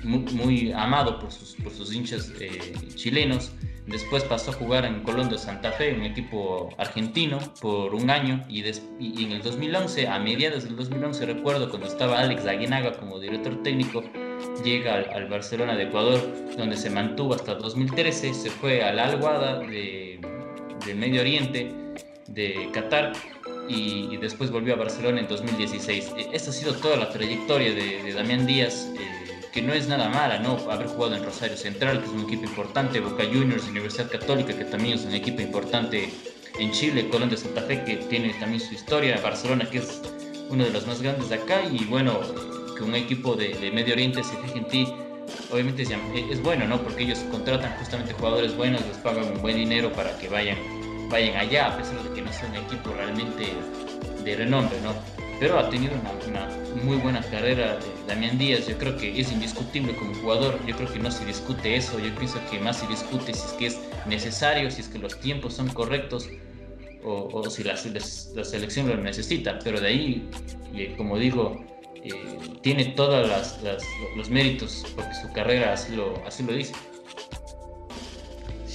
muy, 0.02 0.72
amado 0.72 1.18
por 1.18 1.32
sus, 1.32 1.54
por 1.56 1.72
sus 1.72 1.94
hinchas 1.94 2.32
eh, 2.40 2.72
chilenos. 2.94 3.52
Después 3.86 4.24
pasó 4.24 4.50
a 4.50 4.54
jugar 4.54 4.84
en 4.84 5.02
Colón 5.04 5.28
de 5.28 5.38
Santa 5.38 5.70
Fe, 5.70 5.94
un 5.94 6.02
equipo 6.02 6.70
argentino, 6.76 7.38
por 7.60 7.94
un 7.94 8.10
año. 8.10 8.44
Y, 8.48 8.64
en 8.64 9.32
el 9.32 9.42
2011, 9.42 10.08
a 10.08 10.18
mediados 10.18 10.64
del 10.64 10.74
2011, 10.74 11.26
recuerdo 11.26 11.70
cuando 11.70 11.86
estaba 11.86 12.18
Alex 12.18 12.46
Aguinaga 12.46 12.94
como 12.98 13.20
director 13.20 13.62
técnico, 13.62 14.02
llega 14.64 14.94
al, 14.94 15.28
Barcelona 15.28 15.76
de 15.76 15.84
Ecuador, 15.84 16.20
donde 16.56 16.76
se 16.76 16.90
mantuvo 16.90 17.34
hasta 17.34 17.54
2013. 17.54 18.34
Se 18.34 18.50
fue 18.50 18.82
a 18.82 18.92
la 18.92 19.04
Alguada 19.04 19.60
de, 19.60 20.20
del 20.84 20.96
Medio 20.96 21.20
Oriente, 21.20 21.72
de 22.26 22.68
Qatar, 22.72 23.12
y, 23.68 24.16
después 24.16 24.50
volvió 24.50 24.74
a 24.74 24.76
Barcelona 24.76 25.20
en 25.20 25.28
2016. 25.28 26.12
E, 26.16 26.30
esta 26.32 26.50
ha 26.50 26.52
sido 26.52 26.74
toda 26.74 26.96
la 26.96 27.10
trayectoria 27.10 27.72
de, 27.74 28.12
Damián 28.12 28.46
Díaz, 28.46 28.88
eh, 28.98 29.40
que 29.52 29.62
no 29.62 29.72
es 29.72 29.88
nada 29.88 30.08
mala, 30.08 30.38
¿no? 30.38 30.56
Haber 30.70 30.86
jugado 30.86 31.16
en 31.16 31.24
Rosario 31.24 31.56
Central, 31.56 32.00
que 32.00 32.06
es 32.06 32.12
un 32.12 32.22
equipo 32.22 32.44
importante, 32.44 33.00
Boca 33.00 33.24
Juniors, 33.24 33.66
Universidad 33.68 34.10
Católica, 34.10 34.56
que 34.56 34.64
también 34.64 34.98
es 34.98 35.04
un 35.04 35.14
equipo 35.14 35.42
importante 35.42 36.10
en 36.58 36.72
Chile, 36.72 37.08
Colón 37.08 37.30
de 37.30 37.36
Santa 37.36 37.62
Fe, 37.62 37.84
que 37.84 37.96
tiene 37.96 38.34
también 38.34 38.60
su 38.60 38.74
historia, 38.74 39.20
Barcelona, 39.22 39.68
que 39.68 39.78
es 39.78 40.00
uno 40.48 40.64
de 40.64 40.70
los 40.70 40.86
más 40.86 41.02
grandes 41.02 41.28
de 41.28 41.36
acá, 41.36 41.62
y 41.70 41.84
bueno, 41.84 42.20
que 42.76 42.82
un 42.82 42.94
equipo 42.94 43.34
de, 43.34 43.70
Medio 43.72 43.94
Oriente 43.94 44.22
se 44.22 44.36
fije 44.38 44.58
en 44.58 44.68
ti, 44.68 44.88
obviamente 45.50 45.82
es 45.82 46.42
bueno, 46.42 46.66
¿no? 46.66 46.80
Porque 46.82 47.02
ellos 47.02 47.18
contratan 47.30 47.76
justamente 47.78 48.12
jugadores 48.14 48.56
buenos, 48.56 48.80
les 48.86 48.96
pagan 48.98 49.24
un 49.24 49.42
buen 49.42 49.56
dinero 49.56 49.92
para 49.92 50.16
que 50.18 50.28
vayan 50.28 50.75
vayan 51.08 51.36
allá, 51.36 51.68
a 51.68 51.76
pesar 51.76 52.02
de 52.02 52.14
que 52.14 52.22
no 52.22 52.32
sea 52.32 52.48
un 52.48 52.56
equipo 52.56 52.92
realmente 52.92 53.52
de 54.24 54.36
renombre, 54.36 54.80
¿no? 54.82 54.94
Pero 55.38 55.58
ha 55.58 55.68
tenido 55.68 55.92
una, 56.26 56.48
muy 56.82 56.96
buena 56.96 57.20
carrera 57.20 57.76
de 57.76 57.86
Damián 58.06 58.38
Díaz, 58.38 58.66
yo 58.66 58.78
creo 58.78 58.96
que 58.96 59.20
es 59.20 59.30
indiscutible 59.30 59.94
como 59.96 60.14
jugador, 60.14 60.58
yo 60.66 60.74
creo 60.76 60.90
que 60.92 60.98
no 60.98 61.10
se 61.10 61.24
discute 61.26 61.76
eso, 61.76 61.98
yo 61.98 62.14
pienso 62.14 62.38
que 62.50 62.58
más 62.58 62.78
se 62.78 62.86
discute 62.86 63.34
si 63.34 63.46
es 63.46 63.52
que 63.52 63.66
es 63.66 63.80
necesario, 64.06 64.70
si 64.70 64.80
es 64.80 64.88
que 64.88 64.98
los 64.98 65.18
tiempos 65.20 65.54
son 65.54 65.68
correctos 65.68 66.28
o, 67.04 67.48
si 67.50 67.62
la, 67.62 67.74
la, 68.34 68.44
selección 68.44 68.88
lo 68.88 68.96
necesita, 68.96 69.60
pero 69.62 69.80
de 69.80 69.88
ahí, 69.88 70.28
como 70.96 71.18
digo, 71.18 71.64
tiene 72.62 72.86
todos 72.86 73.58
los 74.16 74.30
méritos 74.30 74.84
porque 74.94 75.14
su 75.14 75.32
carrera 75.32 75.72
así 75.72 75.94
lo, 75.94 76.14
así 76.26 76.42
lo 76.42 76.52
dice. 76.52 76.74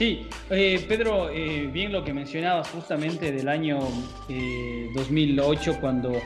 Sí, 0.02 0.26
eh, 0.50 0.84
Pedro, 0.88 1.30
eh, 1.30 1.70
bien 1.72 1.92
lo 1.92 2.04
que 2.04 2.12
mencionabas 2.12 2.68
justamente 2.70 3.32
del 3.32 3.48
año 3.48 3.78
2008 4.96 5.72
eh, 5.72 5.78
cuando 5.80 6.20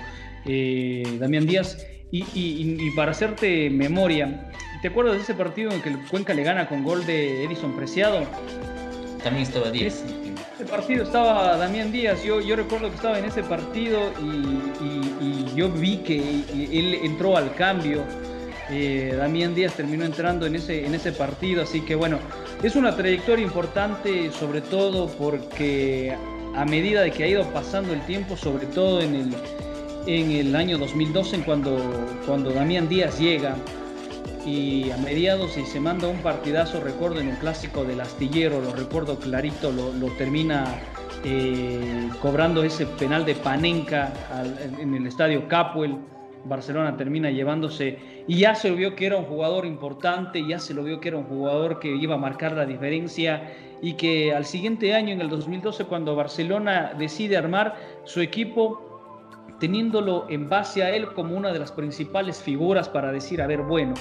Damián 1.19 1.45
Díaz, 1.45 1.85
y, 2.09 2.89
para 2.91 3.11
hacerte 3.11 3.69
memoria, 3.69 4.49
¿te 4.81 4.87
acuerdas 4.87 5.15
de 5.15 5.23
ese 5.23 5.33
partido 5.33 5.71
en 5.71 5.81
que 5.81 5.89
el 5.89 5.99
Cuenca 6.07 6.33
le 6.33 6.43
gana 6.43 6.69
con 6.69 6.85
gol 6.85 7.05
de 7.05 7.43
Edison 7.43 7.75
Preciado? 7.75 8.23
También 9.21 9.45
estaba 9.45 9.69
Díaz. 9.69 10.05
Ese 10.55 10.63
partido 10.71 11.03
estaba 11.03 11.57
Damián 11.57 11.91
Díaz, 11.91 12.23
yo, 12.23 12.39
yo 12.39 12.55
recuerdo 12.55 12.87
que 12.87 12.95
estaba 12.95 13.19
en 13.19 13.25
ese 13.25 13.43
partido 13.43 13.99
y 14.21 15.53
yo 15.53 15.69
vi 15.69 15.97
que 15.97 16.19
él 16.71 16.97
entró 17.03 17.35
al 17.35 17.53
cambio 17.55 18.05
eh, 18.69 19.13
Damián 19.15 19.53
Díaz 19.53 19.73
terminó 19.73 20.05
entrando 20.05 20.45
en 20.45 20.55
ese, 20.55 20.85
en 20.85 20.95
ese 20.95 21.11
partido, 21.11 21.63
así 21.63 21.81
que 21.81 21.95
bueno, 21.95 22.19
es 22.63 22.75
una 22.75 22.95
trayectoria 22.95 23.45
importante 23.45 24.31
sobre 24.31 24.61
todo 24.61 25.07
porque 25.07 26.15
a 26.55 26.65
medida 26.65 27.01
de 27.01 27.11
que 27.11 27.23
ha 27.23 27.27
ido 27.27 27.43
pasando 27.53 27.93
el 27.93 28.01
tiempo, 28.05 28.35
sobre 28.35 28.65
todo 28.65 29.01
en 29.01 29.15
el, 29.15 29.35
en 30.07 30.31
el 30.31 30.55
año 30.55 30.77
2012, 30.77 31.41
cuando, 31.41 31.77
cuando 32.25 32.51
Damián 32.51 32.89
Díaz 32.89 33.19
llega 33.19 33.55
y 34.45 34.89
a 34.91 34.97
mediados 34.97 35.57
y 35.57 35.65
se 35.65 35.79
manda 35.79 36.07
un 36.07 36.19
partidazo, 36.19 36.79
recuerdo 36.79 37.19
en 37.19 37.29
un 37.29 37.35
clásico 37.35 37.83
del 37.83 38.01
astillero, 38.01 38.61
lo 38.61 38.73
recuerdo 38.73 39.19
clarito, 39.19 39.71
lo, 39.71 40.07
termina 40.11 40.65
eh, 41.23 42.09
cobrando 42.21 42.63
ese 42.63 42.85
penal 42.85 43.25
de 43.25 43.35
Panenka 43.35 44.13
en 44.79 44.93
el 44.93 45.07
estadio 45.07 45.47
Capuel 45.47 45.97
Barcelona 46.45 46.95
termina 46.95 47.29
llevándose 47.31 47.99
y 48.27 48.37
ya 48.37 48.55
se 48.55 48.69
lo 48.69 48.75
vio 48.75 48.95
que 48.95 49.07
era 49.07 49.17
un 49.17 49.25
jugador 49.25 49.65
importante, 49.65 50.45
ya 50.47 50.59
se 50.59 50.73
lo 50.73 50.83
vio 50.83 50.99
que 50.99 51.09
era 51.09 51.17
un 51.17 51.25
jugador 51.25 51.79
que 51.79 51.93
iba 51.95 52.15
a 52.15 52.17
marcar 52.17 52.53
la 52.53 52.65
diferencia 52.65 53.51
y 53.81 53.93
que 53.93 54.33
al 54.33 54.45
siguiente 54.45 54.93
año, 54.93 55.13
en 55.13 55.21
el 55.21 55.29
2012, 55.29 55.85
cuando 55.85 56.15
Barcelona 56.15 56.93
decide 56.97 57.37
armar 57.37 57.75
su 58.03 58.21
equipo, 58.21 58.95
teniéndolo 59.59 60.25
en 60.29 60.49
base 60.49 60.83
a 60.83 60.89
él 60.95 61.13
como 61.13 61.35
una 61.35 61.51
de 61.51 61.59
las 61.59 61.71
principales 61.71 62.41
figuras 62.41 62.89
para 62.89 63.11
decir, 63.11 63.41
a 63.41 63.47
ver, 63.47 63.61
bueno, 63.61 63.93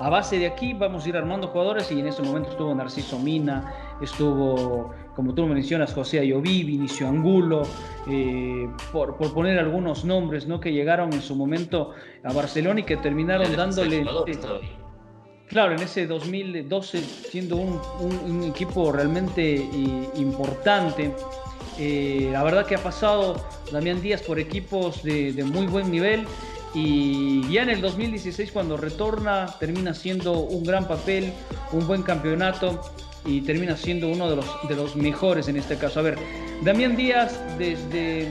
a 0.00 0.10
base 0.10 0.38
de 0.38 0.46
aquí 0.46 0.74
vamos 0.74 1.04
a 1.04 1.08
ir 1.08 1.16
armando 1.16 1.48
jugadores 1.48 1.90
y 1.92 2.00
en 2.00 2.08
ese 2.08 2.22
momento 2.22 2.50
estuvo 2.50 2.74
Narciso 2.74 3.18
Mina, 3.18 3.72
estuvo, 4.00 4.94
como 5.14 5.34
tú 5.34 5.46
mencionas, 5.46 5.92
José 5.92 6.20
Ayoví, 6.20 6.64
Vinicio 6.64 7.08
Angulo, 7.08 7.62
eh, 8.08 8.68
por, 8.92 9.16
poner 9.16 9.58
algunos 9.58 10.04
nombres 10.04 10.46
¿no? 10.46 10.60
que 10.60 10.72
llegaron 10.72 11.12
en 11.12 11.22
su 11.22 11.34
momento 11.34 11.92
a 12.24 12.32
Barcelona 12.32 12.80
y 12.80 12.82
que 12.84 12.96
terminaron 12.96 13.54
dándole... 13.56 14.04
Claro, 15.48 15.74
en 15.74 15.82
ese 15.82 16.08
2012 16.08 17.00
siendo 17.00 17.56
un, 17.56 18.42
equipo 18.42 18.90
realmente 18.90 19.54
eh, 19.54 20.08
importante. 20.16 21.12
Eh, 21.78 22.30
la 22.32 22.42
verdad 22.42 22.66
que 22.66 22.74
ha 22.74 22.82
pasado 22.82 23.36
Damián 23.70 24.02
Díaz 24.02 24.22
por 24.22 24.40
equipos 24.40 25.04
de, 25.04 25.32
de 25.32 25.44
muy 25.44 25.66
buen 25.68 25.92
nivel 25.92 26.26
y 26.74 27.48
ya 27.50 27.62
en 27.62 27.70
el 27.70 27.80
2016 27.80 28.52
cuando 28.52 28.76
retorna 28.76 29.46
termina 29.58 29.94
siendo 29.94 30.40
un 30.40 30.62
gran 30.62 30.86
papel, 30.86 31.32
un 31.72 31.86
buen 31.86 32.02
campeonato 32.02 32.82
y 33.26 33.40
termina 33.40 33.76
siendo 33.76 34.08
uno 34.08 34.30
de 34.30 34.36
los, 34.36 34.46
de 34.68 34.76
los 34.76 34.96
mejores 34.96 35.48
en 35.48 35.56
este 35.56 35.76
caso. 35.76 36.00
A 36.00 36.02
ver, 36.02 36.18
Damián 36.62 36.96
Díaz 36.96 37.40
desde, 37.58 38.28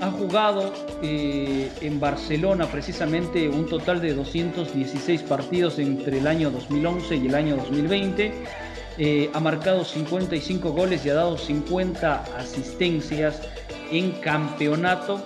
ha 0.00 0.10
jugado 0.10 0.72
eh, 1.02 1.70
en 1.80 2.00
Barcelona 2.00 2.66
precisamente 2.66 3.48
un 3.48 3.66
total 3.66 4.00
de 4.00 4.14
216 4.14 5.22
partidos 5.22 5.78
entre 5.78 6.18
el 6.18 6.26
año 6.26 6.50
2011 6.50 7.16
y 7.16 7.26
el 7.26 7.34
año 7.34 7.56
2020. 7.56 8.32
Eh, 9.00 9.30
ha 9.32 9.38
marcado 9.38 9.84
55 9.84 10.72
goles 10.72 11.06
y 11.06 11.10
ha 11.10 11.14
dado 11.14 11.38
50 11.38 12.24
asistencias 12.36 13.42
en 13.92 14.10
campeonato 14.20 15.22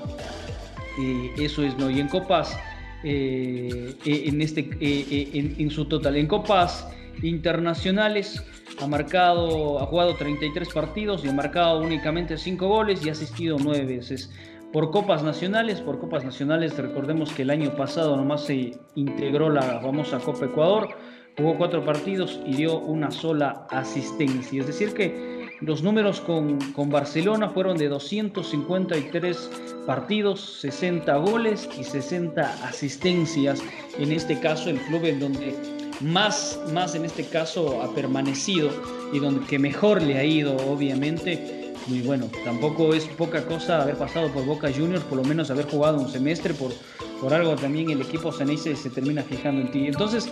eh, 1.00 1.30
eso 1.38 1.62
es, 1.62 1.76
¿no? 1.78 1.88
Y 1.88 1.98
en 1.98 2.08
copas, 2.08 2.54
en, 3.02 4.42
este, 4.42 4.68
en, 4.78 5.70
su 5.70 5.86
total, 5.86 6.16
en 6.16 6.26
copas 6.26 6.86
internacionales 7.22 8.44
ha 8.80 8.86
marcado, 8.86 9.80
ha 9.80 9.86
jugado 9.86 10.14
33 10.14 10.68
partidos 10.72 11.24
y 11.24 11.28
ha 11.28 11.32
marcado 11.32 11.80
únicamente 11.80 12.36
5 12.38 12.66
goles 12.66 13.04
y 13.04 13.08
ha 13.08 13.12
asistido 13.12 13.56
9 13.58 13.84
veces. 13.84 14.30
Por 14.72 14.90
copas 14.90 15.22
nacionales, 15.22 15.80
por 15.80 15.98
copas 15.98 16.24
nacionales, 16.24 16.76
recordemos 16.78 17.32
que 17.32 17.42
el 17.42 17.50
año 17.50 17.76
pasado 17.76 18.16
nomás 18.16 18.44
se 18.44 18.72
integró 18.94 19.50
la 19.50 19.80
famosa 19.80 20.18
Copa 20.18 20.46
Ecuador, 20.46 20.88
jugó 21.36 21.58
4 21.58 21.84
partidos 21.84 22.40
y 22.46 22.54
dio 22.54 22.78
una 22.78 23.10
sola 23.10 23.66
asistencia. 23.70 24.60
Es 24.60 24.66
decir 24.66 24.94
que 24.94 25.42
los 25.62 25.82
números 25.82 26.20
con, 26.20 26.58
Barcelona 26.90 27.48
fueron 27.48 27.76
de 27.76 27.88
253 27.88 29.50
partidos, 29.86 30.58
60 30.60 31.16
goles 31.18 31.68
y 31.78 31.84
60 31.84 32.42
asistencias. 32.64 33.62
En 33.96 34.10
este 34.10 34.40
caso, 34.40 34.70
el 34.70 34.80
club 34.80 35.04
en 35.04 35.20
donde 35.20 35.54
más, 36.00 36.58
más 36.72 36.94
en 36.94 37.04
este 37.04 37.24
caso 37.24 37.82
ha 37.82 37.94
permanecido 37.94 38.70
y 39.12 39.18
donde 39.18 39.46
que 39.46 39.58
mejor 39.58 40.02
le 40.02 40.18
ha 40.18 40.24
ido, 40.24 40.56
obviamente. 40.56 41.74
Y 41.88 42.00
bueno, 42.02 42.30
tampoco 42.44 42.94
es 42.94 43.04
poca 43.06 43.44
cosa 43.44 43.82
haber 43.82 43.96
pasado 43.96 44.28
por 44.32 44.44
Boca 44.46 44.70
Juniors, 44.72 45.04
por 45.04 45.18
lo 45.18 45.24
menos 45.24 45.50
haber 45.50 45.66
jugado 45.66 45.98
un 45.98 46.08
semestre, 46.08 46.54
por, 46.54 46.72
por 47.20 47.34
algo 47.34 47.56
también 47.56 47.90
el 47.90 48.00
equipo 48.00 48.32
Ceneice 48.32 48.76
se 48.76 48.90
termina 48.90 49.22
fijando 49.22 49.62
en 49.62 49.70
ti. 49.72 49.86
Entonces, 49.86 50.28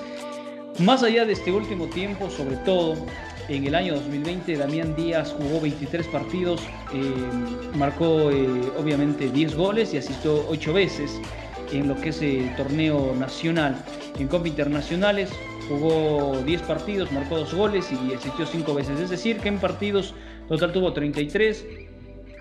más 0.79 1.03
allá 1.03 1.25
de 1.25 1.33
este 1.33 1.51
último 1.51 1.87
tiempo, 1.89 2.31
sobre 2.31 2.57
todo, 2.59 2.95
en 3.49 3.67
el 3.67 3.75
año 3.75 3.95
2020 3.97 4.57
Damián 4.57 4.95
Díaz 4.95 5.35
jugó 5.37 5.61
23 5.61 6.07
partidos, 6.07 6.61
eh, 6.95 7.77
marcó 7.77 8.31
eh, 8.31 8.47
obviamente 8.79 9.29
10 9.29 9.57
goles 9.57 9.93
y 9.93 9.99
asistió 9.99 10.47
8 10.49 10.73
veces 10.73 11.21
en 11.73 11.89
lo 11.89 11.97
que 12.01 12.11
es 12.11 12.23
el 12.23 12.55
torneo 12.57 13.15
nacional. 13.19 13.85
En 14.19 14.29
Copa 14.29 14.49
Internacionales 14.49 15.31
jugó 15.71 16.43
10 16.45 16.63
partidos, 16.63 17.13
marcó 17.13 17.39
2 17.39 17.55
goles 17.55 17.89
y 17.93 18.13
asistió 18.13 18.45
5 18.45 18.75
veces. 18.75 18.99
Es 18.99 19.11
decir, 19.11 19.39
que 19.39 19.49
en 19.49 19.59
partidos 19.59 20.15
total 20.49 20.73
tuvo 20.73 20.93
33, 20.93 21.65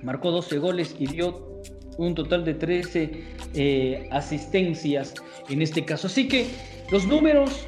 marcó 0.02 0.32
12 0.32 0.58
goles 0.58 0.96
y 0.98 1.08
dio 1.08 1.62
un 1.98 2.16
total 2.16 2.44
de 2.44 2.56
13 2.56 3.24
eh, 3.54 4.10
asistencias 4.12 5.14
en 5.48 5.62
este 5.62 5.86
caso. 5.86 6.08
Así 6.08 6.28
que 6.28 6.48
los 6.92 7.06
números 7.06 7.68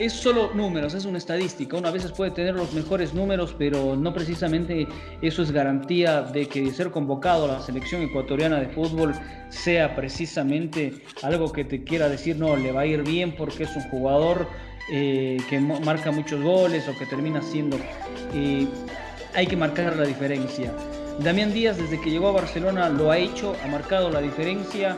es 0.00 0.14
solo 0.14 0.50
números, 0.54 0.94
es 0.94 1.04
una 1.04 1.18
estadística. 1.18 1.76
Uno 1.76 1.88
a 1.88 1.90
veces 1.90 2.10
puede 2.10 2.30
tener 2.30 2.54
los 2.54 2.72
mejores 2.72 3.12
números, 3.12 3.54
pero 3.56 3.96
no 3.96 4.14
precisamente 4.14 4.88
eso 5.20 5.42
es 5.42 5.52
garantía 5.52 6.22
de 6.22 6.48
que 6.48 6.72
ser 6.72 6.90
convocado 6.90 7.44
a 7.44 7.58
la 7.58 7.60
selección 7.60 8.00
ecuatoriana 8.00 8.58
de 8.58 8.68
fútbol 8.68 9.14
sea 9.50 9.94
precisamente 9.94 10.94
algo 11.22 11.52
que 11.52 11.64
te 11.64 11.84
quiera 11.84 12.08
decir, 12.08 12.36
no, 12.36 12.56
le 12.56 12.72
va 12.72 12.80
a 12.80 12.86
ir 12.86 13.02
bien 13.02 13.36
porque 13.36 13.64
es 13.64 13.76
un 13.76 13.82
jugador 13.90 14.48
eh, 14.90 15.36
que 15.50 15.60
marca 15.60 16.10
muchos 16.10 16.42
goles 16.42 16.88
o 16.88 16.98
que 16.98 17.04
termina 17.04 17.42
siendo... 17.42 17.78
Hay 19.34 19.46
que 19.46 19.56
marcar 19.56 19.96
la 19.96 20.04
diferencia. 20.04 20.72
Damián 21.20 21.52
Díaz 21.52 21.76
desde 21.76 22.00
que 22.00 22.10
llegó 22.10 22.28
a 22.28 22.32
Barcelona 22.32 22.88
lo 22.88 23.10
ha 23.10 23.18
hecho, 23.18 23.54
ha 23.62 23.68
marcado 23.68 24.10
la 24.10 24.20
diferencia 24.20 24.96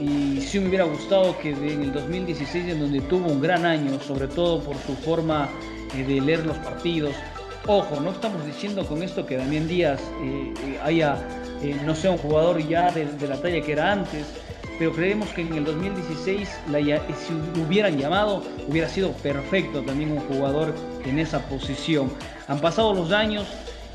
y 0.00 0.40
sí 0.40 0.58
me 0.58 0.68
hubiera 0.68 0.84
gustado 0.84 1.38
que 1.38 1.50
en 1.50 1.82
el 1.82 1.92
2016, 1.92 2.68
en 2.68 2.80
donde 2.80 3.00
tuvo 3.02 3.30
un 3.30 3.40
gran 3.40 3.66
año, 3.66 4.00
sobre 4.00 4.28
todo 4.28 4.62
por 4.62 4.74
su 4.86 4.96
forma 4.96 5.50
eh, 5.94 6.02
de 6.02 6.20
leer 6.22 6.46
los 6.46 6.56
partidos, 6.58 7.14
ojo, 7.66 8.00
no 8.00 8.10
estamos 8.10 8.44
diciendo 8.46 8.86
con 8.86 9.02
esto 9.02 9.26
que 9.26 9.36
Damián 9.36 9.68
Díaz 9.68 10.00
eh, 10.22 10.54
eh, 10.64 10.78
haya, 10.82 11.18
no 11.84 11.94
sea 11.94 12.12
un 12.12 12.18
jugador 12.18 12.66
ya 12.66 12.90
de, 12.90 13.06
la 13.28 13.36
talla 13.36 13.60
que 13.60 13.72
era 13.72 13.92
antes, 13.92 14.24
pero 14.78 14.92
creemos 14.92 15.28
que 15.30 15.42
en 15.42 15.52
el 15.52 15.64
2016, 15.64 16.48
si 16.48 17.60
hubieran 17.60 17.98
llamado, 17.98 18.42
hubiera 18.66 18.88
sido 18.88 19.12
perfecto 19.12 19.82
también 19.82 20.12
un 20.12 20.20
jugador 20.20 20.74
en 21.04 21.18
esa 21.18 21.46
posición. 21.50 22.10
Han 22.48 22.60
pasado 22.60 22.94
los 22.94 23.12
años 23.12 23.46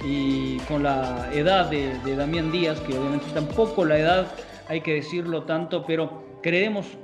y 0.05 0.57
con 0.67 0.83
la 0.83 1.27
edad 1.33 1.71
de, 1.71 1.97
de 2.05 2.15
Damián 2.15 2.51
Díaz, 2.51 2.79
que 2.81 2.95
obviamente 2.95 3.25
tampoco 3.33 3.83
la 3.83 3.97
edad 3.97 4.27
hay 4.67 4.81
que 4.81 4.93
decirlo 4.95 5.43
tanto, 5.43 5.85
pero 5.85 6.23
creemos, 6.41 6.97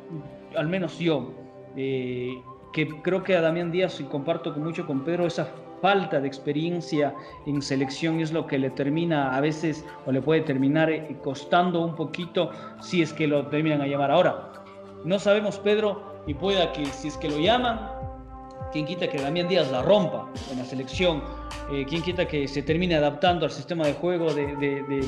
al 0.56 0.68
menos 0.68 1.00
yo, 1.00 1.32
eh, 1.76 2.42
que 2.74 2.88
creo 3.02 3.24
que 3.24 3.36
a 3.36 3.42
Damián 3.42 3.72
Díaz, 3.72 4.00
y 4.00 4.04
comparto 4.06 4.54
mucho 4.54 4.86
con 4.86 5.04
Pedro, 5.04 5.26
esa 5.28 5.48
falta 5.82 6.22
de 6.22 6.28
experiencia 6.28 7.14
en 7.46 7.62
selección 7.62 8.20
es 8.20 8.32
lo 8.32 8.46
que 8.46 8.60
le 8.60 8.70
termina 8.70 9.36
a 9.36 9.42
veces 9.42 9.84
o 10.06 10.12
le 10.12 10.22
puede 10.22 10.42
terminar 10.42 10.90
eh, 10.90 11.18
costando 11.24 11.82
un 11.82 11.96
poquito 11.96 12.52
si 12.82 13.02
es 13.02 13.12
que 13.14 13.28
lo 13.28 13.48
terminan 13.48 13.82
a 13.82 13.88
llamar. 13.88 14.12
Ahora, 14.12 14.52
no 15.04 15.18
sabemos, 15.18 15.58
Pedro, 15.58 16.22
y 16.28 16.36
pueda 16.36 16.72
que 16.72 16.86
si 16.86 17.08
es 17.08 17.18
que 17.18 17.30
lo 17.30 17.40
llaman, 17.40 17.80
quien 18.72 18.86
quita 18.86 19.10
que 19.10 19.20
Damián 19.20 19.48
Díaz 19.48 19.72
la 19.72 19.82
rompa 19.82 20.28
en 20.52 20.60
la 20.60 20.66
selección, 20.66 21.24
eh, 21.72 21.86
quien 21.90 22.04
quita 22.04 22.28
que 22.28 22.48
se 22.48 22.62
termine 22.62 22.96
adaptando 22.96 23.46
al 23.46 23.52
sistema 23.52 23.86
de 23.86 23.94
juego 23.94 24.34
de, 24.34 24.56
de 24.56 25.04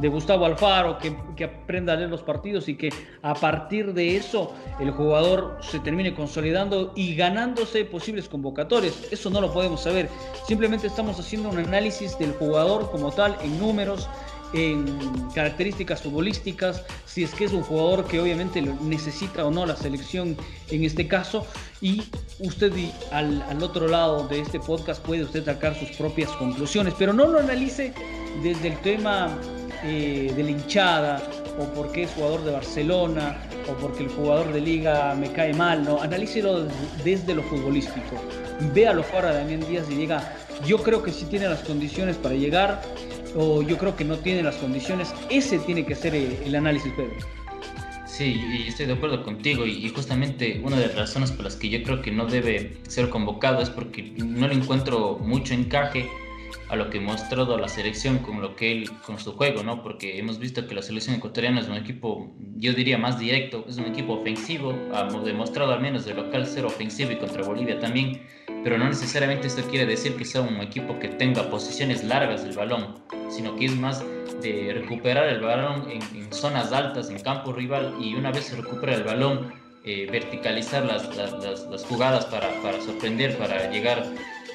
Gustavo 0.00 0.46
Alfaro, 0.46 0.98
que, 0.98 1.14
que, 1.36 1.44
aprenda 1.44 1.92
a 1.92 1.96
leer 1.96 2.10
los 2.10 2.22
partidos 2.22 2.68
y 2.68 2.76
que 2.76 2.90
a 3.22 3.34
partir 3.34 3.92
de 3.94 4.16
eso 4.16 4.52
el 4.80 4.90
jugador 4.90 5.58
se 5.60 5.78
termine 5.80 6.14
consolidando 6.14 6.92
y 6.96 7.14
ganándose 7.14 7.84
posibles 7.84 8.28
convocatorias. 8.28 8.94
Eso 9.10 9.30
no 9.30 9.40
lo 9.40 9.52
podemos 9.52 9.82
saber. 9.82 10.08
Simplemente 10.46 10.86
estamos 10.86 11.18
haciendo 11.18 11.50
un 11.50 11.58
análisis 11.58 12.18
del 12.18 12.32
jugador 12.32 12.90
como 12.90 13.12
tal 13.12 13.36
en 13.42 13.58
números, 13.58 14.08
en 14.52 14.84
características 15.34 16.02
futbolísticas, 16.02 16.84
si 17.06 17.24
es 17.24 17.34
que 17.34 17.44
es 17.44 17.52
un 17.52 17.62
jugador 17.62 18.06
que 18.06 18.20
obviamente 18.20 18.60
necesita 18.60 19.46
o 19.46 19.50
no 19.50 19.64
la 19.66 19.76
selección 19.76 20.36
en 20.70 20.84
este 20.84 21.08
caso, 21.08 21.46
y 21.80 22.02
usted 22.38 22.72
al, 23.10 23.42
al, 23.42 23.62
otro 23.62 23.88
lado 23.88 24.28
de 24.28 24.40
este 24.40 24.60
podcast 24.60 25.02
puede 25.04 25.24
usted 25.24 25.44
sacar 25.44 25.74
sus 25.74 25.90
propias 25.96 26.30
conclusiones, 26.32 26.94
pero 26.98 27.12
no 27.12 27.26
lo 27.26 27.38
analice 27.38 27.94
desde 28.42 28.68
el 28.68 28.78
tema 28.80 29.36
eh, 29.84 30.32
de 30.34 30.42
la 30.42 30.50
hinchada 30.50 31.22
o 31.58 31.64
porque 31.74 32.04
es 32.04 32.10
jugador 32.12 32.44
de 32.44 32.52
Barcelona 32.52 33.36
o 33.68 33.72
porque 33.74 34.04
el 34.04 34.08
jugador 34.08 34.52
de 34.52 34.60
liga 34.60 35.14
me 35.14 35.30
cae 35.32 35.52
mal, 35.54 35.84
no, 35.84 36.00
analícelo 36.00 36.66
desde 37.04 37.34
lo 37.34 37.42
futbolístico, 37.42 38.16
véalo 38.74 39.02
fuera 39.02 39.32
de 39.32 39.38
Damián 39.38 39.60
Díaz 39.68 39.86
y 39.90 39.94
diga, 39.94 40.34
yo 40.66 40.78
creo 40.78 41.02
que 41.02 41.12
sí 41.12 41.26
tiene 41.26 41.48
las 41.48 41.60
condiciones 41.60 42.16
para 42.16 42.34
llegar, 42.34 42.82
o 43.36 43.62
yo 43.62 43.78
creo 43.78 43.96
que 43.96 44.04
no 44.04 44.18
tiene 44.18 44.42
las 44.42 44.56
condiciones. 44.56 45.14
Ese 45.30 45.58
tiene 45.60 45.84
que 45.86 45.94
ser 45.94 46.14
eh, 46.14 46.38
el 46.44 46.54
análisis, 46.54 46.92
Pedro. 46.92 47.14
Sí, 48.06 48.38
y 48.64 48.68
estoy 48.68 48.86
de 48.86 48.92
acuerdo 48.92 49.24
contigo 49.24 49.64
y 49.64 49.88
justamente 49.88 50.60
una 50.62 50.76
de 50.76 50.88
las 50.88 50.96
razones 50.96 51.32
por 51.32 51.46
las 51.46 51.56
que 51.56 51.70
yo 51.70 51.82
creo 51.82 52.02
que 52.02 52.10
no 52.10 52.26
debe 52.26 52.76
ser 52.86 53.08
convocado 53.08 53.62
es 53.62 53.70
porque 53.70 54.02
no 54.18 54.46
le 54.46 54.54
encuentro 54.54 55.18
mucho 55.18 55.54
encaje 55.54 56.06
a 56.72 56.76
lo 56.76 56.88
que 56.88 56.96
ha 56.96 57.00
mostrado 57.02 57.58
la 57.58 57.68
selección 57.68 58.20
con 58.20 58.40
lo 58.40 58.56
que 58.56 58.72
él 58.72 58.90
con 59.04 59.18
su 59.18 59.32
juego, 59.34 59.62
¿no? 59.62 59.82
Porque 59.82 60.18
hemos 60.18 60.38
visto 60.38 60.66
que 60.66 60.74
la 60.74 60.80
selección 60.80 61.16
ecuatoriana 61.16 61.60
es 61.60 61.68
un 61.68 61.76
equipo, 61.76 62.34
yo 62.56 62.72
diría 62.72 62.96
más 62.96 63.18
directo, 63.18 63.66
es 63.68 63.76
un 63.76 63.84
equipo 63.84 64.14
ofensivo, 64.14 64.74
ha 64.94 65.04
demostrado 65.04 65.70
al 65.70 65.82
menos 65.82 66.06
de 66.06 66.14
local 66.14 66.46
ser 66.46 66.64
ofensivo 66.64 67.12
y 67.12 67.16
contra 67.16 67.42
Bolivia 67.42 67.78
también, 67.78 68.22
pero 68.64 68.78
no 68.78 68.88
necesariamente 68.88 69.48
esto 69.48 69.60
quiere 69.68 69.84
decir 69.84 70.16
que 70.16 70.24
sea 70.24 70.40
un 70.40 70.62
equipo 70.62 70.98
que 70.98 71.08
tenga 71.08 71.50
posiciones 71.50 72.04
largas 72.04 72.42
del 72.42 72.56
balón, 72.56 73.02
sino 73.28 73.54
que 73.54 73.66
es 73.66 73.76
más 73.76 74.02
de 74.40 74.72
recuperar 74.72 75.28
el 75.28 75.42
balón 75.42 75.90
en, 75.90 76.32
zonas 76.32 76.72
altas, 76.72 77.10
en 77.10 77.18
campo 77.18 77.52
rival, 77.52 77.96
y 78.00 78.14
una 78.14 78.32
vez 78.32 78.44
se 78.46 78.56
recupera 78.56 78.94
el 78.94 79.04
balón, 79.04 79.52
eh, 79.84 80.08
verticalizar 80.10 80.86
las, 80.86 81.04
jugadas 81.84 82.24
para, 82.24 82.48
para, 82.62 82.80
sorprender, 82.80 83.36
para 83.36 83.70
llegar 83.70 84.06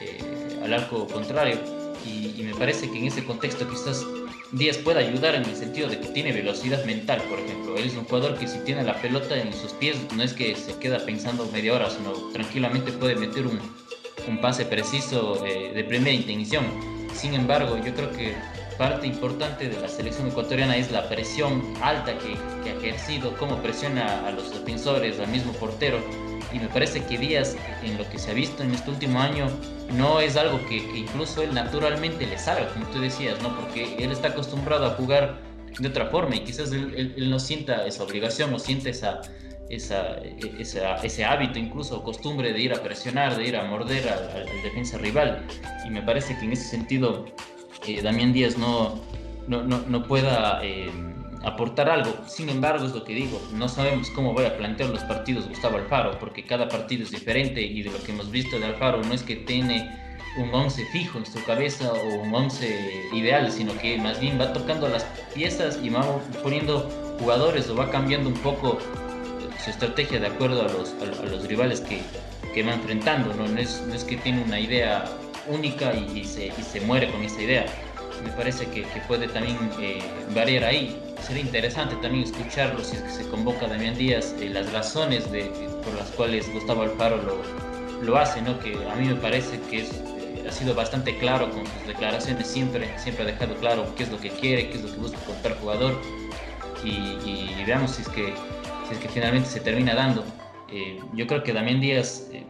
eh, 0.01 0.17
al 0.63 0.73
arco 0.73 1.05
contrario. 1.05 1.76
Y, 2.07 2.33
y, 2.39 2.43
me 2.43 2.55
parece 2.55 2.89
que 2.89 2.97
en 2.97 3.07
ese 3.07 3.25
contexto 3.25 3.67
quizás 3.69 4.05
Díaz 4.51 4.77
puede 4.77 5.05
ayudar 5.05 5.35
en 5.35 5.43
el 5.43 5.55
sentido 5.57 5.89
de 5.89 5.99
que 5.99 6.07
tiene 6.07 6.31
velocidad 6.31 6.85
mental, 6.85 7.21
por 7.29 7.39
ejemplo. 7.39 7.75
Él 7.75 7.85
es 7.85 7.95
un 7.95 8.05
jugador 8.05 8.37
que 8.37 8.47
si 8.47 8.59
tiene 8.59 8.83
la 8.83 9.01
pelota 9.01 9.37
en 9.37 9.51
sus 9.53 9.73
pies 9.73 9.97
no 10.15 10.23
es 10.23 10.33
que 10.33 10.55
se 10.55 10.77
queda 10.77 10.99
pensando 11.05 11.45
media 11.51 11.73
hora, 11.73 11.89
sino 11.89 12.13
tranquilamente 12.31 12.93
puede 12.93 13.15
meter 13.15 13.45
un, 13.45 13.59
un 14.27 14.39
pase 14.39 14.65
preciso 14.65 15.45
eh, 15.45 15.73
de 15.73 15.83
primera 15.83 16.11
intención. 16.11 16.65
Sin 17.13 17.33
embargo, 17.33 17.77
yo 17.83 17.93
creo 17.93 18.11
que 18.11 18.35
parte 18.77 19.07
importante 19.07 19.67
de 19.67 19.81
la 19.81 19.89
selección 19.89 20.29
ecuatoriana 20.29 20.77
es 20.77 20.91
la 20.91 21.09
presión 21.09 21.61
alta 21.81 22.17
que, 22.17 22.37
que, 22.63 22.69
ha 22.69 22.77
ejercido, 22.77 23.35
cómo 23.37 23.57
presiona 23.61 24.25
a 24.25 24.31
los 24.31 24.51
defensores, 24.51 25.19
al 25.19 25.27
mismo 25.27 25.51
portero. 25.53 25.99
Y 26.53 26.59
me 26.59 26.67
parece 26.67 27.03
que 27.03 27.17
Díaz, 27.17 27.55
en 27.83 27.97
lo 27.97 28.09
que 28.09 28.17
se 28.17 28.31
ha 28.31 28.33
visto 28.33 28.63
en 28.63 28.71
este 28.73 28.89
último 28.89 29.19
año, 29.19 29.47
no 29.93 30.19
es 30.19 30.37
algo 30.37 30.59
que, 30.67 30.85
que 30.89 30.99
incluso 30.99 31.41
él 31.41 31.53
naturalmente 31.53 32.25
le 32.25 32.37
salga, 32.37 32.69
como 32.73 32.85
tú 32.87 32.99
decías, 32.99 33.41
¿no? 33.41 33.55
porque 33.55 33.95
él 33.97 34.11
está 34.11 34.29
acostumbrado 34.29 34.85
a 34.85 34.89
jugar 34.91 35.39
de 35.79 35.87
otra 35.87 36.07
forma 36.07 36.35
y 36.35 36.39
quizás 36.41 36.71
él, 36.71 36.93
él, 36.95 37.13
él 37.17 37.29
no 37.29 37.39
sienta 37.39 37.85
esa 37.85 38.03
obligación 38.03 38.53
o 38.53 38.59
siente 38.59 38.89
esa, 38.89 39.21
esa, 39.69 40.17
esa, 40.59 40.95
ese 40.95 41.25
hábito, 41.25 41.59
incluso 41.59 42.03
costumbre 42.03 42.53
de 42.53 42.61
ir 42.61 42.73
a 42.73 42.81
presionar, 42.81 43.37
de 43.37 43.47
ir 43.47 43.57
a 43.57 43.63
morder 43.65 44.07
al 44.09 44.45
defensa 44.63 44.97
rival. 44.97 45.45
Y 45.85 45.89
me 45.89 46.01
parece 46.01 46.37
que 46.37 46.45
en 46.45 46.53
ese 46.53 46.69
sentido 46.69 47.25
eh, 47.85 48.01
Damián 48.01 48.33
Díaz 48.33 48.57
no, 48.57 48.99
no, 49.47 49.63
no, 49.63 49.79
no 49.87 50.03
pueda 50.03 50.61
eh, 50.63 50.89
aportar 51.47 51.89
algo. 51.89 52.13
Sin 52.27 52.49
embargo, 52.49 52.85
es 52.85 52.93
lo 52.93 53.03
que 53.03 53.13
digo, 53.13 53.41
no 53.53 53.69
sabemos 53.69 54.09
cómo 54.11 54.33
voy 54.33 54.45
a 54.45 54.57
plantear 54.57 54.89
los 54.89 55.03
partidos 55.03 55.47
Gustavo 55.47 55.77
Alfaro, 55.77 56.19
porque 56.19 56.43
cada 56.43 56.67
partido 56.67 57.03
es 57.03 57.11
diferente 57.11 57.61
y 57.61 57.83
de 57.83 57.91
lo 57.91 58.03
que 58.03 58.11
hemos 58.11 58.29
visto 58.29 58.59
de 58.59 58.65
Alfaro 58.65 59.01
no 59.01 59.13
es 59.13 59.23
que 59.23 59.37
tiene 59.37 59.89
un 60.37 60.53
11 60.53 60.85
fijo 60.87 61.17
en 61.17 61.25
su 61.25 61.43
cabeza 61.45 61.91
o 61.91 62.21
un 62.21 62.35
11 62.35 63.09
ideal, 63.13 63.51
sino 63.51 63.75
que 63.77 63.97
más 63.97 64.19
bien 64.19 64.39
va 64.39 64.53
tocando 64.53 64.87
las 64.87 65.05
piezas 65.33 65.79
y 65.81 65.89
va 65.89 66.03
poniendo 66.43 66.89
jugadores 67.19 67.69
o 67.69 67.75
va 67.75 67.89
cambiando 67.89 68.29
un 68.29 68.35
poco 68.35 68.77
su 69.63 69.69
estrategia 69.69 70.19
de 70.19 70.27
acuerdo 70.27 70.61
a 70.61 70.65
los, 70.65 70.93
a, 71.01 71.25
los 71.25 71.47
rivales 71.47 71.81
que, 71.81 72.01
va 72.63 72.73
enfrentando. 72.73 73.33
¿no? 73.35 73.45
Es, 73.59 73.81
que 74.07 74.17
tiene 74.17 74.43
una 74.43 74.59
idea 74.59 75.05
única 75.47 75.93
y, 75.93 76.19
y, 76.19 76.25
se, 76.25 76.47
y, 76.47 76.63
se, 76.63 76.81
muere 76.81 77.09
con 77.11 77.23
esa 77.23 77.41
idea. 77.41 77.65
Me 78.23 78.31
parece 78.31 78.65
que, 78.65 78.81
que 78.81 78.99
puede 79.07 79.27
también 79.27 79.57
eh, 79.79 79.99
variar 80.33 80.63
ahí. 80.63 80.99
Sería 81.27 81.43
interesante 81.43 81.95
también 81.97 82.23
escucharlo 82.23 82.83
si 82.83 82.95
es 82.95 83.01
que 83.03 83.09
se 83.09 83.27
convoca 83.29 83.67
Damián 83.67 83.97
Díaz, 83.97 84.33
eh, 84.39 84.49
las 84.49 84.71
razones 84.71 85.29
de, 85.31 85.43
por 85.83 85.93
las 85.95 86.09
cuales 86.11 86.51
Gustavo 86.53 86.83
Alfaro 86.83 87.17
lo, 87.17 88.05
lo 88.05 88.17
hace, 88.17 88.41
¿no? 88.41 88.57
que 88.59 88.75
a 88.89 88.95
mí 88.95 89.07
me 89.07 89.15
parece 89.15 89.59
que 89.69 89.81
es, 89.81 89.91
eh, 89.91 90.45
ha 90.47 90.51
sido 90.51 90.73
bastante 90.73 91.17
claro 91.17 91.49
con 91.49 91.65
sus 91.65 91.87
declaraciones, 91.87 92.47
siempre, 92.47 92.97
siempre 92.97 93.23
ha 93.25 93.27
dejado 93.27 93.55
claro 93.55 93.93
qué 93.97 94.03
es 94.03 94.11
lo 94.11 94.19
que 94.19 94.29
quiere, 94.29 94.69
qué 94.69 94.77
es 94.77 94.83
lo 94.83 94.91
que 94.91 94.97
busca 94.97 95.17
con 95.19 95.35
tal 95.41 95.55
jugador. 95.55 96.01
Y, 96.83 97.17
y 97.25 97.63
veamos 97.65 97.91
si 97.91 98.03
es 98.03 98.09
que 98.09 98.33
si 98.87 98.93
es 98.93 98.99
que 98.99 99.09
finalmente 99.09 99.49
se 99.49 99.59
termina 99.59 99.93
dando. 99.93 100.23
Eh, 100.71 100.99
yo 101.13 101.27
creo 101.27 101.43
que 101.43 101.53
Damián 101.53 101.79
Díaz 101.81 102.29
eh, 102.31 102.43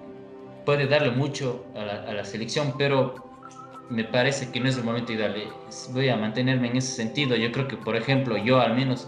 puede 0.65 0.87
darle 0.87 1.11
mucho 1.11 1.65
a 1.75 1.85
la, 1.85 1.93
a 2.03 2.13
la, 2.13 2.25
selección, 2.25 2.75
pero 2.77 3.15
me 3.89 4.03
parece 4.03 4.51
que 4.51 4.59
no 4.59 4.69
es 4.69 4.77
el 4.77 4.83
momento 4.83 5.13
ideal. 5.13 5.35
Voy 5.91 6.09
a 6.09 6.17
mantenerme 6.17 6.69
en 6.69 6.77
ese 6.77 6.93
sentido. 6.93 7.35
Yo 7.35 7.51
creo 7.51 7.67
que, 7.67 7.77
por 7.77 7.95
ejemplo, 7.95 8.37
yo 8.37 8.59
al 8.59 8.75
menos 8.75 9.07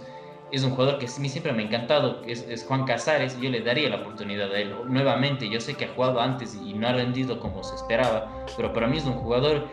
es 0.52 0.64
un 0.64 0.72
jugador 0.72 0.98
que 0.98 1.06
a 1.06 1.20
mí 1.20 1.30
siempre 1.30 1.54
me 1.54 1.64
ha 1.64 1.66
encantado, 1.66 2.22
es, 2.26 2.66
Juan 2.68 2.86
Casares, 2.86 3.40
yo 3.40 3.50
le 3.50 3.62
daría 3.62 3.90
la 3.90 3.98
oportunidad 3.98 4.52
a 4.52 4.60
él. 4.60 4.74
Nuevamente, 4.88 5.50
yo 5.50 5.60
sé 5.60 5.76
que 5.76 5.86
ha 5.86 5.90
jugado 5.90 6.20
antes 6.20 6.56
y 6.56 6.74
no 6.74 6.88
ha 6.88 6.94
rendido 6.94 7.40
como 7.40 7.64
se 7.64 7.76
esperaba, 7.76 8.46
pero 8.58 8.74
para 8.74 8.88
mí 8.88 8.98
es 8.98 9.06
un 9.06 9.14
jugador 9.14 9.68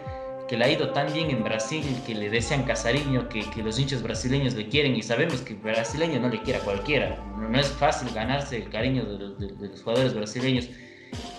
que 0.49 0.57
le 0.57 0.65
ha 0.65 0.71
ido 0.71 0.91
tan 0.91 1.13
bien 1.13 1.31
en 1.31 1.43
Brasil, 1.43 1.85
que 2.07 2.15
le 2.15 2.31
desean 2.31 2.65
Casariño, 2.65 3.29
que, 3.29 3.45
los 3.63 3.79
hinchas 3.79 4.03
brasileños 4.03 4.55
le 4.55 4.69
quieren 4.69 4.95
y 4.95 5.03
sabemos 5.03 5.41
que 5.41 5.55
brasileño 5.55 6.21
no 6.21 6.29
le 6.29 6.41
quiere 6.43 6.61
a 6.61 6.63
cualquiera. 6.63 7.17
No, 7.37 7.59
es 7.59 7.69
fácil 7.69 8.13
ganarse 8.15 8.59
el 8.59 8.69
cariño 8.69 9.05
de 9.05 9.69
los 9.69 9.83
jugadores 9.83 10.15
brasileños. 10.15 10.69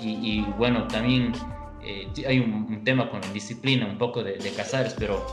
Y, 0.01 0.09
y 0.09 0.41
bueno, 0.57 0.88
también 0.88 1.34
eh, 1.88 2.25
hay 2.27 2.39
un, 2.39 2.53
un, 2.53 2.83
tema 2.83 3.09
con 3.09 3.21
disciplina, 3.33 3.85
un 3.85 3.97
poco 3.97 4.23
de, 4.23 4.38
de 4.38 4.51
Casares, 4.51 4.95
pero 4.97 5.25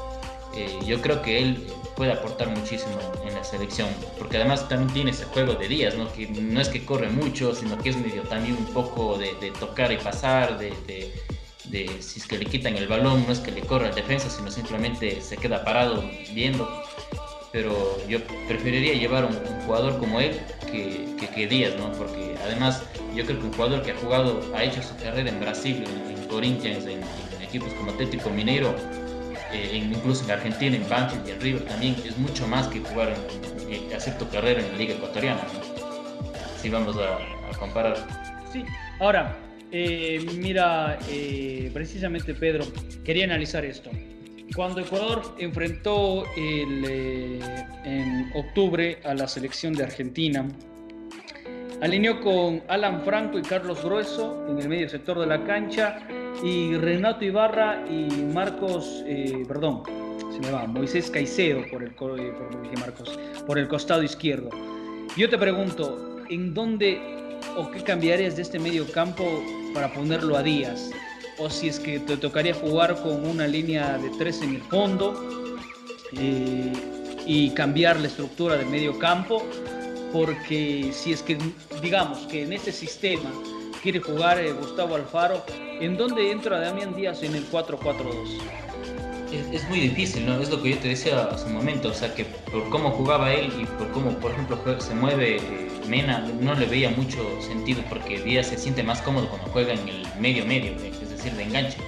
eh, 0.56 0.78
yo 0.86 1.00
creo 1.00 1.20
que 1.22 1.38
él 1.38 1.66
puede 1.96 2.12
aportar 2.12 2.48
muchísimo 2.48 2.98
en, 3.26 3.34
la 3.34 3.44
selección, 3.44 3.88
porque 4.18 4.36
además 4.36 4.68
también 4.68 4.92
tiene 4.92 5.10
ese 5.10 5.24
juego 5.24 5.54
de 5.54 5.68
días, 5.68 5.96
¿no? 5.96 6.12
que 6.12 6.28
no 6.28 6.60
es 6.60 6.68
que 6.68 6.84
corre 6.84 7.08
mucho, 7.08 7.54
sino 7.54 7.76
que 7.78 7.90
es 7.90 7.96
medio 7.96 8.22
también 8.22 8.56
un 8.56 8.66
poco 8.66 9.18
de, 9.18 9.34
de 9.40 9.50
tocar 9.50 9.92
y 9.92 9.96
pasar, 9.96 10.58
de, 10.58 10.72
de 10.86 11.12
de 11.64 11.90
si 12.00 12.20
es 12.20 12.26
que 12.26 12.38
le 12.38 12.46
quitan 12.46 12.76
el 12.76 12.86
balón, 12.86 13.24
no 13.26 13.32
es 13.32 13.40
que 13.40 13.50
le 13.50 13.62
corra 13.62 13.88
el 13.88 13.94
defensa, 13.94 14.28
sino 14.30 14.50
simplemente 14.50 15.20
se 15.20 15.36
queda 15.36 15.64
parado 15.64 16.04
viendo. 16.32 16.68
Pero 17.52 17.98
yo 18.08 18.18
preferiría 18.48 18.94
llevar 18.94 19.24
un, 19.24 19.36
un 19.36 19.60
jugador 19.64 19.98
como 19.98 20.20
él 20.20 20.40
que, 20.70 21.14
que, 21.18 21.28
que, 21.28 21.46
Díaz, 21.46 21.74
¿no? 21.78 21.92
Porque 21.92 22.34
además 22.42 22.82
yo 23.14 23.24
creo 23.24 23.38
que 23.38 23.46
un 23.46 23.52
jugador 23.52 23.82
que 23.82 23.92
ha 23.92 23.96
jugado, 23.96 24.40
ha 24.54 24.64
hecho 24.64 24.82
su 24.82 24.96
carrera 24.96 25.30
en 25.30 25.40
Brasil, 25.40 25.84
en, 25.86 26.16
en 26.16 26.28
Corinthians, 26.28 26.84
en, 26.84 27.00
en, 27.00 27.42
equipos 27.42 27.72
como 27.74 27.92
Atlético 27.92 28.30
Mineiro, 28.30 28.74
eh, 29.52 29.70
incluso 29.72 30.24
en 30.24 30.32
Argentina, 30.32 30.76
en 30.76 30.88
Banfield 30.88 31.28
y 31.28 31.30
en 31.30 31.40
River 31.40 31.64
también, 31.64 31.96
es 32.04 32.16
mucho 32.18 32.46
más 32.48 32.66
que 32.68 32.80
jugar, 32.80 33.14
en, 33.68 33.92
hacer 33.94 34.18
tu 34.18 34.28
carrera 34.28 34.60
en 34.60 34.72
la 34.72 34.78
Liga 34.78 34.94
Ecuatoriana, 34.94 35.40
¿no? 35.42 35.84
Si 36.60 36.68
vamos 36.68 36.96
a, 36.96 37.18
a 37.50 37.58
comparar. 37.58 37.96
Sí, 38.52 38.64
ahora, 38.98 39.36
eh, 39.76 40.24
mira, 40.36 41.00
eh, 41.10 41.68
precisamente 41.74 42.32
Pedro, 42.32 42.64
quería 43.04 43.24
analizar 43.24 43.64
esto. 43.64 43.90
Cuando 44.54 44.80
Ecuador 44.80 45.34
enfrentó 45.40 46.24
el, 46.36 46.84
eh, 46.88 47.40
en 47.84 48.30
octubre 48.36 48.98
a 49.02 49.14
la 49.14 49.26
selección 49.26 49.72
de 49.72 49.82
Argentina, 49.82 50.46
alineó 51.84 52.18
con 52.22 52.62
Alan 52.68 53.02
Franco 53.04 53.38
y 53.38 53.42
Carlos 53.42 53.84
Grueso 53.84 54.46
en 54.48 54.58
el 54.58 54.70
medio 54.70 54.88
sector 54.88 55.18
de 55.18 55.26
la 55.26 55.44
cancha 55.44 55.98
y 56.42 56.74
Renato 56.76 57.26
Ibarra 57.26 57.84
y 57.86 58.08
Marcos, 58.32 59.04
eh, 59.06 59.44
perdón, 59.46 59.82
se 60.32 60.40
me 60.40 60.50
va, 60.50 60.66
Moisés 60.66 61.10
Caicedo 61.10 61.62
por 61.70 61.82
el, 61.82 61.90
por, 61.90 62.16
dije 62.16 62.76
Marcos, 62.80 63.18
por 63.46 63.58
el 63.58 63.68
costado 63.68 64.02
izquierdo. 64.02 64.48
Yo 65.14 65.28
te 65.28 65.36
pregunto, 65.36 66.22
¿en 66.30 66.54
dónde 66.54 66.98
o 67.54 67.70
qué 67.70 67.82
cambiarías 67.82 68.36
de 68.36 68.42
este 68.42 68.58
medio 68.58 68.90
campo 68.90 69.42
para 69.74 69.92
ponerlo 69.92 70.38
a 70.38 70.42
Díaz? 70.42 70.90
O 71.38 71.50
si 71.50 71.68
es 71.68 71.78
que 71.78 72.00
te 72.00 72.16
tocaría 72.16 72.54
jugar 72.54 72.96
con 73.02 73.26
una 73.26 73.46
línea 73.46 73.98
de 73.98 74.08
tres 74.16 74.40
en 74.40 74.54
el 74.54 74.62
fondo, 74.62 75.14
eh, 76.18 76.72
y 77.26 77.50
cambiar 77.50 78.00
la 78.00 78.06
estructura 78.06 78.56
del 78.56 78.66
medio 78.66 78.98
campo, 78.98 79.42
porque 80.14 80.90
si 80.92 81.12
es 81.12 81.22
que, 81.22 81.36
digamos, 81.82 82.20
que 82.28 82.44
en 82.44 82.52
este 82.52 82.70
sistema 82.70 83.32
quiere 83.82 83.98
jugar 83.98 84.38
eh, 84.38 84.52
Gustavo 84.52 84.94
Alfaro, 84.94 85.44
¿en 85.80 85.96
dónde 85.96 86.30
entra 86.30 86.60
Damián 86.60 86.94
Díaz 86.94 87.24
en 87.24 87.34
el 87.34 87.44
4-4-2? 87.50 88.38
Es, 89.52 89.68
muy 89.68 89.80
difícil, 89.80 90.24
¿no? 90.24 90.40
Es 90.40 90.50
lo 90.50 90.62
que 90.62 90.70
yo 90.70 90.78
te 90.78 90.86
decía 90.86 91.24
hace 91.24 91.46
un 91.46 91.54
momento, 91.54 91.88
o 91.88 91.92
sea, 91.92 92.14
que 92.14 92.24
por 92.24 92.68
cómo 92.70 92.92
jugaba 92.92 93.34
él 93.34 93.52
y 93.60 93.64
por 93.64 93.90
cómo, 93.90 94.10
por 94.20 94.30
ejemplo, 94.30 94.56
se 94.80 94.94
mueve 94.94 95.38
eh, 95.38 95.70
Mena, 95.88 96.20
no 96.40 96.54
le 96.54 96.66
veía 96.66 96.90
mucho 96.90 97.18
sentido 97.42 97.82
porque 97.88 98.20
Díaz 98.20 98.46
se 98.46 98.56
siente 98.56 98.84
más 98.84 99.02
cómodo 99.02 99.28
cuando 99.28 99.50
juega 99.50 99.72
en 99.72 99.88
el 99.88 100.06
medio-medio, 100.20 100.76
es 100.76 101.10
decir, 101.10 101.32
de 101.32 101.42
enganche. 101.42 101.78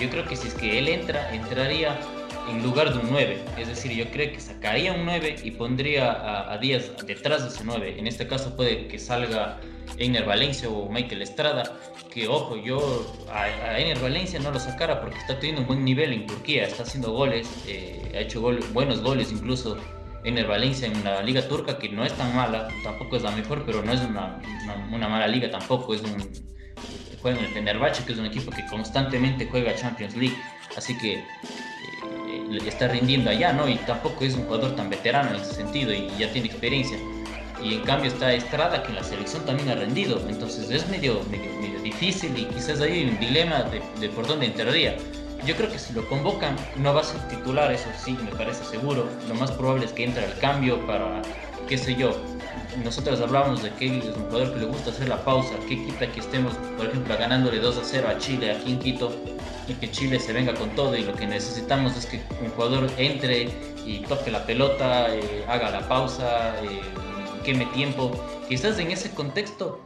Yo 0.00 0.08
creo 0.10 0.24
que 0.28 0.36
si 0.36 0.46
es 0.46 0.54
que 0.54 0.78
él 0.78 0.86
entra, 0.86 1.34
entraría 1.34 1.98
en 2.48 2.62
lugar 2.62 2.92
de 2.92 3.00
un 3.00 3.10
9. 3.10 3.44
Es 3.58 3.68
decir, 3.68 3.92
yo 3.92 4.10
creo 4.10 4.32
que 4.32 4.40
sacaría 4.40 4.92
un 4.92 5.04
9 5.04 5.36
y 5.42 5.50
pondría 5.52 6.52
a, 6.52 6.58
Díaz 6.58 6.90
detrás 7.06 7.42
de 7.42 7.48
ese 7.48 7.64
9. 7.64 7.96
En 7.98 8.06
este 8.06 8.26
caso 8.26 8.56
puede 8.56 8.88
que 8.88 8.98
salga 8.98 9.60
Einer 9.98 10.24
Valencia 10.24 10.68
o 10.68 10.88
Michael 10.88 11.22
Estrada. 11.22 11.78
Que 12.12 12.28
ojo, 12.28 12.56
yo 12.56 13.06
a, 13.32 13.78
Einer 13.78 13.98
Valencia 13.98 14.38
no 14.40 14.50
lo 14.50 14.60
sacara 14.60 15.00
porque 15.00 15.18
está 15.18 15.38
teniendo 15.38 15.62
un 15.62 15.66
buen 15.66 15.84
nivel 15.84 16.12
en 16.12 16.26
Turquía, 16.26 16.64
está 16.64 16.82
haciendo 16.84 17.12
goles, 17.12 17.48
eh, 17.66 18.12
ha 18.14 18.20
hecho 18.20 18.40
buenos 18.40 19.00
goles 19.00 19.32
incluso. 19.32 19.76
Einer 20.24 20.46
Valencia 20.46 20.88
en 20.88 21.04
la 21.04 21.22
liga 21.22 21.46
turca 21.46 21.78
que 21.78 21.90
no 21.90 22.02
es 22.02 22.14
tan 22.14 22.34
mala, 22.34 22.68
tampoco 22.82 23.16
es 23.16 23.22
la 23.22 23.30
mejor, 23.32 23.64
pero 23.66 23.82
no 23.82 23.92
es 23.92 24.00
una, 24.00 24.40
una, 24.90 25.06
mala 25.06 25.28
liga 25.28 25.50
tampoco, 25.50 25.92
es 25.92 26.00
un 26.00 26.16
juega 27.20 27.38
en 27.38 27.44
el 27.44 27.50
Fenerbahce 27.52 28.04
que 28.04 28.12
es 28.12 28.18
un 28.18 28.26
equipo 28.26 28.50
que 28.50 28.64
constantemente 28.66 29.46
juega 29.50 29.74
Champions 29.74 30.16
League, 30.16 30.36
así 30.76 30.96
que 30.96 31.22
está 32.58 32.88
rindiendo 32.88 33.30
allá, 33.30 33.52
¿no? 33.52 33.68
Y 33.68 33.76
tampoco 33.76 34.24
es 34.24 34.34
un 34.34 34.44
jugador 34.44 34.76
tan 34.76 34.90
veterano 34.90 35.30
en 35.30 35.36
ese 35.36 35.54
sentido 35.54 35.92
y 35.92 36.08
ya 36.18 36.30
tiene 36.32 36.48
experiencia. 36.48 36.98
Y 37.62 37.74
en 37.74 37.80
cambio 37.80 38.10
está 38.10 38.32
Estrada, 38.32 38.82
que 38.82 38.88
en 38.90 38.96
la 38.96 39.04
selección 39.04 39.44
también 39.44 39.70
ha 39.70 39.74
rendido. 39.74 40.20
Entonces 40.28 40.70
es 40.70 40.88
medio, 40.88 41.22
medio, 41.30 41.80
difícil 41.82 42.36
y 42.36 42.44
quizás 42.46 42.80
hay 42.80 43.04
un 43.04 43.18
dilema 43.18 43.62
de, 43.64 43.82
de, 44.00 44.08
por 44.08 44.26
dónde 44.26 44.46
entraría. 44.46 44.96
Yo 45.46 45.54
creo 45.54 45.70
que 45.70 45.78
si 45.78 45.92
lo 45.92 46.08
convocan 46.08 46.56
no 46.76 46.94
va 46.94 47.02
a 47.02 47.04
ser 47.04 47.20
titular, 47.28 47.70
eso 47.70 47.88
sí, 48.02 48.16
me 48.22 48.30
parece 48.30 48.64
seguro. 48.64 49.06
Lo 49.28 49.34
más 49.34 49.50
probable 49.52 49.86
es 49.86 49.92
que 49.92 50.04
entre 50.04 50.24
al 50.24 50.38
cambio 50.38 50.86
para, 50.86 51.22
qué 51.68 51.78
sé 51.78 51.94
yo. 51.94 52.16
Nosotros 52.82 53.20
hablábamos 53.20 53.62
de 53.62 53.70
que 53.70 53.98
es 53.98 54.04
un 54.06 54.24
jugador 54.24 54.52
que 54.54 54.60
le 54.60 54.66
gusta 54.66 54.90
hacer 54.90 55.08
la 55.08 55.22
pausa. 55.22 55.54
¿Qué 55.68 55.84
quita 55.84 56.10
que 56.10 56.20
estemos, 56.20 56.54
por 56.76 56.86
ejemplo, 56.86 57.16
ganándole 57.16 57.58
2 57.58 57.78
a 57.78 57.84
0 57.84 58.08
a 58.08 58.18
Chile 58.18 58.50
aquí 58.50 58.72
en 58.72 58.78
Quito? 58.78 59.14
Y 59.68 59.74
que 59.74 59.90
Chile 59.90 60.18
se 60.18 60.32
venga 60.32 60.54
con 60.54 60.70
todo 60.70 60.96
y 60.96 61.02
lo 61.02 61.14
que 61.14 61.26
necesitamos 61.26 61.96
es 61.96 62.06
que 62.06 62.20
un 62.42 62.50
jugador 62.50 62.90
entre 62.98 63.48
y 63.86 63.98
toque 64.00 64.30
la 64.30 64.44
pelota, 64.46 65.14
eh, 65.14 65.44
haga 65.48 65.70
la 65.70 65.86
pausa, 65.88 66.54
eh, 66.62 66.80
queme 67.44 67.66
tiempo. 67.66 68.10
Quizás 68.48 68.78
en 68.78 68.90
ese 68.90 69.10
contexto 69.10 69.80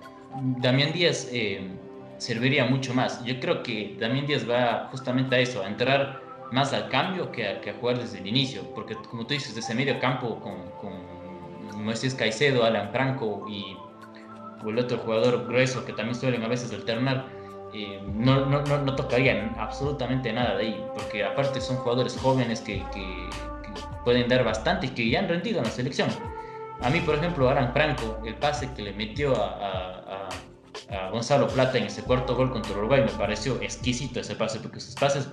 Damián 0.59 0.93
Díaz 0.93 1.29
eh, 1.33 1.69
serviría 2.19 2.65
mucho 2.67 2.95
más. 2.95 3.25
Yo 3.25 3.39
creo 3.41 3.63
que 3.63 3.97
Damián 3.99 4.27
Díaz 4.27 4.49
va 4.49 4.89
justamente 4.91 5.35
a 5.37 5.41
eso, 5.41 5.63
a 5.63 5.67
entrar 5.67 6.21
más 6.53 6.73
al 6.73 6.89
cambio 6.89 7.31
que 7.31 7.47
a, 7.47 7.61
que 7.61 7.71
a 7.71 7.75
jugar 7.75 7.99
desde 7.99 8.19
el 8.19 8.27
inicio, 8.27 8.63
porque 8.75 8.95
como 9.11 9.27
tú 9.27 9.35
dices, 9.35 9.55
desde 9.55 9.75
medio 9.75 9.99
campo 10.01 10.41
con, 10.41 10.71
con 10.81 11.85
Moisés 11.85 12.15
Caicedo, 12.15 12.65
Alan 12.65 12.91
Franco 12.91 13.47
y 13.49 13.77
el 14.67 14.79
otro 14.79 14.99
jugador 14.99 15.47
grueso 15.47 15.85
que 15.85 15.93
también 15.93 16.15
suelen 16.15 16.43
a 16.43 16.49
veces 16.49 16.73
alternar, 16.73 17.27
eh, 17.73 18.01
no, 18.15 18.47
no, 18.47 18.63
no, 18.63 18.97
tocarían 18.97 19.55
absolutamente 19.59 20.33
nada 20.33 20.57
de 20.57 20.67
ahí, 20.67 20.87
porque 20.95 21.25
aparte 21.25 21.61
son 21.61 21.77
jugadores 21.77 22.17
jóvenes 22.17 22.61
que, 22.61 22.83
que, 22.93 23.29
pueden 24.05 24.29
dar 24.29 24.43
bastante 24.43 24.87
y 24.87 24.91
que 24.91 25.11
ya 25.11 25.19
han 25.19 25.29
rendido 25.29 25.59
en 25.59 25.65
la 25.65 25.71
selección. 25.71 26.09
A 26.81 26.89
mí, 26.89 27.01
por 27.01 27.17
ejemplo, 27.17 27.49
Aran 27.51 27.73
Franco, 27.75 28.19
el 28.25 28.37
pase 28.37 28.73
que 28.73 28.83
le 28.83 28.93
metió 28.93 29.37
a, 29.37 29.49
a, 29.49 30.29
a, 30.97 31.11
Gonzalo 31.11 31.47
Plata 31.49 31.77
en 31.77 31.85
ese 31.85 32.03
cuarto 32.03 32.35
gol 32.35 32.51
contra 32.51 32.73
Uruguay, 32.73 33.03
me 33.03 33.13
pareció 33.13 33.61
exquisito 33.61 34.21
ese 34.21 34.35
pase, 34.35 34.61
porque 34.61 34.81
sus 34.81 34.95
pases 34.95 35.29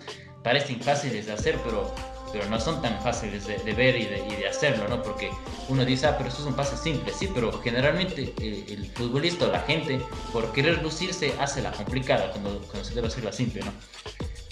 parecen 0.45 0.79
fáciles 0.79 1.25
de 1.25 1.33
hacer, 1.33 1.59
pero 1.63 1.91
pero 2.31 2.49
no 2.49 2.59
son 2.59 2.81
tan 2.81 3.01
fáciles 3.01 3.47
de, 3.47 3.73
ver 3.73 3.95
y 3.95 4.05
de, 4.05 4.47
hacerlo, 4.47 4.89
¿no? 4.89 5.01
Porque 5.01 5.29
uno 5.69 5.85
dice, 5.85 6.07
ah, 6.07 6.17
pero 6.17 6.27
eso 6.29 6.41
es 6.41 6.45
un 6.45 6.53
pase 6.53 6.75
simple, 6.75 7.13
sí, 7.13 7.29
pero 7.33 7.61
generalmente 7.61 8.33
eh, 8.41 8.65
el 8.67 8.87
futbolista 8.87 9.45
o 9.45 9.51
la 9.51 9.61
gente, 9.61 10.01
por 10.33 10.51
querer 10.51 10.83
lucirse, 10.83 11.33
hace 11.39 11.61
la 11.61 11.71
complicada 11.71 12.31
cuando, 12.31 12.59
cuando 12.63 12.83
se 12.83 12.93
debe 12.93 13.07
hacer 13.07 13.23
la 13.23 13.31
simple, 13.31 13.61
¿no? 13.61 13.71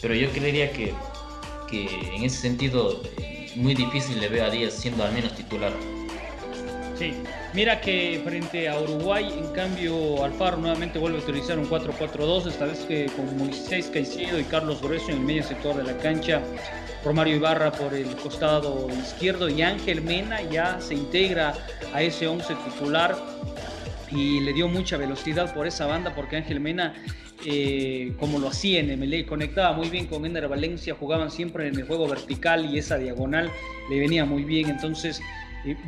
Pero 0.01 0.15
yo 0.15 0.31
creería 0.31 0.71
que, 0.71 0.93
que 1.69 2.15
en 2.15 2.23
ese 2.23 2.37
sentido, 2.37 3.01
eh, 3.17 3.51
muy 3.57 3.75
difícil 3.75 4.21
le 4.21 4.29
veo 4.29 4.45
a 4.45 4.49
Díaz 4.49 4.75
siendo 4.75 5.03
al 5.03 5.11
menos 5.11 5.35
titular. 5.35 5.73
Sí, 6.95 7.13
mira 7.53 7.81
que 7.81 8.21
frente 8.23 8.69
a 8.69 8.79
Uruguay, 8.79 9.33
en 9.35 9.51
cambio, 9.53 10.23
Alfaro 10.23 10.57
nuevamente 10.57 10.99
vuelve 10.99 11.17
a 11.17 11.21
utilizar 11.21 11.57
un 11.57 11.67
4-4-2, 11.67 12.47
esta 12.47 12.65
vez 12.65 12.79
que 12.81 13.07
con 13.07 13.35
Moisés 13.37 13.89
Caicedo 13.91 14.39
y 14.39 14.43
Carlos 14.43 14.79
Grueso 14.79 15.09
en 15.09 15.17
el 15.17 15.23
medio 15.23 15.43
sector 15.43 15.75
de 15.75 15.83
la 15.83 15.97
cancha, 15.97 16.41
Romario 17.03 17.35
Ibarra 17.35 17.71
por 17.71 17.95
el 17.95 18.15
costado 18.17 18.87
izquierdo 18.91 19.49
y 19.49 19.63
Ángel 19.63 20.01
Mena 20.01 20.41
ya 20.43 20.79
se 20.79 20.93
integra 20.93 21.53
a 21.93 22.01
ese 22.03 22.27
11 22.27 22.53
titular 22.55 23.15
y 24.11 24.39
le 24.41 24.53
dio 24.53 24.67
mucha 24.67 24.97
velocidad 24.97 25.53
por 25.53 25.65
esa 25.65 25.87
banda 25.87 26.13
porque 26.15 26.37
Ángel 26.37 26.59
Mena, 26.59 26.93
eh, 27.45 28.13
como 28.19 28.37
lo 28.37 28.49
hacía 28.49 28.79
en 28.79 28.97
MLE, 28.99 29.25
conectaba 29.25 29.73
muy 29.75 29.89
bien 29.89 30.05
con 30.05 30.25
Ender 30.25 30.47
Valencia, 30.47 30.95
jugaban 30.97 31.31
siempre 31.31 31.67
en 31.67 31.75
el 31.75 31.87
juego 31.87 32.07
vertical 32.07 32.73
y 32.73 32.77
esa 32.77 32.97
diagonal 32.97 33.51
le 33.89 33.99
venía 33.99 34.23
muy 34.23 34.43
bien. 34.43 34.69
Entonces, 34.69 35.19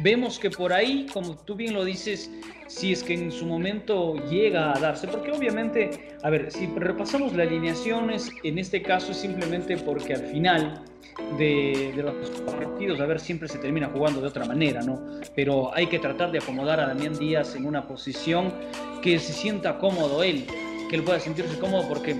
vemos 0.01 0.39
que 0.39 0.49
por 0.49 0.73
ahí, 0.73 1.07
como 1.11 1.35
tú 1.35 1.55
bien 1.55 1.73
lo 1.73 1.83
dices, 1.83 2.29
si 2.67 2.91
es 2.91 3.03
que 3.03 3.13
en 3.13 3.31
su 3.31 3.45
momento 3.45 4.15
llega 4.29 4.75
a 4.75 4.79
darse, 4.79 5.07
porque 5.07 5.31
obviamente, 5.31 6.17
a 6.23 6.29
ver, 6.29 6.51
si 6.51 6.67
repasamos 6.67 7.33
las 7.33 7.47
alineaciones, 7.47 8.29
en 8.43 8.57
este 8.57 8.81
caso 8.81 9.11
es 9.11 9.17
simplemente 9.17 9.77
porque 9.77 10.13
al 10.13 10.25
final 10.27 10.81
de, 11.37 11.93
los 11.95 12.29
partidos, 12.41 12.99
a 12.99 13.05
ver, 13.05 13.19
siempre 13.19 13.47
se 13.47 13.57
termina 13.57 13.87
jugando 13.87 14.21
de 14.21 14.27
otra 14.27 14.45
manera, 14.45 14.81
¿no? 14.81 14.99
Pero 15.35 15.73
hay 15.73 15.87
que 15.87 15.99
tratar 15.99 16.31
de 16.31 16.39
acomodar 16.39 16.79
a 16.79 16.87
Damián 16.87 17.17
Díaz 17.17 17.55
en 17.55 17.65
una 17.65 17.87
posición 17.87 18.53
que 19.01 19.19
se 19.19 19.33
sienta 19.33 19.77
cómodo 19.77 20.23
él, 20.23 20.45
que 20.89 20.95
él 20.95 21.03
pueda 21.03 21.19
sentirse 21.19 21.57
cómodo 21.59 21.87
porque 21.87 22.19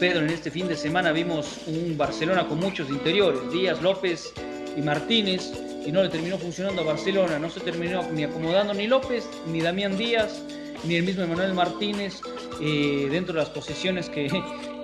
Pedro, 0.00 0.20
en 0.20 0.30
este 0.30 0.50
fin 0.50 0.66
de 0.66 0.76
semana 0.76 1.12
vimos 1.12 1.62
un 1.66 1.96
Barcelona 1.96 2.46
con 2.46 2.58
muchos 2.58 2.90
interiores, 2.90 3.40
Díaz, 3.52 3.80
López 3.80 4.32
y 4.76 4.82
Martínez, 4.82 5.52
y 5.86 5.92
no 5.92 6.02
le 6.02 6.08
terminó 6.08 6.38
funcionando 6.38 6.82
a 6.82 6.84
Barcelona, 6.84 7.38
no 7.38 7.50
se 7.50 7.60
terminó 7.60 8.02
ni 8.12 8.24
acomodando 8.24 8.74
ni 8.74 8.86
López, 8.86 9.28
ni 9.46 9.60
Damián 9.60 9.96
Díaz, 9.96 10.42
ni 10.84 10.96
el 10.96 11.04
mismo 11.04 11.22
Emanuel 11.22 11.54
Martínez 11.54 12.20
eh, 12.60 13.08
dentro 13.10 13.34
de 13.34 13.40
las 13.40 13.50
posiciones 13.50 14.08
que, 14.08 14.28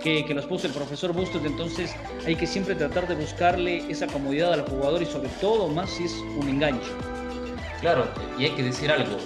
que, 0.03 0.35
nos 0.35 0.47
puso 0.47 0.67
el 0.67 0.73
profesor 0.73 1.13
Bustos. 1.13 1.45
Entonces 1.45 1.95
hay 2.27 2.37
que 2.37 2.47
siempre 2.47 2.75
tratar 2.75 3.07
de 3.09 3.15
buscarle 3.15 3.85
esa 3.91 4.07
comodidad 4.07 4.53
al 4.53 4.63
jugador 4.63 5.03
y 5.03 5.07
sobre 5.07 5.29
todo 5.41 5.69
más 5.69 5.91
si 5.91 6.05
es 6.05 6.13
un 6.39 6.49
enganche. 6.49 6.91
Claro, 7.81 8.07
y 8.39 8.45
hay 8.45 8.51
que 8.51 8.63
decir 8.63 8.91
algo, 8.91 9.17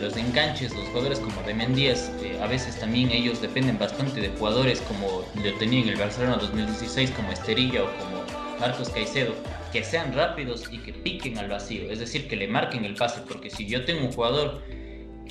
los 0.00 0.16
enganches, 0.16 0.74
los 0.74 0.88
jugadores 0.88 1.20
como 1.20 1.40
de 1.42 1.54
Díaz, 1.72 2.10
eh, 2.20 2.36
a 2.42 2.48
veces 2.48 2.76
también 2.80 3.12
ellos 3.12 3.40
dependen 3.40 3.78
bastante 3.78 4.20
de 4.20 4.28
jugadores 4.30 4.80
como 4.80 5.22
lo 5.40 5.54
tenía 5.58 5.82
en 5.82 5.88
el 5.90 5.96
Barcelona 5.96 6.36
2016, 6.38 7.12
como 7.12 7.30
Esterilla 7.30 7.84
o 7.84 7.98
como 7.98 8.11
Marcos 8.62 8.90
Caicedo, 8.90 9.34
que 9.72 9.82
sean 9.82 10.14
rápidos 10.14 10.68
y 10.70 10.78
que 10.78 10.92
piquen 10.92 11.36
al 11.36 11.48
vacío, 11.48 11.90
es 11.90 11.98
decir, 11.98 12.28
que 12.28 12.36
le 12.36 12.46
marquen 12.46 12.84
el 12.84 12.94
pase, 12.94 13.20
porque 13.26 13.50
si 13.50 13.66
yo 13.66 13.84
tengo 13.84 14.06
un 14.06 14.12
jugador 14.12 14.62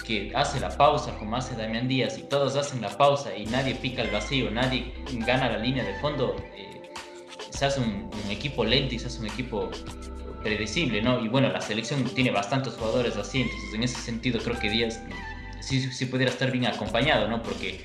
que 0.06 0.34
hace 0.36 0.60
la 0.60 0.70
pausa 0.70 1.18
como 1.18 1.38
hace 1.38 1.56
Damián 1.56 1.88
Díaz 1.88 2.18
y 2.18 2.24
todos 2.24 2.58
hacen 2.58 2.82
la 2.82 2.90
pausa 2.90 3.34
y 3.34 3.46
nadie 3.46 3.76
pica 3.76 4.02
el 4.02 4.12
vacío, 4.12 4.52
nadie 4.52 4.92
gana 5.26 5.50
la 5.50 5.60
línea 5.60 5.86
de 5.86 5.94
fondo, 6.02 6.36
eh, 6.58 6.82
se 7.52 7.66
hace 7.66 7.80
un, 7.80 8.12
equipo 8.30 8.66
lento 8.66 8.96
y 8.96 9.00
se 9.00 9.08
hace 9.08 9.22
un 9.22 9.28
equipo 9.28 9.70
predecible, 10.44 11.02
¿no? 11.02 11.24
Y 11.24 11.30
bueno, 11.30 11.48
la 11.50 11.62
selección 11.62 12.04
tiene 12.04 12.32
bastantes 12.32 12.74
jugadores 12.74 13.16
así, 13.16 13.44
entonces 13.44 13.74
en 13.74 13.84
ese 13.84 14.02
sentido 14.02 14.42
creo 14.42 14.60
que 14.60 14.70
Díaz 14.70 15.02
sí, 15.62 15.80
sí 15.80 16.06
pudiera 16.06 16.32
estar 16.34 16.52
bien 16.52 16.66
acompañado, 16.66 17.30
¿no? 17.30 17.42
Porque 17.42 17.80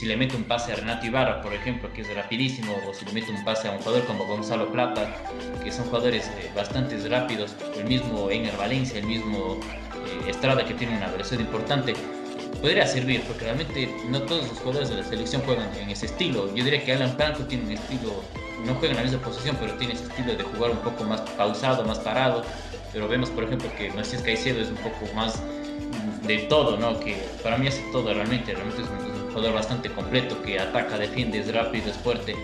si 0.00 0.06
le 0.06 0.16
mete 0.16 0.34
un 0.34 0.44
pase 0.44 0.72
a 0.72 0.76
Renato 0.76 1.04
Ibarra, 1.04 1.42
por 1.42 1.52
ejemplo, 1.52 1.92
que 1.92 2.00
es 2.00 2.14
rapidísimo, 2.14 2.74
o 2.88 2.94
si 2.94 3.04
le 3.04 3.12
mete 3.12 3.30
un 3.30 3.44
pase 3.44 3.68
a 3.68 3.72
un 3.72 3.78
jugador 3.80 4.06
como 4.06 4.24
Gonzalo 4.24 4.72
Plata, 4.72 5.14
que 5.62 5.70
son 5.70 5.84
jugadores 5.84 6.26
eh, 6.38 6.50
bastante 6.56 6.96
rápidos, 7.06 7.54
el 7.76 7.84
mismo 7.84 8.30
Ener 8.30 8.56
Valencia, 8.56 8.98
el 8.98 9.04
mismo 9.04 9.60
eh, 10.24 10.30
Estrada, 10.30 10.64
que 10.64 10.72
tiene 10.72 10.96
una 10.96 11.08
velocidad 11.08 11.40
importante, 11.40 11.92
podría 12.62 12.86
servir, 12.86 13.20
porque 13.28 13.44
realmente 13.44 13.94
no 14.08 14.22
todos 14.22 14.48
los 14.48 14.58
jugadores 14.60 14.88
de 14.88 14.94
la 14.94 15.04
selección 15.04 15.42
juegan 15.42 15.68
en 15.76 15.90
ese 15.90 16.06
estilo. 16.06 16.46
Yo 16.54 16.64
diría 16.64 16.82
que 16.82 16.94
Alan 16.94 17.14
Franco 17.14 17.44
tiene 17.44 17.64
un 17.64 17.72
estilo, 17.72 18.24
no 18.64 18.74
juega 18.76 18.92
en 18.92 18.96
la 18.96 19.02
misma 19.02 19.20
posición, 19.20 19.54
pero 19.60 19.74
tiene 19.74 19.92
ese 19.92 20.04
estilo 20.04 20.34
de 20.34 20.44
jugar 20.44 20.70
un 20.70 20.78
poco 20.78 21.04
más 21.04 21.20
pausado, 21.32 21.84
más 21.84 21.98
parado. 21.98 22.42
Pero 22.94 23.06
vemos, 23.06 23.28
por 23.28 23.44
ejemplo, 23.44 23.68
que 23.76 23.90
Macías 23.90 24.22
Caicedo 24.22 24.62
es 24.62 24.70
un 24.70 24.76
poco 24.76 25.12
más 25.14 25.42
de 26.26 26.38
todo, 26.48 26.78
¿no? 26.78 26.98
Que 26.98 27.16
para 27.42 27.58
mí 27.58 27.66
hace 27.66 27.82
todo 27.92 28.14
realmente, 28.14 28.54
realmente 28.54 28.80
es 28.80 28.88
un 28.88 29.09
jugador 29.30 29.54
bastante 29.54 29.90
completo 29.90 30.40
que 30.42 30.58
ataca, 30.58 30.98
defiende, 30.98 31.38
es 31.38 31.52
rápido, 31.52 31.90
es 31.90 31.96
fuerte, 31.98 32.36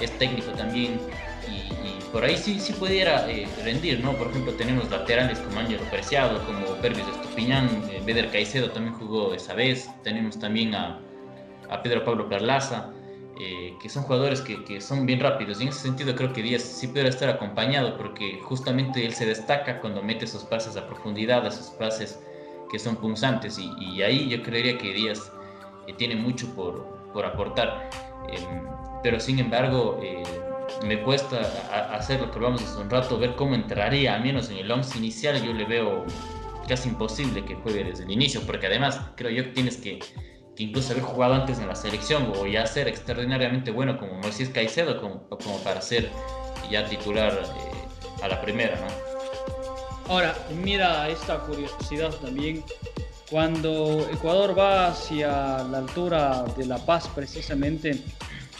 es 0.00 0.10
técnico 0.18 0.50
también 0.52 1.00
y, 1.48 2.12
por 2.12 2.24
ahí 2.24 2.36
sí, 2.36 2.60
sí 2.60 2.72
pudiera 2.74 3.28
eh, 3.28 3.48
rendir, 3.64 3.98
¿no? 3.98 4.12
Por 4.12 4.28
ejemplo, 4.28 4.52
tenemos 4.52 4.88
laterales 4.88 5.40
como 5.40 5.58
Ángel 5.58 5.80
Preciado, 5.90 6.40
como 6.46 6.80
Pervis 6.80 7.04
Estupiñán, 7.08 7.68
eh, 7.90 8.00
Beder 8.06 8.30
Caicedo 8.30 8.70
también 8.70 8.94
jugó 8.94 9.34
esa 9.34 9.52
vez, 9.54 9.90
tenemos 10.04 10.38
también 10.38 10.76
a, 10.76 11.00
a 11.68 11.82
Pedro 11.82 12.04
Pablo 12.04 12.28
Carlaza, 12.28 12.92
eh, 13.40 13.74
que 13.82 13.88
son 13.88 14.04
jugadores 14.04 14.40
que, 14.42 14.62
que, 14.64 14.80
son 14.80 15.06
bien 15.06 15.18
rápidos. 15.18 15.58
Y 15.58 15.64
en 15.64 15.70
ese 15.70 15.80
sentido 15.80 16.14
creo 16.14 16.32
que 16.32 16.40
Díaz 16.40 16.62
sí 16.62 16.86
puede 16.86 17.08
estar 17.08 17.28
acompañado 17.28 17.96
porque 17.96 18.38
justamente 18.44 19.04
él 19.04 19.12
se 19.12 19.26
destaca 19.26 19.80
cuando 19.80 20.00
mete 20.00 20.24
esos 20.24 20.44
pases 20.44 20.76
a 20.76 20.86
profundidad, 20.86 21.44
esos 21.44 21.70
pases 21.70 22.20
que 22.70 22.78
son 22.78 22.94
punzantes. 22.94 23.58
Y, 23.58 23.72
y 23.80 24.02
ahí 24.02 24.28
yo 24.28 24.40
creería 24.40 24.78
que 24.78 24.92
Díaz 24.92 25.32
tiene 25.92 26.16
mucho 26.16 26.54
por, 26.54 27.10
por 27.12 27.24
aportar. 27.24 27.90
Eh, 28.32 28.38
pero 29.02 29.20
sin 29.20 29.38
embargo, 29.38 30.00
me 30.82 31.02
cuesta 31.02 31.40
hacer 31.92 32.20
lo 32.20 32.30
que 32.30 32.38
vamos 32.38 32.62
hace 32.62 32.80
un 32.80 32.88
rato, 32.88 33.18
ver 33.18 33.36
cómo 33.36 33.54
entraría, 33.54 34.14
al 34.14 34.22
menos 34.22 34.48
en 34.50 34.56
el 34.56 34.70
11 34.70 34.96
inicial, 34.96 35.42
yo 35.44 35.52
le 35.52 35.66
veo 35.66 36.06
casi 36.66 36.88
imposible 36.88 37.44
que 37.44 37.54
juegue 37.56 37.84
desde 37.84 38.04
el 38.04 38.10
inicio, 38.10 38.40
porque 38.46 38.66
además 38.66 38.98
creo 39.14 39.30
yo 39.30 39.44
que 39.44 39.50
tienes 39.50 39.76
que 39.76 39.98
que 40.56 40.62
incluso 40.62 40.92
haber 40.92 41.02
jugado 41.02 41.34
antes 41.34 41.58
en 41.58 41.68
la 41.68 41.74
selección 41.74 42.32
o 42.36 42.46
ya 42.46 42.66
ser 42.66 42.88
extraordinariamente 42.88 43.70
bueno 43.70 43.98
como 43.98 44.14
Moisés 44.14 44.50
Caicedo 44.50 45.00
como, 45.00 45.28
como 45.28 45.58
para 45.64 45.80
ser 45.80 46.10
ya 46.70 46.88
titular 46.88 47.32
eh, 47.32 48.22
a 48.22 48.28
la 48.28 48.40
primera, 48.40 48.76
¿no? 48.76 50.12
Ahora, 50.12 50.36
mira 50.62 51.08
esta 51.08 51.38
curiosidad 51.40 52.10
también. 52.16 52.62
Cuando 53.34 54.08
Ecuador 54.12 54.56
va 54.56 54.86
hacia 54.86 55.64
la 55.64 55.78
altura 55.78 56.44
de 56.56 56.66
La 56.66 56.78
Paz, 56.78 57.10
precisamente, 57.12 57.98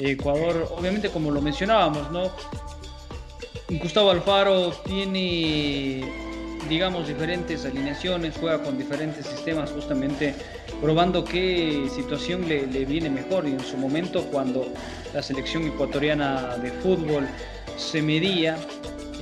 Ecuador, 0.01 0.68
obviamente 0.77 1.11
como 1.11 1.31
lo 1.31 1.41
mencionábamos, 1.41 2.11
¿no? 2.11 2.33
Gustavo 3.81 4.11
Alfaro 4.11 4.72
tiene, 4.85 6.03
digamos, 6.68 7.07
diferentes 7.07 7.64
alineaciones, 7.64 8.35
juega 8.41 8.64
con 8.64 8.77
diferentes 8.77 9.25
sistemas 9.25 9.70
justamente 9.70 10.35
probando 10.81 11.22
qué 11.22 11.89
situación 11.95 12.49
le, 12.49 12.66
viene 12.85 13.09
mejor. 13.09 13.47
Y 13.47 13.53
en 13.53 13.61
su 13.61 13.77
momento, 13.77 14.25
cuando 14.25 14.66
la 15.14 15.22
selección 15.22 15.68
ecuatoriana 15.68 16.57
de 16.57 16.72
fútbol 16.72 17.29
se 17.77 18.03
medía 18.03 18.57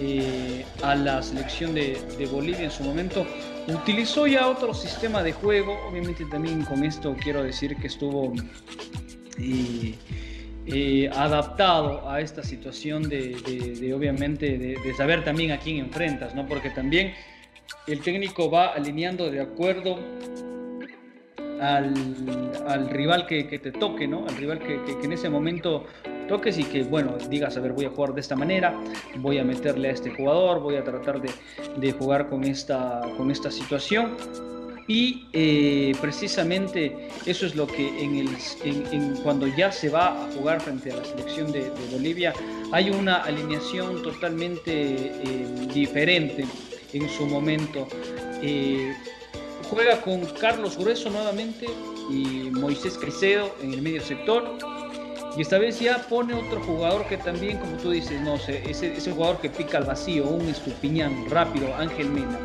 eh, 0.00 0.64
a 0.82 0.94
la 0.94 1.22
selección 1.22 1.74
de, 1.74 2.26
Bolivia 2.32 2.64
en 2.64 2.70
su 2.70 2.84
momento, 2.84 3.26
utilizó 3.68 4.26
ya 4.26 4.48
otro 4.48 4.74
sistema 4.74 5.22
de 5.22 5.32
juego. 5.32 5.78
Obviamente 5.88 6.24
también 6.26 6.64
con 6.64 6.84
esto 6.84 7.14
quiero 7.22 7.42
decir 7.42 7.76
que 7.76 7.86
estuvo 7.86 8.32
eh, 9.38 9.94
eh, 10.66 11.10
adaptado 11.12 12.08
a 12.08 12.20
esta 12.20 12.42
situación 12.42 13.08
de, 13.08 13.92
obviamente 13.94 14.58
de, 14.58 14.94
saber 14.94 15.24
también 15.24 15.52
a 15.52 15.58
quién 15.58 15.78
enfrentas, 15.78 16.34
¿no? 16.34 16.46
Porque 16.46 16.70
también 16.70 17.14
el 17.86 18.00
técnico 18.00 18.50
va 18.50 18.68
alineando 18.68 19.30
de 19.30 19.40
acuerdo 19.40 19.98
al, 21.60 22.90
rival 22.90 23.26
que, 23.26 23.44
te 23.44 23.72
toque, 23.72 24.06
¿no? 24.06 24.26
Al 24.26 24.36
rival 24.36 24.58
que, 24.58 24.80
en 25.02 25.12
ese 25.12 25.28
momento 25.28 25.86
toques 26.28 26.58
y 26.58 26.64
que, 26.64 26.82
bueno, 26.82 27.16
digas, 27.28 27.56
a 27.56 27.60
ver, 27.60 27.72
voy 27.72 27.84
a 27.84 27.90
jugar 27.90 28.14
de 28.14 28.20
esta 28.20 28.36
manera, 28.36 28.74
voy 29.16 29.38
a 29.38 29.44
meterle 29.44 29.88
a 29.88 29.92
este 29.92 30.10
jugador, 30.10 30.60
voy 30.60 30.76
a 30.76 30.84
tratar 30.84 31.20
de, 31.20 31.92
jugar 31.92 32.28
con 32.28 32.44
esta, 32.44 33.00
con 33.16 33.30
esta 33.30 33.50
situación. 33.50 34.16
Y 34.88 35.28
eh, 35.32 35.92
precisamente 36.00 37.08
eso 37.24 37.46
es 37.46 37.54
lo 37.54 37.66
que 37.66 38.04
en 38.04 39.16
cuando 39.22 39.46
ya 39.46 39.70
se 39.70 39.88
va 39.88 40.08
a 40.08 40.32
jugar 40.32 40.60
frente 40.60 40.90
a 40.90 40.96
la 40.96 41.04
selección 41.04 41.52
de, 41.52 41.70
Bolivia, 41.92 42.32
hay 42.72 42.90
una 42.90 43.18
alineación 43.18 44.02
totalmente 44.02 44.72
eh, 44.72 45.68
diferente 45.72 46.44
en 46.92 47.08
su 47.08 47.26
momento. 47.26 47.86
Eh, 48.42 48.92
Juega 49.72 50.02
con 50.02 50.20
Carlos 50.38 50.76
Grueso 50.76 51.08
nuevamente 51.08 51.66
y 52.10 52.50
Moisés 52.50 52.98
Caicedo 52.98 53.54
en 53.62 53.72
el 53.72 53.80
medio 53.80 54.02
sector. 54.02 54.58
Y 55.36 55.42
esta 55.42 55.58
vez 55.58 55.80
ya 55.80 55.98
pone 56.08 56.34
otro 56.34 56.60
jugador 56.62 57.06
que 57.06 57.16
también, 57.16 57.58
como 57.58 57.76
tú 57.78 57.90
dices, 57.90 58.20
no 58.20 58.38
sé, 58.38 58.62
ese, 58.68 58.92
ese 58.92 59.12
jugador 59.12 59.40
que 59.40 59.48
pica 59.48 59.78
al 59.78 59.84
vacío, 59.84 60.26
un 60.26 60.46
estupiñán 60.48 61.30
rápido, 61.30 61.74
Ángel 61.74 62.10
Mena. 62.10 62.38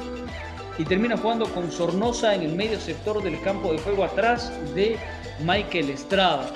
Y 0.78 0.86
termina 0.86 1.18
jugando 1.18 1.46
con 1.54 1.72
Sornosa 1.72 2.34
en 2.36 2.44
el 2.44 2.56
medio 2.56 2.80
sector 2.80 3.22
del 3.22 3.42
campo 3.42 3.74
de 3.74 3.80
juego 3.80 4.06
atrás 4.06 4.52
de 4.74 4.98
Michael 5.44 5.90
Estrada 5.90 6.50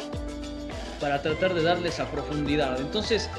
para 1.01 1.21
tratar 1.21 1.53
de 1.53 1.63
darle 1.63 1.89
esa 1.89 2.05
profundidad. 2.05 2.79
Entonces, 2.79 3.29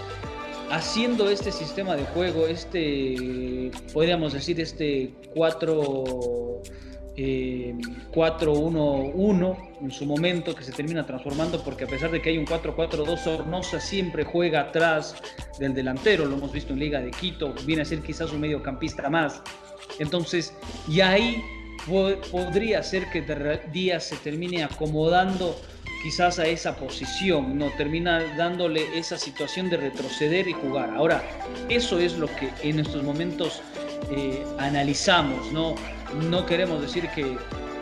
haciendo 0.70 1.30
este 1.30 1.53
sistema 1.53 1.97
de 1.97 2.05
juego, 2.07 2.47
este, 2.47 3.70
podríamos 3.93 4.32
decir, 4.32 4.61
este 4.61 5.14
4 5.34 5.82
4-1-1 5.82 6.62
eh, 7.16 7.74
en 9.80 9.90
su 9.90 10.06
momento 10.06 10.54
que 10.54 10.64
se 10.64 10.72
termina 10.72 11.04
transformando 11.04 11.62
porque 11.62 11.84
a 11.84 11.86
pesar 11.86 12.10
de 12.10 12.22
que 12.22 12.30
hay 12.30 12.38
un 12.38 12.46
4-4-2 12.46 13.18
Sornosa 13.18 13.80
siempre 13.80 14.24
juega 14.24 14.60
atrás 14.60 15.16
del 15.58 15.74
delantero, 15.74 16.24
lo 16.24 16.36
hemos 16.36 16.52
visto 16.52 16.72
en 16.72 16.78
Liga 16.78 17.00
de 17.00 17.10
Quito, 17.10 17.54
viene 17.66 17.82
a 17.82 17.84
ser 17.84 18.00
quizás 18.00 18.32
un 18.32 18.40
mediocampista 18.40 19.10
más. 19.10 19.42
Entonces, 19.98 20.54
y 20.88 21.00
ahí 21.00 21.42
podría 22.30 22.82
ser 22.82 23.10
que 23.10 23.22
Díaz 23.72 24.04
se 24.04 24.16
termine 24.16 24.62
acomodando 24.62 25.56
quizás 26.02 26.38
a 26.38 26.46
esa 26.46 26.76
posición, 26.76 27.56
no 27.56 27.70
termina 27.70 28.36
dándole 28.36 28.98
esa 28.98 29.18
situación 29.18 29.70
de 29.70 29.76
retroceder 29.76 30.48
y 30.48 30.52
jugar. 30.52 30.90
Ahora, 30.90 31.22
eso 31.68 31.98
es 31.98 32.18
lo 32.18 32.26
que 32.26 32.50
en 32.62 32.80
estos 32.80 33.02
momentos 33.02 33.62
eh, 34.10 34.44
analizamos, 34.58 35.52
¿no? 35.52 35.76
No 36.14 36.44
queremos 36.46 36.80
decir 36.80 37.08
que 37.14 37.36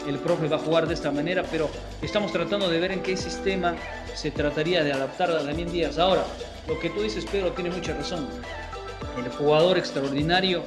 el 0.06 0.18
profe 0.18 0.48
va 0.48 0.56
a 0.56 0.60
jugar 0.60 0.86
de 0.86 0.94
esta 0.94 1.10
manera, 1.10 1.42
pero 1.50 1.68
estamos 2.02 2.32
tratando 2.32 2.68
de 2.68 2.80
ver 2.80 2.92
en 2.92 3.02
qué 3.02 3.16
sistema 3.16 3.74
se 4.14 4.30
trataría 4.30 4.82
de 4.84 4.92
adaptar 4.92 5.30
a 5.30 5.42
Damián 5.42 5.70
Díaz. 5.70 5.98
Ahora, 5.98 6.24
lo 6.66 6.78
que 6.78 6.90
tú 6.90 7.02
dices, 7.02 7.24
Pedro, 7.26 7.52
tiene 7.52 7.70
mucha 7.70 7.94
razón. 7.94 8.26
El 9.16 9.30
jugador 9.32 9.76
extraordinario 9.78 10.62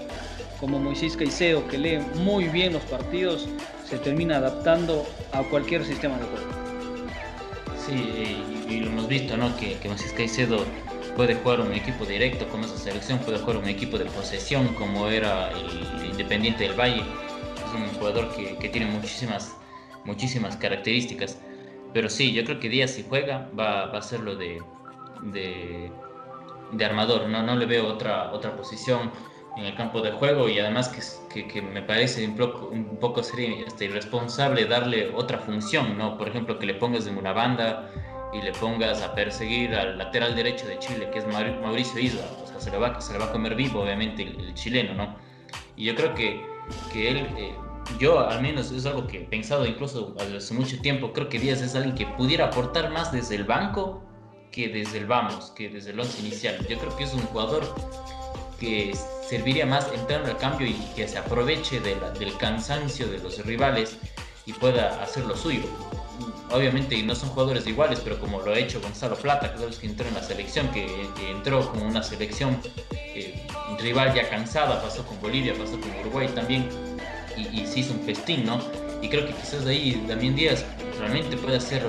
como 0.59 0.79
Moisés 0.79 1.17
Caicedo, 1.17 1.67
que 1.67 1.77
lee 1.77 1.99
muy 2.15 2.45
bien 2.45 2.73
los 2.73 2.83
partidos, 2.83 3.47
se 3.89 3.97
termina 3.97 4.37
adaptando 4.37 5.05
a 5.31 5.43
cualquier 5.43 5.85
sistema 5.85 6.17
de 6.17 6.23
juego. 6.23 6.63
Sí, 7.85 8.45
y, 8.69 8.79
lo 8.79 8.87
hemos 8.87 9.07
visto, 9.07 9.35
¿no? 9.35 9.55
Que, 9.57 9.77
Moisés 9.87 10.13
Caicedo 10.13 10.63
puede 11.17 11.35
jugar 11.35 11.59
un 11.59 11.73
equipo 11.73 12.05
directo 12.05 12.47
con 12.47 12.63
esa 12.63 12.77
selección, 12.77 13.19
puede 13.19 13.39
jugar 13.39 13.57
un 13.57 13.67
equipo 13.67 13.97
de 13.97 14.05
posesión 14.05 14.69
como 14.75 15.09
era 15.09 15.49
el 15.51 16.05
Independiente 16.05 16.63
del 16.63 16.79
Valle. 16.79 17.03
Un 17.75 17.89
jugador 17.97 18.33
que, 18.35 18.57
que 18.57 18.69
tiene 18.69 18.87
muchísimas, 18.87 19.55
muchísimas 20.05 20.55
características. 20.57 21.39
Pero 21.93 22.09
sí, 22.09 22.33
yo 22.33 22.43
creo 22.43 22.59
que 22.59 22.69
Díaz 22.69 22.91
si 22.91 23.03
juega 23.03 23.49
va, 23.57 23.85
va 23.87 23.99
a 23.99 24.01
ser 24.01 24.21
lo 24.21 24.35
de, 24.35 24.61
de, 25.21 25.91
de, 26.71 26.85
armador. 26.85 27.29
No, 27.29 27.43
no 27.43 27.55
le 27.55 27.65
veo 27.65 27.87
otra, 27.87 28.31
otra 28.31 28.55
posición 28.55 29.11
en 29.57 29.65
el 29.65 29.75
campo 29.75 30.01
de 30.01 30.11
juego 30.11 30.49
y 30.49 30.59
además 30.59 30.89
que, 31.29 31.47
que, 31.47 31.61
me 31.61 31.83
parece 31.83 32.25
un 32.25 32.35
poco, 32.35 32.67
un 32.67 32.97
poco 32.97 33.21
sería 33.21 33.65
hasta 33.67 33.83
irresponsable 33.83 34.65
darle 34.65 35.11
otra 35.13 35.37
función, 35.37 35.97
¿no? 35.97 36.17
Por 36.17 36.29
ejemplo, 36.29 36.57
que 36.57 36.65
le 36.65 36.73
pongas 36.73 37.05
en 37.05 37.17
una 37.17 37.33
banda 37.33 37.89
y 38.33 38.41
le 38.41 38.51
pongas 38.53 39.01
a 39.01 39.13
perseguir 39.13 39.75
al 39.75 39.97
lateral 39.97 40.35
derecho 40.35 40.65
de 40.67 40.79
Chile, 40.79 41.09
que 41.11 41.19
es 41.19 41.27
Mauricio 41.27 41.99
Isla, 41.99 42.25
o 42.43 42.47
sea, 42.47 42.59
se 42.59 42.71
le 42.71 42.77
va, 42.77 42.99
se 42.99 43.13
le 43.13 43.19
va 43.19 43.25
a 43.25 43.31
comer 43.31 43.55
vivo, 43.55 43.81
obviamente, 43.81 44.23
el, 44.23 44.53
chileno, 44.55 44.95
¿no? 44.95 45.15
Y 45.75 45.85
yo 45.85 45.95
creo 45.95 46.15
que, 46.15 46.43
que 46.91 47.11
él, 47.11 47.17
eh, 47.37 47.53
yo 47.99 48.19
al 48.27 48.41
menos 48.41 48.71
es 48.71 48.85
algo 48.85 49.07
que 49.07 49.17
he 49.17 49.25
pensado 49.25 49.65
incluso 49.65 50.15
hace 50.19 50.53
mucho 50.53 50.79
tiempo, 50.81 51.13
creo 51.13 51.29
que 51.29 51.39
Díaz 51.39 51.61
es 51.61 51.75
alguien 51.75 51.95
que 51.95 52.05
pudiera 52.05 52.45
aportar 52.45 52.91
más 52.91 53.11
desde 53.11 53.35
el 53.35 53.43
banco 53.43 54.03
que 54.51 54.69
desde 54.69 54.99
el 54.99 55.07
vamos, 55.07 55.51
que 55.55 55.69
desde 55.69 55.91
el 55.91 55.99
once 55.99 56.19
inicial. 56.19 56.57
Yo 56.67 56.77
creo 56.77 56.95
que 56.95 57.05
es 57.05 57.13
un 57.13 57.21
jugador 57.21 57.63
que 58.59 58.95
serviría 59.27 59.65
más 59.65 59.91
entrando 59.93 60.29
al 60.29 60.37
cambio 60.37 60.67
y 60.67 60.75
que 60.95 61.07
se 61.07 61.17
aproveche 61.17 61.79
de 61.79 61.95
del 62.19 62.37
cansancio 62.37 63.07
de 63.07 63.17
los 63.17 63.43
rivales 63.45 63.97
y 64.45 64.53
pueda 64.53 65.01
hacer 65.01 65.25
lo 65.25 65.35
suyo 65.35 65.63
obviamente 66.53 67.01
no 67.03 67.15
son 67.15 67.29
jugadores 67.29 67.65
iguales, 67.67 67.99
pero 68.03 68.19
como 68.19 68.39
lo 68.41 68.53
ha 68.53 68.57
hecho 68.57 68.79
Gonzalo 68.79 69.15
Plata, 69.15 69.53
que 69.53 69.77
que 69.77 69.87
entró 69.87 70.07
en 70.07 70.13
la 70.13 70.23
selección, 70.23 70.69
que, 70.69 71.09
entró 71.29 71.69
como 71.71 71.85
una 71.85 72.03
selección 72.03 72.59
eh, 72.91 73.47
rival 73.79 74.13
ya 74.13 74.29
cansada, 74.29 74.81
pasó 74.81 75.05
con 75.05 75.19
Bolivia, 75.19 75.53
pasó 75.57 75.79
con 75.79 75.91
Uruguay 75.99 76.29
también, 76.33 76.69
y, 77.37 77.65
se 77.65 77.81
hizo 77.81 77.93
un 77.93 78.01
festín, 78.01 78.45
¿no? 78.45 78.61
Y 79.01 79.09
creo 79.09 79.25
que 79.27 79.33
quizás 79.33 79.65
ahí 79.65 80.03
Damián 80.07 80.35
Díaz 80.35 80.65
realmente 80.99 81.37
puede 81.37 81.59
ser 81.59 81.83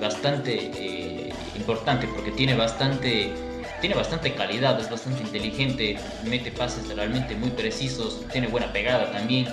bastante 0.00 0.70
eh, 0.74 1.32
importante, 1.56 2.06
porque 2.08 2.30
tiene 2.32 2.54
bastante 2.54 3.32
tiene 3.80 3.94
bastante 3.94 4.32
calidad, 4.34 4.80
es 4.80 4.90
bastante 4.90 5.22
inteligente, 5.22 5.98
mete 6.24 6.50
pases 6.50 6.88
realmente 6.88 7.34
muy 7.34 7.50
precisos, 7.50 8.24
tiene 8.32 8.48
buena 8.48 8.72
pegada 8.72 9.12
también 9.12 9.46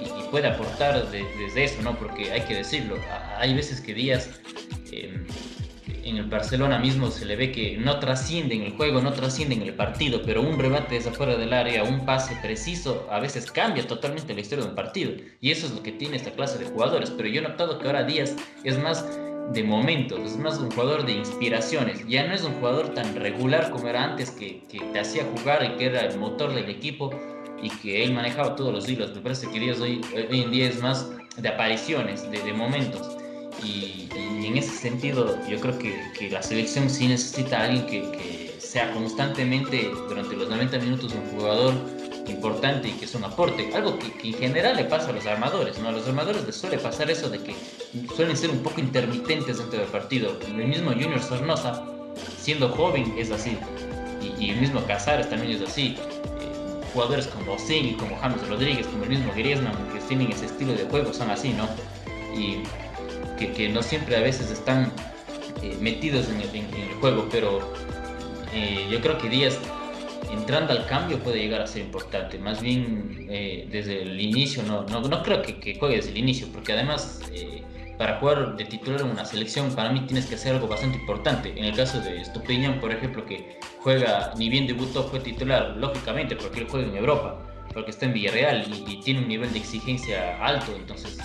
y, 0.00 0.26
puede 0.30 0.48
aportar 0.48 1.08
desde 1.10 1.64
eso, 1.64 1.82
¿no? 1.82 1.96
Porque 1.96 2.32
hay 2.32 2.40
que 2.42 2.56
decirlo, 2.56 2.96
hay 3.38 3.54
veces 3.54 3.80
que 3.80 3.94
Díaz 3.94 4.28
em, 4.90 5.24
en 6.08 6.18
el 6.18 6.26
Barcelona 6.26 6.78
mismo 6.78 7.10
se 7.10 7.24
le 7.24 7.36
ve 7.36 7.52
que 7.52 7.76
no 7.78 7.98
trasciende 7.98 8.54
en 8.54 8.62
el 8.62 8.72
juego, 8.72 9.00
no 9.00 9.12
trasciende 9.12 9.56
en 9.56 9.62
el 9.62 9.74
partido, 9.74 10.22
pero 10.24 10.42
un 10.42 10.58
rebate 10.58 10.94
desde 10.94 11.10
afuera 11.10 11.36
del 11.36 11.52
área, 11.52 11.84
un 11.84 12.04
pase 12.04 12.36
preciso, 12.42 13.06
a 13.10 13.18
veces 13.18 13.50
cambia 13.50 13.86
totalmente 13.86 14.34
la 14.34 14.40
historia 14.40 14.64
de 14.64 14.70
un 14.70 14.76
partido. 14.76 15.12
Y 15.40 15.50
eso 15.50 15.66
es 15.66 15.72
lo 15.72 15.82
que 15.82 15.92
tiene 15.92 16.16
esta 16.16 16.32
clase 16.32 16.58
de 16.58 16.66
jugadores. 16.66 17.10
Pero 17.10 17.28
yo 17.28 17.40
he 17.40 17.44
notado 17.44 17.78
que 17.78 17.86
ahora 17.86 18.04
Díaz 18.04 18.36
es 18.64 18.78
más 18.78 19.04
de 19.52 19.62
momentos, 19.62 20.20
es 20.20 20.36
más 20.36 20.58
un 20.58 20.70
jugador 20.70 21.04
de 21.06 21.12
inspiraciones. 21.12 22.06
Ya 22.08 22.26
no 22.26 22.34
es 22.34 22.42
un 22.42 22.54
jugador 22.54 22.94
tan 22.94 23.14
regular 23.16 23.70
como 23.70 23.88
era 23.88 24.04
antes, 24.04 24.30
que, 24.30 24.62
te 24.68 24.98
hacía 24.98 25.24
jugar 25.36 25.64
y 25.64 25.76
que 25.76 25.86
era 25.86 26.00
el 26.00 26.18
motor 26.18 26.54
del 26.54 26.68
equipo 26.68 27.10
y 27.62 27.70
que 27.70 28.04
él 28.04 28.12
manejaba 28.12 28.54
todos 28.54 28.72
los 28.72 28.88
hilos. 28.88 29.14
Me 29.14 29.20
parece 29.20 29.48
que 29.50 29.58
Díaz 29.58 29.80
hoy, 29.80 30.00
hoy 30.14 30.42
en 30.42 30.50
día 30.50 30.68
es 30.68 30.80
más 30.80 31.10
de 31.36 31.48
apariciones, 31.48 32.30
de 32.30 32.52
momentos. 32.52 33.15
Y, 33.62 34.08
y, 34.14 34.46
en 34.46 34.56
ese 34.56 34.74
sentido, 34.76 35.38
yo 35.48 35.60
creo 35.60 35.78
que, 35.78 36.30
la 36.30 36.42
selección 36.42 36.90
sí 36.90 37.08
necesita 37.08 37.60
a 37.60 37.64
alguien 37.64 38.12
que, 38.12 38.46
sea 38.58 38.92
constantemente 38.92 39.88
durante 40.08 40.36
los 40.36 40.48
90 40.48 40.78
minutos 40.78 41.14
un 41.14 41.38
jugador 41.38 41.72
importante 42.26 42.88
y 42.88 42.92
que 42.92 43.04
es 43.04 43.14
un 43.14 43.24
aporte. 43.24 43.70
Algo 43.74 43.98
que, 43.98 44.12
que, 44.12 44.28
en 44.28 44.34
general 44.34 44.76
le 44.76 44.84
pasa 44.84 45.10
a 45.10 45.12
los 45.12 45.24
armadores, 45.26 45.78
¿no? 45.78 45.88
A 45.88 45.92
los 45.92 46.06
armadores 46.06 46.44
les 46.44 46.56
suele 46.56 46.78
pasar 46.78 47.10
eso 47.10 47.30
de 47.30 47.38
que 47.38 47.54
suelen 48.14 48.36
ser 48.36 48.50
un 48.50 48.58
poco 48.58 48.80
intermitentes 48.80 49.58
dentro 49.58 49.78
del 49.78 49.88
partido. 49.88 50.36
El 50.46 50.66
mismo 50.66 50.90
Junior 50.90 51.22
Sornosa, 51.22 51.84
siendo 52.38 52.68
joven, 52.70 53.14
es 53.16 53.30
así. 53.30 53.56
Y, 54.40 54.50
el 54.50 54.60
mismo 54.60 54.84
Casares 54.84 55.30
también 55.30 55.52
es 55.52 55.62
así 55.62 55.96
jugadores 56.96 57.26
como 57.26 57.56
y 57.68 57.92
como 57.92 58.16
James 58.16 58.48
Rodríguez, 58.48 58.86
como 58.86 59.04
el 59.04 59.10
mismo 59.10 59.30
Griezmann, 59.34 59.76
que 59.92 60.00
tienen 60.08 60.32
ese 60.32 60.46
estilo 60.46 60.72
de 60.72 60.84
juego, 60.84 61.12
son 61.12 61.30
así, 61.30 61.52
¿no? 61.52 61.68
Y 62.34 62.62
que, 63.36 63.52
que 63.52 63.68
no 63.68 63.82
siempre 63.82 64.16
a 64.16 64.20
veces 64.20 64.50
están 64.50 64.92
eh, 65.62 65.76
metidos 65.80 66.28
en 66.28 66.40
el, 66.40 66.48
en, 66.48 66.74
en 66.74 66.90
el, 66.90 66.94
juego, 67.00 67.28
pero 67.30 67.72
eh, 68.52 68.86
yo 68.90 69.00
creo 69.00 69.18
que 69.18 69.28
Díaz 69.28 69.58
entrando 70.32 70.72
al 70.72 70.86
cambio 70.86 71.18
puede 71.18 71.38
llegar 71.38 71.60
a 71.60 71.66
ser 71.66 71.82
importante. 71.82 72.38
Más 72.38 72.60
bien 72.60 73.26
eh, 73.30 73.68
desde 73.70 74.02
el 74.02 74.20
inicio, 74.20 74.62
no, 74.62 74.82
no, 74.84 75.00
no 75.00 75.22
creo 75.22 75.42
que, 75.42 75.58
que, 75.58 75.78
juegue 75.78 75.96
desde 75.96 76.10
el 76.10 76.18
inicio, 76.18 76.48
porque 76.52 76.72
además 76.72 77.20
eh, 77.32 77.62
para 77.98 78.18
jugar 78.18 78.56
de 78.56 78.64
titular 78.64 79.00
en 79.00 79.10
una 79.10 79.24
selección, 79.24 79.74
para 79.74 79.90
mí 79.90 80.00
tienes 80.00 80.26
que 80.26 80.34
hacer 80.34 80.54
algo 80.54 80.68
bastante 80.68 80.98
importante. 80.98 81.52
En 81.56 81.64
el 81.64 81.74
caso 81.74 82.00
de 82.00 82.20
Estupiñán, 82.20 82.80
por 82.80 82.92
ejemplo, 82.92 83.24
que 83.24 83.58
juega, 83.80 84.32
ni 84.36 84.48
bien 84.48 84.66
debutó, 84.66 85.04
fue 85.04 85.20
titular, 85.20 85.76
lógicamente, 85.76 86.36
porque 86.36 86.60
él 86.60 86.66
juega 86.68 86.88
en 86.88 86.96
Europa, 86.96 87.42
porque 87.72 87.90
está 87.90 88.06
en 88.06 88.12
Villarreal 88.12 88.66
y, 88.68 88.92
y 88.92 89.00
tiene 89.00 89.20
un 89.20 89.28
nivel 89.28 89.52
de 89.52 89.58
exigencia 89.58 90.44
alto, 90.44 90.74
entonces 90.76 91.18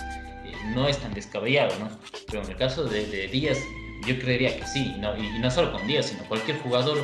no 0.74 0.88
es 0.88 0.98
tan 0.98 1.12
descabellado, 1.14 1.78
¿no? 1.78 1.90
Pero 2.26 2.42
en 2.42 2.50
el 2.50 2.56
caso 2.56 2.84
de, 2.84 3.06
de 3.06 3.28
Díaz, 3.28 3.58
yo 4.06 4.18
creería 4.18 4.56
que 4.56 4.66
sí, 4.66 4.94
¿no? 4.98 5.16
Y, 5.16 5.26
y, 5.26 5.38
no 5.38 5.50
solo 5.50 5.72
con 5.72 5.86
Díaz, 5.86 6.06
sino 6.06 6.24
cualquier 6.24 6.58
jugador. 6.58 6.98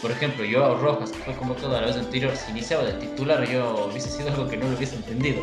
Por 0.00 0.10
ejemplo, 0.10 0.44
Joao 0.50 0.76
Rojas, 0.76 1.10
que 1.10 1.18
fue 1.18 1.34
convocado 1.34 1.76
a 1.76 1.80
la 1.80 1.86
vez 1.86 1.96
anterior, 1.96 2.36
si 2.36 2.50
iniciaba 2.50 2.84
de 2.84 2.92
titular, 2.94 3.48
yo 3.48 3.88
hubiese 3.90 4.10
sido 4.10 4.28
algo 4.28 4.46
que 4.48 4.56
no 4.58 4.68
lo 4.68 4.76
hubiese 4.76 4.96
entendido, 4.96 5.42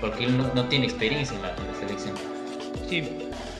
porque 0.00 0.24
él 0.24 0.38
no, 0.38 0.50
no 0.54 0.68
tiene 0.68 0.86
experiencia 0.86 1.36
en 1.36 1.42
la, 1.42 1.54
en 1.54 1.66
la 1.66 1.74
selección. 1.78 2.14
Sí, 2.88 3.06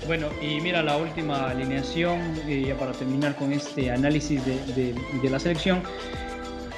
bueno, 0.07 0.29
y 0.41 0.61
mira 0.61 0.83
la 0.83 0.97
última 0.97 1.51
alineación, 1.51 2.41
eh, 2.49 2.65
ya 2.67 2.77
para 2.77 2.93
terminar 2.93 3.37
con 3.37 3.53
este 3.53 3.91
análisis 3.91 4.45
de, 4.47 4.59
de, 4.73 4.95
de 5.23 5.31
la 5.31 5.39
selección. 5.39 5.83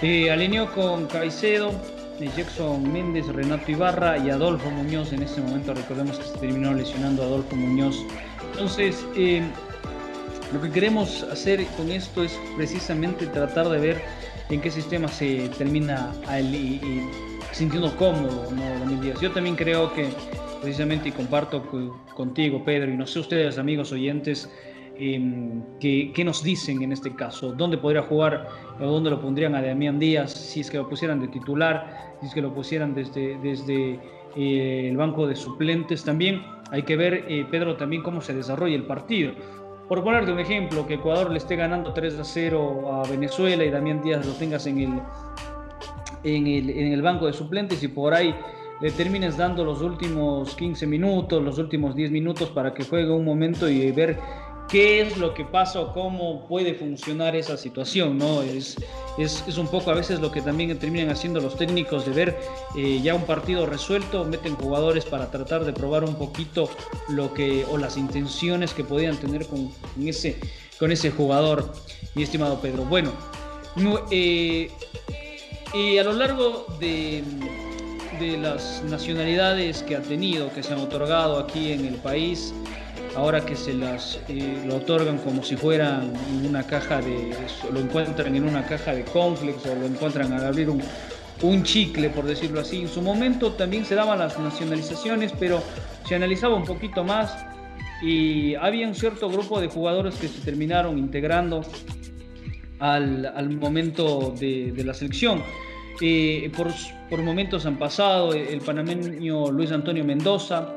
Eh, 0.03 0.33
alineó 0.33 0.73
con 0.75 1.07
Caicedo, 1.07 1.71
Jackson 2.21 2.93
Méndez, 2.93 3.27
Renato 3.27 3.71
Ibarra 3.71 4.19
y 4.19 4.31
Adolfo 4.31 4.71
Muñoz. 4.71 5.13
En 5.13 5.23
este 5.23 5.41
momento 5.41 5.75
recordemos 5.75 6.19
que 6.19 6.25
se 6.25 6.39
terminó 6.39 6.73
lesionando 6.75 7.23
Adolfo 7.23 7.57
Muñoz. 7.57 7.97
Entonces, 8.53 9.05
eh, 9.17 9.43
lo 10.53 10.61
que 10.61 10.71
queremos 10.71 11.23
hacer 11.25 11.65
con 11.77 11.91
esto 11.91 12.23
es 12.23 12.39
precisamente 12.57 13.27
tratar 13.27 13.69
de 13.69 13.79
ver 13.79 14.03
en 14.51 14.61
qué 14.61 14.71
sistema 14.71 15.09
se 15.09 15.49
termina 15.57 16.13
y 16.41 16.81
sintiendo 17.53 17.95
cómodo 17.97 18.49
¿no? 18.51 19.21
Yo 19.21 19.31
también 19.31 19.57
creo 19.57 19.93
que 19.95 20.11
precisamente 20.61 21.09
y 21.09 21.13
comparto 21.13 21.65
contigo, 22.15 22.65
Pedro, 22.65 22.91
y 22.93 22.97
no 22.97 23.07
sé 23.07 23.19
ustedes, 23.19 23.59
amigos 23.59 23.93
oyentes, 23.93 24.49
eh, 25.05 25.21
¿qué, 25.81 26.13
¿qué, 26.15 26.25
nos 26.25 26.45
dicen 26.45 26.81
en 26.81 26.93
este 26.93 27.13
caso? 27.17 27.53
¿Dónde 27.53 27.77
podría 27.77 28.03
jugar 28.03 28.47
o 28.79 28.87
dónde 28.87 29.11
lo 29.11 29.21
pondrían 29.21 29.57
a 29.57 29.61
Damián 29.61 29.99
Díaz 29.99 30.33
si 30.33 30.61
es 30.61 30.71
que 30.71 30.77
lo 30.77 30.89
pusieran 30.89 31.19
de 31.19 31.27
titular, 31.27 32.15
si 32.21 32.27
es 32.27 32.35
que 32.35 32.41
lo 32.41 32.55
pusieran 32.55 32.95
desde, 32.95 33.37
desde 33.39 33.99
eh, 34.37 34.89
el 34.89 34.97
banco 34.97 35.27
de 35.27 35.35
suplentes? 35.35 36.05
También 36.05 36.43
hay 36.71 36.85
que 36.85 36.95
ver, 36.95 37.25
eh, 37.29 37.45
Pedro, 37.51 37.77
también 37.77 38.05
cómo 38.05 38.21
se 38.21 38.33
desarrolla 38.33 38.77
el 38.77 38.85
partido. 38.85 39.33
Por 39.89 40.05
ponerte 40.05 40.31
un 40.31 40.39
ejemplo, 40.39 40.87
que 40.87 40.95
Ecuador 40.95 41.33
le 41.33 41.39
esté 41.39 41.57
ganando 41.57 41.93
3 41.93 42.21
a 42.21 42.25
0 42.25 43.03
a 43.03 43.09
Venezuela 43.09 43.65
y 43.65 43.71
Damián 43.71 44.03
Díaz 44.03 44.25
lo 44.25 44.35
tengas 44.35 44.69
en 44.69 44.79
el, 44.79 45.01
en 46.23 46.47
el, 46.47 46.71
en 46.71 46.93
el 46.93 47.03
banco 47.03 47.27
de 47.27 47.33
suplentes 47.33 47.83
y 47.83 47.89
por 47.89 48.15
ahí 48.15 48.33
le 48.81 48.91
termines 48.93 49.37
dando 49.37 49.65
los 49.65 49.83
últimos 49.83 50.55
15 50.55 50.87
minutos, 50.87 51.43
los 51.43 51.59
últimos 51.59 51.97
10 51.97 52.13
minutos 52.13 52.51
para 52.51 52.73
que 52.73 52.85
juegue 52.85 53.11
un 53.11 53.25
momento 53.25 53.69
y 53.69 53.91
ver 53.91 54.19
qué 54.73 55.03
es 55.03 55.19
lo 55.19 55.35
que 55.35 55.45
pasa 55.45 55.81
o 55.81 55.93
cómo 55.93 56.49
puede 56.49 56.73
funcionar 56.73 57.37
esa 57.37 57.59
situación, 57.59 58.17
¿no? 58.17 58.41
Es, 58.41 58.77
es, 59.19 59.45
es 59.47 59.59
un 59.59 59.69
poco 59.69 59.91
a 59.91 59.95
veces 59.95 60.19
lo 60.19 60.33
que 60.33 60.41
también 60.41 60.79
terminan 60.79 61.11
haciendo 61.11 61.41
los 61.41 61.59
técnicos 61.59 62.07
de 62.07 62.13
ver 62.13 62.39
eh, 62.75 62.99
ya 63.03 63.15
un 63.15 63.27
partido 63.27 63.67
resuelto, 63.67 64.25
meten 64.25 64.57
jugadores 64.57 65.05
para 65.05 65.31
tratar 65.31 65.67
de 65.67 65.75
probar 65.75 66.05
un 66.05 66.15
poquito 66.15 66.71
lo 67.11 67.35
que 67.35 67.67
o 67.71 67.77
las 67.77 67.99
intenciones 67.99 68.73
que 68.73 68.83
podían 68.83 69.19
tener 69.19 69.47
con, 69.47 69.71
ese, 70.03 70.41
con 70.79 70.91
ese 70.91 71.11
jugador, 71.11 71.71
mi 72.15 72.23
estimado 72.23 72.59
Pedro. 72.63 72.87
Bueno, 72.87 73.13
eh, 74.11 74.71
a 76.01 76.03
lo 76.03 76.15
largo 76.15 76.67
de 76.81 77.23
de 78.19 78.37
las 78.37 78.83
nacionalidades 78.85 79.83
que 79.83 79.97
ha 79.97 80.03
tenido, 80.03 80.53
que 80.53 80.63
se 80.63 80.73
han 80.73 80.81
otorgado 80.81 81.39
aquí 81.39 81.73
en 81.73 81.87
el 81.87 81.97
país, 81.97 82.55
ahora 83.17 83.45
que 83.45 83.57
se 83.57 83.75
las 83.75 84.21
eh, 84.29 84.63
lo 84.67 84.77
otorgan 84.77 85.19
como 85.19 85.43
si 85.43 85.57
fueran 85.57 86.13
en 86.31 86.47
una 86.47 86.63
caja 86.65 87.01
de, 87.01 87.35
lo 87.73 87.81
encuentran 87.81 88.35
en 88.35 88.45
una 88.45 88.65
caja 88.65 88.95
de 88.95 89.05
conflex 89.05 89.67
o 89.67 89.75
lo 89.75 89.87
encuentran 89.87 90.33
al 90.33 90.47
abrir 90.47 90.71
un, 90.71 90.83
un 91.43 91.63
chicle, 91.63 92.11
por 92.11 92.25
decirlo 92.25 92.61
así. 92.61 92.83
En 92.83 92.89
su 92.89 93.03
momento 93.03 93.53
también 93.53 93.85
se 93.85 93.95
daban 93.95 94.19
las 94.19 94.39
nacionalizaciones, 94.39 95.33
pero 95.39 95.63
se 96.07 96.15
analizaba 96.15 96.55
un 96.55 96.65
poquito 96.65 97.05
más 97.05 97.47
y 98.03 98.55
había 98.57 98.87
un 98.87 98.95
cierto 98.95 99.29
grupo 99.29 99.61
de 99.61 99.69
jugadores 99.69 100.17
que 100.17 100.29
se 100.29 100.41
terminaron 100.41 100.99
integrando 100.99 101.63
al, 102.79 103.27
al 103.27 103.51
momento 103.51 104.35
de, 104.39 104.73
de 104.73 104.85
la 104.85 104.95
selección. 104.95 105.43
Eh, 106.01 106.51
por, 106.57 106.69
por, 107.09 107.23
momentos 107.23 107.65
han 107.67 107.79
pasado 107.79 108.33
el 108.33 108.61
panameño 108.61 109.53
Luis 109.53 109.71
Antonio 109.71 110.05
Mendoza, 110.05 110.75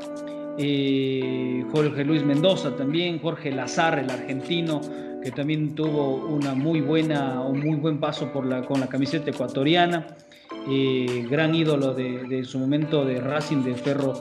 eh, 0.58 1.66
Jorge 1.72 2.06
Luis 2.06 2.24
Mendoza 2.24 2.76
también, 2.76 3.20
Jorge 3.20 3.51
Lazar, 3.51 3.99
el 3.99 4.10
argentino, 4.10 4.82
que 5.22 5.32
también 5.32 5.76
tuvo 5.76 6.16
una 6.28 6.53
muy 6.53 6.82
buena, 6.82 7.41
un 7.41 7.60
muy 7.60 7.76
buen 7.76 7.99
paso 7.99 8.32
por 8.32 8.45
la, 8.45 8.62
con 8.62 8.80
la 8.80 8.88
camiseta 8.88 9.32
ecuatoriana, 9.32 10.08
eh, 10.70 11.26
gran 11.30 11.53
ídolo 11.53 11.93
de, 11.93 12.24
de, 12.24 12.43
su 12.43 12.60
momento 12.60 13.03
de 13.03 13.20
Racing 13.20 13.64
de 13.64 13.76
Ferro, 13.76 14.14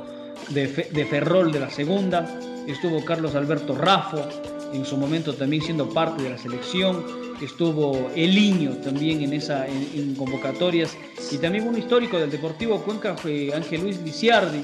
de, 0.51 0.67
Ferrol 0.67 1.53
de 1.53 1.61
la 1.61 1.71
segunda, 1.71 2.27
estuvo 2.67 3.05
Carlos 3.05 3.35
Alberto 3.35 3.77
Rafo, 3.77 4.27
en 4.73 4.85
su 4.85 4.97
momento 4.97 5.35
también 5.35 5.63
siendo 5.63 5.89
parte 5.89 6.23
de 6.23 6.31
la 6.31 6.39
selección, 6.39 7.05
estuvo 7.41 8.11
Eliño 8.17 8.73
también 8.79 9.23
en, 9.23 9.35
esa, 9.35 9.69
en, 9.69 9.89
en, 9.95 10.15
convocatorias, 10.15 10.97
y 11.31 11.39
también 11.39 11.69
un 11.69 11.79
histórico 11.79 12.19
del 12.19 12.31
Deportivo 12.31 12.81
Cuenca 12.83 13.17
fue 13.17 13.53
Ángel 13.55 13.83
Luis 13.83 14.01
Liciardi, 14.01 14.63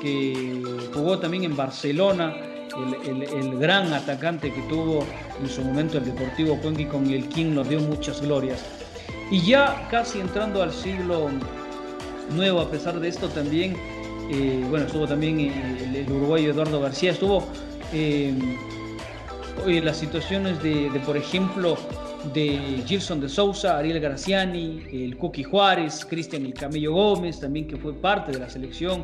que 0.00 0.62
jugó 0.92 1.18
también 1.18 1.44
en 1.44 1.56
Barcelona, 1.56 2.34
el, 2.76 3.22
el, 3.22 3.22
el, 3.22 3.58
gran 3.58 3.92
atacante 3.92 4.52
que 4.52 4.60
tuvo 4.62 5.04
en 5.40 5.48
su 5.48 5.62
momento 5.62 5.98
el 5.98 6.04
Deportivo 6.04 6.56
Cuenca 6.60 6.82
y 6.82 6.86
con 6.86 7.10
el 7.10 7.28
King 7.28 7.54
nos 7.54 7.68
dio 7.68 7.80
muchas 7.80 8.20
glorias. 8.20 8.64
Y 9.30 9.40
ya 9.42 9.88
casi 9.90 10.20
entrando 10.20 10.62
al 10.62 10.72
siglo 10.72 11.28
nuevo, 12.34 12.60
a 12.60 12.70
pesar 12.70 12.98
de 13.00 13.08
esto 13.08 13.28
también, 13.28 13.76
eh, 14.30 14.64
bueno, 14.68 14.86
estuvo 14.86 15.06
también 15.06 15.40
el, 15.40 15.96
el, 15.96 16.10
uruguayo 16.10 16.50
Eduardo 16.50 16.80
García, 16.80 17.12
estuvo... 17.12 17.46
Eh, 17.92 18.34
las 19.66 19.96
situaciones 19.96 20.62
de, 20.62 20.88
de, 20.88 21.00
por 21.00 21.16
ejemplo, 21.16 21.76
de 22.32 22.82
Gilson 22.86 23.20
de 23.20 23.28
Sousa, 23.28 23.78
Ariel 23.78 24.00
Graciani, 24.00 24.82
el 24.92 25.16
Cookie 25.16 25.44
Juárez, 25.44 26.04
Cristian 26.04 26.44
El 26.44 26.54
Camello 26.54 26.92
Gómez, 26.92 27.40
también 27.40 27.66
que 27.66 27.76
fue 27.76 27.94
parte 27.94 28.32
de 28.32 28.38
la 28.38 28.50
selección, 28.50 29.02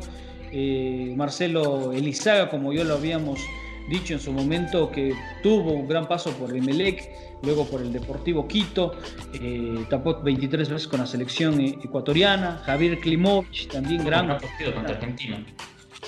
eh, 0.57 1.13
Marcelo 1.17 1.91
Elizaga, 1.91 2.49
como 2.49 2.71
ya 2.71 2.85
lo 2.85 2.93
habíamos 2.93 3.41
dicho 3.89 4.13
en 4.13 4.21
su 4.21 4.31
momento, 4.31 4.89
que 4.89 5.13
tuvo 5.43 5.73
un 5.73 5.85
gran 5.85 6.07
paso 6.07 6.31
por 6.31 6.55
Emelec, 6.55 7.09
luego 7.43 7.65
por 7.65 7.81
el 7.81 7.91
Deportivo 7.91 8.47
Quito, 8.47 8.93
eh, 9.33 9.85
tapó 9.89 10.21
23 10.21 10.69
veces 10.69 10.87
con 10.87 11.01
la 11.01 11.07
selección 11.07 11.59
ecuatoriana, 11.59 12.61
Javier 12.65 12.99
Klimovich, 13.01 13.67
también 13.67 14.05
gran... 14.05 14.27
partido 14.29 14.73
contra 14.73 14.95
Argentina. 14.95 15.45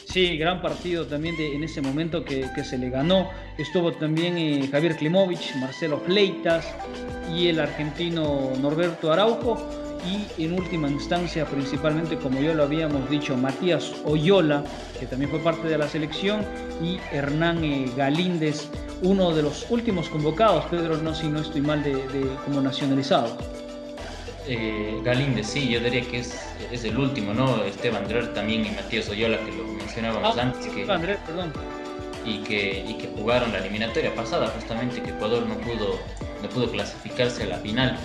Sí, 0.05 0.37
gran 0.37 0.61
partido 0.61 1.05
también 1.05 1.35
de, 1.35 1.53
en 1.53 1.65
ese 1.65 1.81
momento 1.81 2.23
que, 2.23 2.45
que 2.55 2.63
se 2.63 2.77
le 2.77 2.89
ganó. 2.89 3.29
Estuvo 3.57 3.91
también 3.91 4.37
eh, 4.37 4.69
Javier 4.71 4.95
Klimovich, 4.95 5.55
Marcelo 5.57 5.99
Fleitas 5.99 6.65
y 7.35 7.49
el 7.49 7.59
argentino 7.59 8.53
Norberto 8.61 9.11
Araujo. 9.11 9.86
Y 10.05 10.43
en 10.43 10.53
última 10.53 10.89
instancia, 10.89 11.45
principalmente, 11.45 12.17
como 12.17 12.39
yo 12.39 12.53
lo 12.53 12.63
habíamos 12.63 13.09
dicho, 13.09 13.35
Matías 13.35 13.91
Oyola, 14.05 14.63
que 14.99 15.05
también 15.05 15.29
fue 15.31 15.39
parte 15.39 15.67
de 15.67 15.77
la 15.77 15.87
selección, 15.87 16.45
y 16.81 16.99
Hernán 17.11 17.63
eh, 17.63 17.89
Galíndez, 17.97 18.67
uno 19.01 19.33
de 19.33 19.41
los 19.43 19.65
últimos 19.69 20.07
convocados, 20.09 20.65
Pedro, 20.65 20.97
no 20.97 21.13
si 21.13 21.27
no 21.27 21.39
estoy 21.41 21.61
mal, 21.61 21.83
de, 21.83 21.95
de 21.95 22.27
como 22.45 22.61
nacionalizado. 22.61 23.35
Eh, 24.47 25.01
Galíndez, 25.03 25.47
sí, 25.47 25.67
yo 25.67 25.79
diría 25.81 26.01
que 26.03 26.19
es, 26.19 26.39
es 26.71 26.83
el 26.85 26.97
último, 26.97 27.33
¿no? 27.33 27.63
Esteban 27.63 28.07
Drer 28.07 28.33
también 28.33 28.65
y 28.65 28.69
Matías 28.71 29.09
Oyola, 29.09 29.37
que 29.39 29.51
lo 29.51 29.63
mencionábamos 29.65 30.37
Ah, 30.37 30.41
antes. 30.41 30.67
Que, 30.67 30.89
Andrés, 30.89 31.17
perdón. 31.25 31.51
y 32.25 32.37
que, 32.43 32.85
y 32.87 32.93
que 32.93 33.07
jugaron 33.09 33.51
la 33.51 33.59
eliminatoria 33.59 34.13
pasada, 34.15 34.47
justamente 34.55 35.01
que 35.01 35.09
Ecuador 35.09 35.45
no 35.45 35.55
pudo, 35.55 35.99
no 36.41 36.49
pudo 36.49 36.71
clasificarse 36.71 37.43
a 37.43 37.47
la 37.47 37.57
final. 37.57 37.97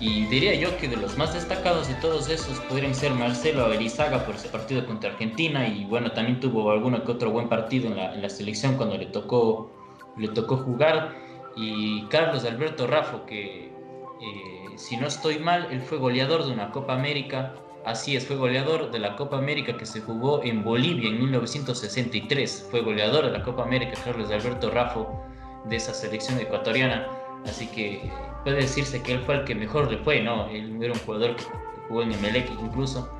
Y 0.00 0.24
diría 0.26 0.54
yo 0.54 0.78
que 0.78 0.88
de 0.88 0.96
los 0.96 1.18
más 1.18 1.34
destacados 1.34 1.86
de 1.86 1.94
todos 1.94 2.30
esos 2.30 2.58
podrían 2.60 2.94
ser 2.94 3.12
Marcelo 3.12 3.66
Averizaga 3.66 4.24
por 4.24 4.38
su 4.38 4.48
partido 4.48 4.86
contra 4.86 5.10
Argentina 5.10 5.68
y 5.68 5.84
bueno, 5.84 6.12
también 6.12 6.40
tuvo 6.40 6.70
alguno 6.70 7.04
que 7.04 7.12
otro 7.12 7.30
buen 7.30 7.50
partido 7.50 7.88
en 7.88 7.96
la, 7.96 8.14
en 8.14 8.22
la 8.22 8.30
selección 8.30 8.76
cuando 8.76 8.96
le 8.96 9.06
tocó, 9.06 9.70
le 10.16 10.28
tocó 10.28 10.56
jugar. 10.56 11.14
Y 11.54 12.04
Carlos 12.04 12.46
Alberto 12.46 12.86
Raffo, 12.86 13.26
que 13.26 13.66
eh, 13.66 14.66
si 14.76 14.96
no 14.96 15.06
estoy 15.06 15.38
mal, 15.38 15.68
él 15.70 15.82
fue 15.82 15.98
goleador 15.98 16.46
de 16.46 16.52
una 16.52 16.70
Copa 16.70 16.94
América. 16.94 17.54
Así 17.84 18.16
es, 18.16 18.26
fue 18.26 18.36
goleador 18.36 18.90
de 18.90 18.98
la 18.98 19.16
Copa 19.16 19.36
América 19.36 19.76
que 19.76 19.84
se 19.84 20.00
jugó 20.00 20.42
en 20.42 20.64
Bolivia 20.64 21.10
en 21.10 21.18
1963. 21.18 22.68
Fue 22.70 22.80
goleador 22.80 23.26
de 23.26 23.32
la 23.32 23.42
Copa 23.42 23.64
América 23.64 23.98
Carlos 24.02 24.30
Alberto 24.30 24.70
Raffo 24.70 25.24
de 25.64 25.76
esa 25.76 25.92
selección 25.92 26.38
ecuatoriana. 26.38 27.06
Así 27.46 27.66
que 27.66 28.10
puede 28.44 28.56
decirse 28.56 29.02
que 29.02 29.12
él 29.12 29.20
fue 29.20 29.36
el 29.36 29.44
que 29.44 29.54
mejor 29.54 29.90
le 29.90 29.98
fue, 29.98 30.20
¿no? 30.20 30.48
Él 30.48 30.78
era 30.82 30.92
un 30.92 30.98
jugador 31.00 31.36
que 31.36 31.44
jugó 31.88 32.02
en 32.02 32.12
Emelec 32.12 32.50
incluso 32.60 33.10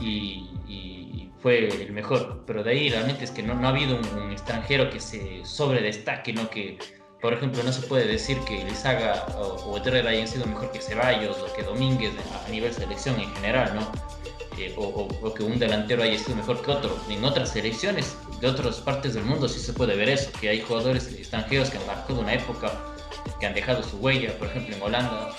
y, 0.00 0.46
fue 1.42 1.68
el 1.68 1.92
mejor. 1.92 2.44
Pero 2.46 2.62
de 2.62 2.72
ahí 2.72 2.90
realmente 2.90 3.24
es 3.24 3.30
que 3.30 3.42
no, 3.42 3.54
no 3.54 3.68
ha 3.68 3.70
habido 3.70 3.96
un, 3.96 4.30
extranjero 4.30 4.90
que 4.90 5.00
se 5.00 5.42
sobredestaque, 5.44 6.34
¿no? 6.34 6.50
Que, 6.50 6.78
por 7.22 7.32
ejemplo, 7.32 7.62
no 7.62 7.72
se 7.72 7.86
puede 7.86 8.06
decir 8.06 8.38
que 8.40 8.62
Lizaga 8.64 9.26
o, 9.38 9.72
o 9.72 9.76
hayan 9.76 10.28
sido 10.28 10.46
mejor 10.46 10.70
que 10.70 10.80
Ceballos 10.80 11.38
o 11.38 11.52
que 11.54 11.62
Domínguez 11.62 12.12
a, 12.46 12.50
nivel 12.50 12.74
selección 12.74 13.18
en 13.18 13.32
general, 13.36 13.74
¿no? 13.74 13.90
Eh, 14.58 14.74
o, 14.76 14.82
o, 14.82 15.26
o, 15.26 15.32
que 15.32 15.42
un 15.42 15.58
delantero 15.58 16.02
haya 16.02 16.18
sido 16.18 16.36
mejor 16.36 16.60
que 16.60 16.70
otro. 16.70 16.94
En 17.08 17.24
otras 17.24 17.50
selecciones 17.50 18.16
de 18.40 18.46
otras 18.46 18.76
partes 18.80 19.14
del 19.14 19.24
mundo 19.24 19.48
sí 19.48 19.60
se 19.60 19.72
puede 19.72 19.96
ver 19.96 20.10
eso, 20.10 20.30
que 20.38 20.50
hay 20.50 20.60
jugadores 20.60 21.10
extranjeros 21.14 21.70
que 21.70 21.78
han 21.78 21.86
marcado 21.86 22.20
una 22.20 22.34
época, 22.34 22.89
que 23.38 23.46
han 23.46 23.54
dejado 23.54 23.82
su 23.82 23.96
huella, 23.98 24.36
por 24.38 24.48
ejemplo 24.48 24.76
en 24.76 24.82
Holanda, 24.82 25.30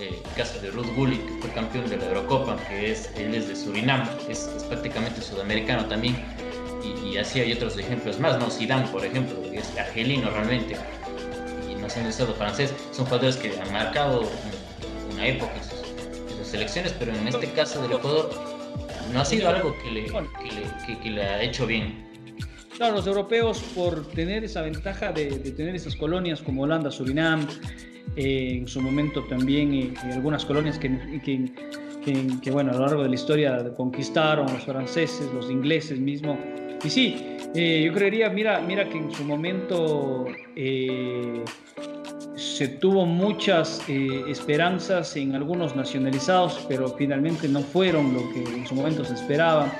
eh, 0.00 0.22
el 0.24 0.34
caso 0.34 0.60
de 0.60 0.70
Ruth 0.70 0.86
Gullit, 0.94 1.24
que 1.24 1.40
fue 1.40 1.50
campeón 1.50 1.88
de 1.88 1.96
la 1.96 2.06
Eurocopa, 2.06 2.56
que 2.68 2.92
es, 2.92 3.10
él 3.16 3.34
es 3.34 3.48
de 3.48 3.56
Surinam, 3.56 4.08
es, 4.28 4.46
es 4.56 4.64
prácticamente 4.64 5.20
sudamericano 5.20 5.86
también, 5.86 6.16
y, 7.04 7.16
así 7.18 7.40
hay 7.40 7.52
otros 7.52 7.76
ejemplos 7.76 8.20
más, 8.20 8.38
¿no? 8.38 8.48
Zidane, 8.50 8.86
por 8.88 9.04
ejemplo, 9.04 9.36
es 9.52 9.76
argelino 9.76 10.30
realmente, 10.30 10.76
y 11.68 11.74
nacionalizado 11.74 12.34
francés, 12.34 12.72
son 12.92 13.06
jugadores 13.06 13.36
que 13.36 13.58
han 13.60 13.72
marcado 13.72 14.22
una 15.12 15.26
época 15.26 15.52
en 15.54 15.64
sus, 15.64 16.38
en 16.38 16.44
selecciones, 16.44 16.94
pero 16.98 17.12
en 17.12 17.26
este 17.26 17.50
caso 17.52 17.82
del 17.82 17.92
Ecuador 17.92 18.30
no 19.12 19.20
ha 19.20 19.24
sido 19.24 19.48
algo 19.48 19.74
que 19.82 21.10
le 21.10 21.22
ha 21.22 21.42
hecho 21.42 21.66
bien. 21.66 22.07
Claro, 22.78 22.94
los 22.94 23.08
europeos 23.08 23.60
por 23.74 24.06
tener 24.06 24.44
esa 24.44 24.62
ventaja 24.62 25.10
de, 25.10 25.30
de 25.30 25.50
tener 25.50 25.74
esas 25.74 25.96
colonias 25.96 26.40
como 26.40 26.62
Holanda, 26.62 26.92
Surinam, 26.92 27.44
eh, 28.14 28.58
en 28.58 28.68
su 28.68 28.80
momento 28.80 29.24
también 29.24 29.74
eh, 29.74 29.94
algunas 30.12 30.44
colonias 30.44 30.78
que, 30.78 30.88
que, 31.24 31.52
que, 32.04 32.26
que, 32.40 32.50
bueno, 32.52 32.70
a 32.70 32.74
lo 32.74 32.86
largo 32.86 33.02
de 33.02 33.08
la 33.08 33.16
historia 33.16 33.74
conquistaron 33.76 34.46
los 34.52 34.62
franceses, 34.62 35.28
los 35.34 35.50
ingleses 35.50 35.98
mismo. 35.98 36.38
Y 36.84 36.88
sí, 36.88 37.36
eh, 37.52 37.82
yo 37.84 37.92
creería, 37.92 38.30
mira, 38.30 38.60
mira 38.60 38.88
que 38.88 38.98
en 38.98 39.10
su 39.10 39.24
momento 39.24 40.26
eh, 40.54 41.42
se 42.36 42.68
tuvo 42.68 43.06
muchas 43.06 43.82
eh, 43.88 44.22
esperanzas 44.28 45.16
en 45.16 45.34
algunos 45.34 45.74
nacionalizados, 45.74 46.64
pero 46.68 46.88
finalmente 46.90 47.48
no 47.48 47.60
fueron 47.60 48.14
lo 48.14 48.20
que 48.32 48.44
en 48.44 48.64
su 48.68 48.76
momento 48.76 49.04
se 49.04 49.14
esperaba. 49.14 49.72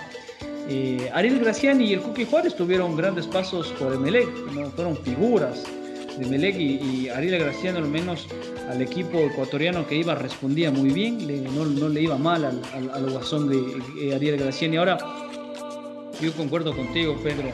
Eh, 0.68 1.10
Ariel 1.14 1.38
Graciani 1.40 1.86
y 1.86 1.94
el 1.94 2.00
Cookie 2.00 2.26
Juárez 2.26 2.54
tuvieron 2.54 2.96
grandes 2.96 3.26
pasos 3.26 3.68
por 3.78 3.94
Emelec, 3.94 4.28
¿no? 4.52 4.70
fueron 4.70 4.96
figuras 4.98 5.64
de 6.18 6.26
Emelec 6.26 6.56
y, 6.58 7.08
Ariel 7.08 7.38
Graciani 7.38 7.78
al 7.78 7.88
menos 7.88 8.26
al 8.68 8.82
equipo 8.82 9.18
ecuatoriano 9.18 9.86
que 9.86 9.96
iba 9.96 10.14
respondía 10.14 10.70
muy 10.70 10.90
bien, 10.90 11.18
no, 11.54 11.88
le 11.88 12.02
iba 12.02 12.18
mal 12.18 12.44
al, 12.44 13.10
guasón 13.10 13.48
de 13.48 14.14
Ariel 14.14 14.36
Graciani. 14.36 14.76
Ahora, 14.76 14.98
yo 16.20 16.32
concuerdo 16.34 16.76
contigo, 16.76 17.16
Pedro, 17.22 17.50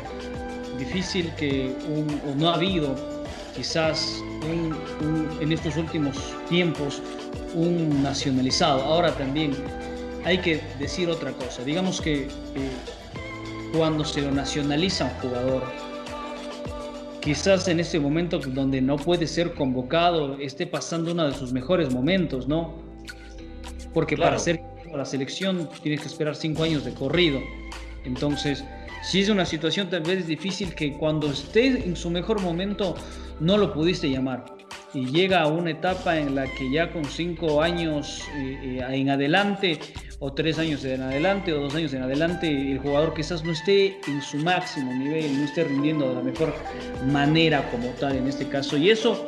difícil 0.78 1.32
que 1.36 1.72
no 2.36 2.50
ha 2.50 2.54
habido 2.54 2.96
quizás 3.54 4.20
en 5.40 5.52
estos 5.52 5.76
últimos 5.76 6.16
tiempos 6.48 7.00
un 7.54 8.02
nacionalizado. 8.02 8.82
Ahora 8.82 9.12
también 9.12 9.54
hay 10.24 10.38
que 10.38 10.60
decir 10.78 11.08
otra 11.08 11.32
cosa. 11.32 11.62
Digamos 11.64 12.00
que 12.00 12.24
eh, 12.24 12.28
cuando 13.76 14.04
se 14.04 14.22
lo 14.22 14.30
nacionaliza 14.30 15.04
un 15.04 15.10
jugador, 15.20 15.62
quizás 17.20 17.66
en 17.68 17.80
ese 17.80 17.98
momento 17.98 18.38
donde 18.38 18.80
no 18.80 18.96
puede 18.96 19.26
ser 19.26 19.54
convocado 19.54 20.38
esté 20.38 20.66
pasando 20.66 21.12
uno 21.12 21.26
de 21.26 21.34
sus 21.34 21.52
mejores 21.52 21.92
momentos, 21.92 22.46
¿no? 22.46 22.74
Porque 23.92 24.14
claro. 24.14 24.32
para 24.32 24.38
ser 24.38 24.60
a 24.92 24.96
la 24.96 25.04
selección 25.04 25.68
tienes 25.82 26.02
que 26.02 26.06
esperar 26.06 26.36
cinco 26.36 26.62
años 26.62 26.84
de 26.84 26.94
corrido. 26.94 27.40
Entonces, 28.04 28.62
si 29.02 29.20
es 29.20 29.28
una 29.28 29.44
situación 29.44 29.90
tal 29.90 30.02
vez 30.02 30.26
difícil 30.26 30.74
que 30.74 30.92
cuando 30.92 31.30
esté 31.30 31.84
en 31.84 31.96
su 31.96 32.10
mejor 32.10 32.40
momento 32.40 32.94
no 33.40 33.56
lo 33.56 33.72
pudiste 33.72 34.08
llamar 34.08 34.44
y 34.92 35.06
llega 35.06 35.42
a 35.42 35.48
una 35.48 35.70
etapa 35.70 36.16
en 36.16 36.36
la 36.36 36.44
que 36.46 36.70
ya 36.70 36.92
con 36.92 37.04
cinco 37.04 37.60
años 37.60 38.22
eh, 38.36 38.78
eh, 38.80 38.86
en 38.90 39.10
adelante 39.10 39.80
o 40.20 40.32
tres 40.32 40.58
años 40.58 40.84
en 40.84 41.02
adelante 41.02 41.52
o 41.52 41.60
dos 41.60 41.74
años 41.74 41.92
en 41.92 42.02
adelante 42.02 42.48
el 42.72 42.78
jugador 42.78 43.14
quizás 43.14 43.44
no 43.44 43.52
esté 43.52 43.98
en 44.06 44.22
su 44.22 44.38
máximo 44.38 44.92
nivel, 44.92 45.38
no 45.38 45.44
esté 45.44 45.64
rindiendo 45.64 46.08
de 46.08 46.14
la 46.14 46.22
mejor 46.22 46.54
manera 47.06 47.70
como 47.70 47.88
tal 47.90 48.16
en 48.16 48.28
este 48.28 48.48
caso 48.48 48.76
y 48.76 48.90
eso 48.90 49.24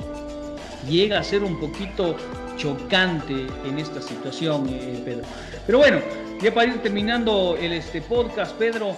llega 0.88 1.18
a 1.18 1.22
ser 1.22 1.42
un 1.42 1.58
poquito 1.58 2.16
chocante 2.56 3.46
en 3.66 3.78
esta 3.78 4.00
situación, 4.00 4.68
eh, 4.70 5.02
Pedro. 5.04 5.24
Pero 5.66 5.78
bueno, 5.78 6.00
ya 6.40 6.52
para 6.52 6.72
ir 6.72 6.82
terminando 6.82 7.56
el 7.60 7.72
este 7.72 8.00
podcast, 8.00 8.56
Pedro, 8.56 8.96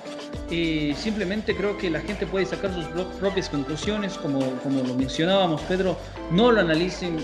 eh, 0.51 0.95
simplemente 0.97 1.57
creo 1.57 1.77
que 1.77 1.91
la 1.91 2.01
gente 2.01 2.27
puede 2.27 2.47
sacar 2.47 2.73
sus 2.73 2.87
propias 3.19 3.49
conclusiones, 3.49 4.15
como, 4.15 4.41
como 4.63 4.83
lo 4.83 4.95
mencionábamos, 4.95 5.61
Pedro, 5.63 5.97
no 6.31 6.53
lo 6.53 6.61
analicen 6.61 7.17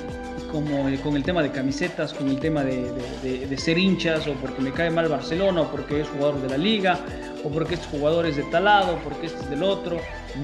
como 0.55 0.87
el, 0.87 1.01
con 1.01 1.17
el 1.17 1.25
tema 1.25 1.43
de 1.43 1.51
camisetas, 1.51 2.15
con 2.15 2.29
el 2.29 2.39
tema 2.39 2.63
de, 2.63 2.93
de, 2.93 3.39
de, 3.39 3.47
de, 3.49 3.59
ser 3.59 3.77
hinchas, 3.77 4.25
o 4.29 4.35
porque 4.35 4.63
me 4.63 4.71
cae 4.71 4.89
mal 4.89 5.09
Barcelona, 5.09 5.63
o 5.63 5.69
porque 5.69 6.03
es 6.03 6.09
jugador 6.11 6.41
de 6.43 6.49
la 6.49 6.57
liga, 6.57 7.01
o 7.43 7.49
porque 7.49 7.75
este 7.75 7.89
jugador 7.89 8.25
es 8.25 8.37
de 8.37 8.45
tal 8.45 8.67
lado, 8.67 8.97
porque 9.03 9.27
este 9.27 9.41
es 9.41 9.51
del 9.51 9.65
otro, 9.65 9.97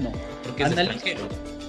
no. 0.03 0.11
Porque 0.43 0.63
es 0.63 0.71
Analiz 0.73 0.95
extranjero. 0.95 1.21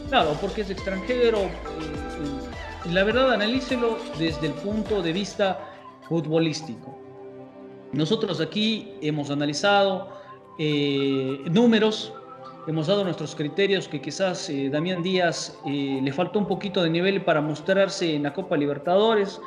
Claro, 0.08 0.36
porque 0.40 0.62
es 0.62 0.70
extranjero. 0.70 1.38
Eh, 1.38 2.90
la 2.90 3.04
verdad, 3.04 3.32
analícelo 3.32 3.96
desde 4.18 4.48
el 4.48 4.54
punto 4.54 5.02
de 5.02 5.12
vista 5.12 5.60
futbolístico. 6.08 6.98
Nosotros 7.92 8.40
aquí 8.40 8.94
hemos 9.02 9.30
analizado 9.30 10.08
eh, 10.58 11.42
números, 11.48 12.12
hemos 12.66 12.86
dado 12.86 13.04
nuestros 13.04 13.34
criterios 13.34 13.88
que 13.88 14.00
quizás 14.00 14.48
eh, 14.48 14.68
Damián 14.70 15.02
Díaz 15.02 15.58
eh, 15.66 16.00
le 16.02 16.12
faltó 16.12 16.38
un 16.38 16.46
poquito 16.46 16.82
de 16.82 16.90
nivel 16.90 17.24
para 17.24 17.40
mostrarse 17.40 18.14
en 18.14 18.22
la 18.22 18.32
Copa 18.32 18.56
Libertadores. 18.56 19.40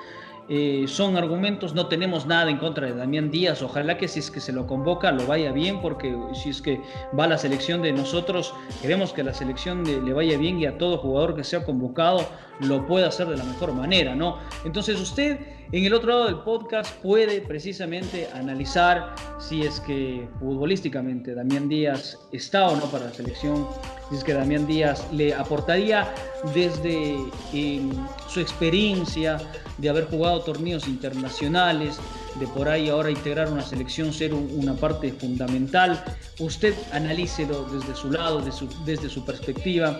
Eh, 0.47 0.85
son 0.87 1.17
argumentos, 1.17 1.73
no 1.73 1.87
tenemos 1.87 2.27
nada 2.27 2.51
en 2.51 2.57
contra 2.57 2.85
de 2.85 2.93
Damián 2.93 3.31
Díaz, 3.31 3.63
ojalá 3.63 3.97
que 3.97 4.07
si 4.07 4.19
es 4.19 4.29
que 4.29 4.39
se 4.39 4.53
lo 4.53 4.67
convoca 4.67 5.11
lo 5.11 5.25
vaya 5.25 5.51
bien, 5.51 5.81
porque 5.81 6.15
si 6.33 6.49
es 6.49 6.61
que 6.61 6.79
va 7.17 7.23
a 7.23 7.27
la 7.27 7.37
selección 7.39 7.81
de 7.81 7.91
nosotros, 7.91 8.53
queremos 8.79 9.11
que 9.11 9.23
la 9.23 9.33
selección 9.33 9.83
de, 9.83 9.99
le 10.01 10.13
vaya 10.13 10.37
bien 10.37 10.59
y 10.59 10.67
a 10.67 10.77
todo 10.77 10.99
jugador 10.99 11.35
que 11.35 11.43
sea 11.43 11.63
convocado 11.63 12.27
lo 12.59 12.85
pueda 12.85 13.07
hacer 13.07 13.27
de 13.27 13.37
la 13.37 13.43
mejor 13.43 13.73
manera, 13.73 14.15
¿no? 14.15 14.37
Entonces 14.65 15.01
usted 15.01 15.39
en 15.71 15.83
el 15.83 15.93
otro 15.93 16.09
lado 16.09 16.25
del 16.25 16.37
podcast 16.39 16.93
puede 17.01 17.41
precisamente 17.41 18.29
analizar 18.33 19.15
si 19.39 19.63
es 19.63 19.79
que 19.79 20.27
futbolísticamente 20.39 21.33
Damián 21.33 21.67
Díaz 21.67 22.19
está 22.31 22.69
o 22.69 22.75
no 22.75 22.85
para 22.85 23.05
la 23.05 23.13
selección, 23.13 23.67
es 24.12 24.24
que 24.24 24.34
Damián 24.34 24.68
Díaz 24.68 25.06
le 25.12 25.34
aportaría 25.34 26.14
desde 26.53 27.18
eh, 27.53 27.82
su 28.28 28.39
experiencia 28.39 29.38
de 29.78 29.89
haber 29.89 30.06
jugado 30.06 30.41
torneos 30.41 30.88
internacionales, 30.88 31.97
de 32.39 32.47
por 32.47 32.68
ahí 32.70 32.89
ahora 32.89 33.10
integrar 33.10 33.51
una 33.51 33.64
selección 33.64 34.14
ser 34.14 34.34
una 34.34 34.74
parte 34.74 35.12
fundamental. 35.12 36.03
Usted 36.39 36.76
analícelo 36.91 37.64
desde 37.64 37.95
su 37.95 38.12
lado, 38.12 38.41
desde 38.86 39.10
su 39.10 39.26
perspectiva 39.26 39.99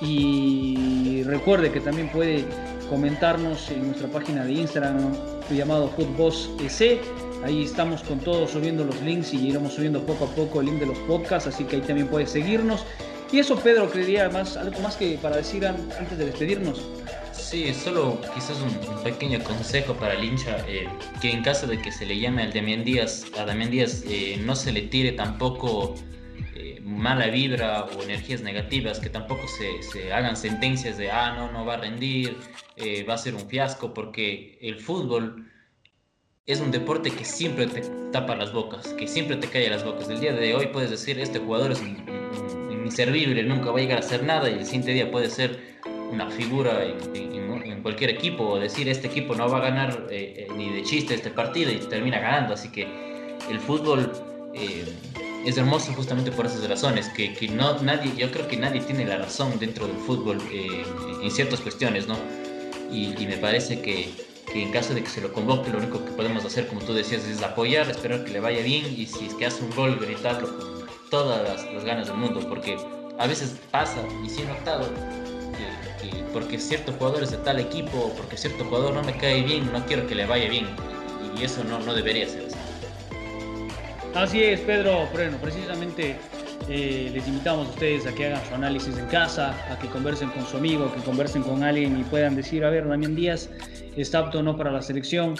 y 0.00 1.22
recuerde 1.24 1.70
que 1.70 1.80
también 1.80 2.10
puede 2.10 2.44
comentarnos 2.88 3.70
en 3.70 3.86
nuestra 3.86 4.08
página 4.08 4.44
de 4.44 4.52
Instagram 4.52 5.12
llamado 5.50 5.88
Footboss 5.88 6.50
EC. 6.60 7.00
Ahí 7.44 7.64
estamos 7.64 8.02
con 8.02 8.18
todos 8.18 8.50
subiendo 8.50 8.84
los 8.84 9.00
links 9.02 9.32
y 9.32 9.48
iremos 9.48 9.74
subiendo 9.74 10.04
poco 10.04 10.26
a 10.26 10.28
poco 10.28 10.60
el 10.60 10.66
link 10.66 10.80
de 10.80 10.86
los 10.86 10.98
podcasts, 11.00 11.48
así 11.48 11.64
que 11.64 11.76
ahí 11.76 11.82
también 11.82 12.08
puede 12.08 12.26
seguirnos. 12.26 12.84
Y 13.32 13.38
eso, 13.38 13.56
Pedro, 13.56 13.88
creería 13.88 14.28
más, 14.28 14.56
algo 14.56 14.80
más 14.80 14.96
que 14.96 15.16
para 15.22 15.36
decir 15.36 15.64
antes 15.64 16.18
de 16.18 16.26
despedirnos. 16.26 16.84
Sí, 17.32 17.72
solo 17.74 18.20
quizás 18.34 18.58
un, 18.60 19.02
pequeño 19.02 19.42
consejo 19.42 19.94
para 19.94 20.14
el 20.14 20.24
hincha, 20.24 20.64
eh, 20.68 20.88
que 21.20 21.30
en 21.30 21.42
caso 21.42 21.66
de 21.66 21.80
que 21.80 21.90
se 21.90 22.06
le 22.06 22.18
llame 22.18 22.42
al 22.42 22.52
Damián 22.52 22.84
Díaz, 22.84 23.26
a 23.38 23.44
Damián 23.44 23.70
Díaz 23.70 24.04
eh, 24.06 24.40
no 24.44 24.54
se 24.54 24.72
le 24.72 24.82
tire 24.82 25.12
tampoco 25.12 25.94
eh, 26.54 26.80
mala 26.82 27.26
vibra 27.26 27.86
o 27.86 28.02
energías 28.02 28.42
negativas, 28.42 29.00
que 29.00 29.10
tampoco 29.10 29.42
se, 29.48 30.12
hagan 30.12 30.36
sentencias 30.36 30.96
de, 30.96 31.10
ah, 31.10 31.34
no, 31.36 31.50
no 31.50 31.64
va 31.64 31.74
a 31.74 31.78
rendir, 31.78 32.36
va 33.08 33.14
a 33.14 33.18
ser 33.18 33.34
un 33.34 33.48
fiasco, 33.48 33.92
porque 33.92 34.58
el 34.60 34.78
fútbol 34.80 35.46
es 36.46 36.60
un 36.60 36.70
deporte 36.70 37.10
que 37.10 37.24
siempre 37.24 37.66
te 37.66 37.82
tapa 38.12 38.34
las 38.36 38.52
bocas, 38.52 38.88
que 38.94 39.06
siempre 39.06 39.36
te 39.36 39.48
cae 39.48 39.68
las 39.70 39.84
bocas. 39.84 40.08
El 40.08 40.20
día 40.20 40.32
de 40.32 40.54
hoy 40.54 40.68
puedes 40.68 40.90
decir, 40.90 41.18
este 41.18 41.38
jugador 41.38 41.72
es 41.72 41.80
inservible, 42.90 43.42
nunca 43.44 43.70
va 43.70 43.78
a 43.78 43.82
llegar 43.82 43.98
a 43.98 44.00
hacer 44.00 44.24
nada 44.24 44.50
y 44.50 44.54
el 44.54 44.64
siguiente 44.64 44.90
día 44.92 45.10
puede 45.10 45.30
ser 45.30 45.78
una 46.12 46.28
figura 46.28 46.84
en, 46.84 47.30
cualquier 47.82 48.10
equipo 48.10 48.44
o 48.44 48.58
decir, 48.58 48.90
este 48.90 49.06
equipo 49.06 49.34
no 49.34 49.48
va 49.48 49.56
a 49.56 49.60
ganar 49.62 50.06
eh, 50.10 50.46
eh, 50.46 50.52
ni 50.54 50.68
de 50.68 50.82
chiste 50.82 51.14
este 51.14 51.30
partido 51.30 51.72
y 51.72 51.76
termina 51.76 52.18
ganando. 52.18 52.52
Así 52.52 52.68
que 52.70 52.82
el 53.50 53.58
fútbol 53.58 54.12
eh, 54.54 54.84
es 55.46 55.56
hermoso 55.56 55.90
justamente 55.94 56.30
por 56.30 56.44
esas 56.44 56.68
razones, 56.68 57.08
que, 57.08 57.32
que, 57.32 57.48
no, 57.48 57.80
nadie, 57.80 58.12
yo 58.18 58.30
creo 58.30 58.46
que 58.46 58.58
nadie 58.58 58.82
tiene 58.82 59.06
la 59.06 59.16
razón 59.16 59.58
dentro 59.58 59.86
del 59.86 59.96
fútbol 59.96 60.38
en 60.52 61.30
ciertas 61.30 61.60
cuestiones, 61.60 62.06
¿no? 62.06 62.18
Y, 62.92 63.14
y 63.18 63.26
me 63.26 63.38
parece 63.38 63.80
que 63.80 64.10
que 64.52 64.60
en 64.64 64.72
caso 64.72 64.94
de 64.94 65.04
que 65.04 65.08
se 65.08 65.20
lo 65.20 65.32
convoque, 65.32 65.70
lo 65.70 65.78
único 65.78 66.04
que 66.04 66.10
podemos 66.10 66.44
hacer, 66.44 66.66
como 66.66 66.80
tú 66.80 66.92
decías, 66.92 67.24
es 67.24 67.40
apoyar, 67.40 67.88
esperar 67.88 68.24
que 68.24 68.32
le 68.32 68.40
vaya 68.40 68.62
bien 68.64 68.84
y 68.84 69.06
si 69.06 69.26
es 69.26 69.34
que 69.34 69.46
hace 69.46 69.62
un 69.62 69.70
gol, 69.76 69.96
gritarlo 70.00 70.79
todas 71.10 71.42
las, 71.42 71.84
ganas 71.84 72.06
del 72.06 72.16
mundo, 72.16 72.40
porque 72.48 72.76
a 73.18 73.26
veces 73.26 73.56
pasa, 73.70 74.02
y 74.24 74.28
sí 74.30 74.42
he 74.42 74.44
notado, 74.44 74.88
que, 76.00 76.24
porque 76.32 76.58
cierto 76.58 76.92
jugador 76.92 77.22
es 77.22 77.32
de 77.32 77.38
tal 77.38 77.58
equipo, 77.58 78.12
porque 78.16 78.36
cierto 78.36 78.64
jugador 78.64 78.94
no 78.94 79.02
me 79.02 79.16
cae 79.16 79.42
bien, 79.42 79.70
no 79.72 79.84
quiero 79.86 80.06
que 80.06 80.14
le 80.14 80.26
vaya 80.26 80.48
bien, 80.48 80.66
y, 81.36 81.42
eso 81.42 81.64
no, 81.64 81.78
no 81.80 81.94
debería 81.94 82.28
ser 82.28 82.46
así. 82.46 82.56
Así 84.14 84.42
es, 84.42 84.60
Pedro. 84.60 85.08
Bueno, 85.12 85.38
precisamente 85.40 86.16
eh, 86.68 87.10
les 87.12 87.26
invitamos 87.26 87.68
a 87.68 87.70
ustedes 87.70 88.06
a 88.06 88.12
que 88.12 88.26
hagan 88.26 88.44
su 88.46 88.54
análisis 88.54 88.96
en 88.98 89.06
casa, 89.06 89.54
a 89.72 89.78
que 89.78 89.88
conversen 89.88 90.30
con 90.30 90.44
su 90.46 90.56
amigo, 90.56 90.92
que 90.92 91.00
conversen 91.00 91.42
con 91.42 91.62
alguien 91.62 91.98
y 91.98 92.04
puedan 92.04 92.36
decir, 92.36 92.64
a 92.64 92.70
ver, 92.70 92.88
Damián 92.88 93.14
Díaz 93.14 93.48
está 93.96 94.20
apto 94.20 94.38
o 94.38 94.42
no 94.42 94.56
para 94.56 94.70
la 94.70 94.82
selección, 94.82 95.34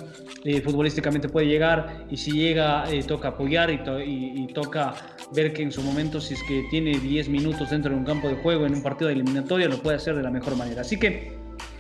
eh, 0.44 0.60
futbolísticamente 0.60 1.28
puede 1.28 1.46
llegar 1.46 2.06
y 2.10 2.16
si 2.16 2.32
llega 2.32 2.90
eh, 2.90 3.02
toca 3.02 3.28
apoyar 3.28 3.70
y, 3.70 4.46
toca 4.54 4.94
ver 5.32 5.52
que 5.52 5.62
en 5.62 5.70
su 5.70 5.80
momento 5.82 6.20
si 6.20 6.34
es 6.34 6.42
que 6.42 6.64
tiene 6.70 6.98
10 6.98 7.28
minutos 7.28 7.70
dentro 7.70 7.92
de 7.92 7.96
un 7.96 8.04
campo 8.04 8.28
de 8.28 8.34
juego 8.36 8.66
en 8.66 8.74
un 8.74 8.82
partido 8.82 9.08
de 9.08 9.14
eliminatoria 9.14 9.68
lo 9.68 9.80
puede 9.80 9.96
hacer 9.96 10.16
de 10.16 10.22
la 10.22 10.30
mejor 10.30 10.56
manera. 10.56 10.80
Así 10.80 10.98
que 10.98 11.38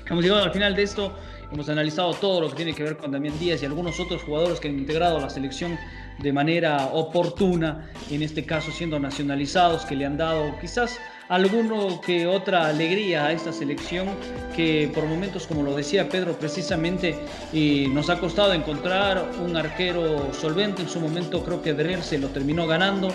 hemos 0.08 0.22
llegado 0.22 0.44
al 0.44 0.52
final 0.52 0.76
de 0.76 0.82
esto, 0.82 1.12
hemos 1.52 1.68
analizado 1.68 2.14
todo 2.14 2.40
lo 2.40 2.50
que 2.50 2.56
tiene 2.56 2.74
que 2.74 2.84
ver 2.84 2.96
con 2.96 3.10
Damián 3.10 3.36
Díaz 3.38 3.62
y 3.62 3.66
algunos 3.66 3.98
otros 3.98 4.22
jugadores 4.22 4.60
que 4.60 4.68
han 4.68 4.78
integrado 4.78 5.18
la 5.18 5.30
selección 5.30 5.76
de 6.18 6.32
manera 6.32 6.86
oportuna, 6.92 7.90
en 8.10 8.22
este 8.22 8.44
caso 8.44 8.70
siendo 8.70 9.00
nacionalizados, 9.00 9.84
que 9.84 9.96
le 9.96 10.06
han 10.06 10.16
dado 10.16 10.54
quizás 10.60 10.98
alguno 11.30 12.00
que 12.00 12.26
otra 12.26 12.66
alegría 12.66 13.26
a 13.26 13.32
esta 13.32 13.52
selección 13.52 14.08
que 14.54 14.90
por 14.92 15.06
momentos, 15.06 15.46
como 15.46 15.62
lo 15.62 15.74
decía 15.76 16.08
Pedro 16.08 16.32
precisamente, 16.34 17.16
y 17.52 17.86
nos 17.88 18.10
ha 18.10 18.18
costado 18.18 18.52
encontrar 18.52 19.30
un 19.42 19.56
arquero 19.56 20.34
solvente. 20.34 20.82
En 20.82 20.88
su 20.88 21.00
momento 21.00 21.42
creo 21.44 21.62
que 21.62 21.72
Dreher 21.72 22.02
se 22.02 22.18
lo 22.18 22.28
terminó 22.28 22.66
ganando. 22.66 23.08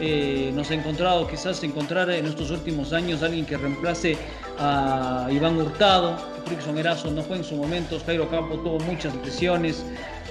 Eh, 0.00 0.50
nos 0.54 0.70
ha 0.70 0.74
encontrado 0.74 1.26
quizás 1.26 1.62
encontrar 1.62 2.08
en 2.10 2.24
estos 2.24 2.50
últimos 2.50 2.92
años 2.92 3.22
alguien 3.22 3.44
que 3.44 3.56
reemplace 3.56 4.16
a 4.58 5.28
Iván 5.30 5.58
Hurtado. 5.58 6.16
Frickson 6.46 6.78
Erazo 6.78 7.10
no 7.10 7.22
fue 7.22 7.36
en 7.36 7.44
su 7.44 7.54
momento. 7.54 8.00
Jairo 8.06 8.30
Campo 8.30 8.56
tuvo 8.60 8.78
muchas 8.80 9.14
lesiones. 9.16 9.84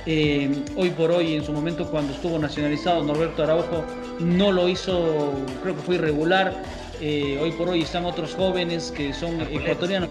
Eh, 0.10 0.64
hoy 0.78 0.90
por 0.92 1.12
hoy, 1.12 1.36
en 1.36 1.44
su 1.44 1.52
momento 1.52 1.86
cuando 1.92 2.14
estuvo 2.14 2.40
nacionalizado, 2.40 3.04
Norberto 3.04 3.44
Araujo 3.44 3.84
no 4.20 4.54
lo 4.54 4.70
hizo, 4.70 5.34
creo 5.62 5.76
que 5.76 5.82
fue 5.82 5.96
irregular. 5.96 6.64
Eh, 7.02 7.39
hoy 7.41 7.52
por 7.52 7.70
hoy 7.70 7.82
están 7.82 8.06
otros 8.06 8.36
jóvenes 8.36 8.91
que 8.91 9.14
son 9.14 9.41
ecuatorianos. 9.41 10.10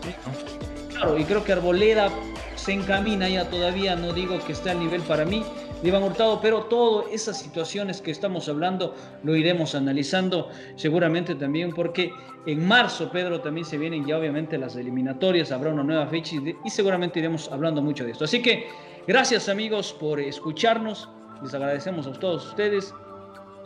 Claro, 0.90 1.18
y 1.18 1.24
creo 1.24 1.44
que 1.44 1.52
Arboleda 1.52 2.10
se 2.54 2.72
encamina 2.72 3.28
ya 3.28 3.48
todavía, 3.50 3.96
no 3.96 4.12
digo 4.12 4.38
que 4.46 4.52
esté 4.52 4.70
al 4.70 4.80
nivel 4.80 5.02
para 5.02 5.24
mí 5.24 5.44
de 5.82 5.88
Iván 5.88 6.02
Hurtado, 6.02 6.40
pero 6.40 6.64
todas 6.64 7.12
esas 7.12 7.38
situaciones 7.38 8.00
que 8.00 8.10
estamos 8.10 8.48
hablando 8.48 8.94
lo 9.22 9.36
iremos 9.36 9.74
analizando 9.74 10.48
seguramente 10.76 11.34
también 11.34 11.74
porque 11.74 12.10
en 12.46 12.66
marzo, 12.66 13.10
Pedro, 13.10 13.40
también 13.40 13.66
se 13.66 13.76
vienen 13.76 14.06
ya 14.06 14.16
obviamente 14.16 14.56
las 14.56 14.74
eliminatorias, 14.76 15.52
habrá 15.52 15.72
una 15.72 15.82
nueva 15.82 16.06
fecha 16.06 16.36
y 16.64 16.70
seguramente 16.70 17.18
iremos 17.18 17.50
hablando 17.52 17.82
mucho 17.82 18.04
de 18.04 18.12
esto. 18.12 18.24
Así 18.24 18.40
que 18.40 18.68
Gracias 19.06 19.48
amigos 19.48 19.92
por 19.92 20.18
escucharnos. 20.18 21.08
Les 21.40 21.54
agradecemos 21.54 22.08
a 22.08 22.12
todos 22.12 22.44
ustedes. 22.44 22.92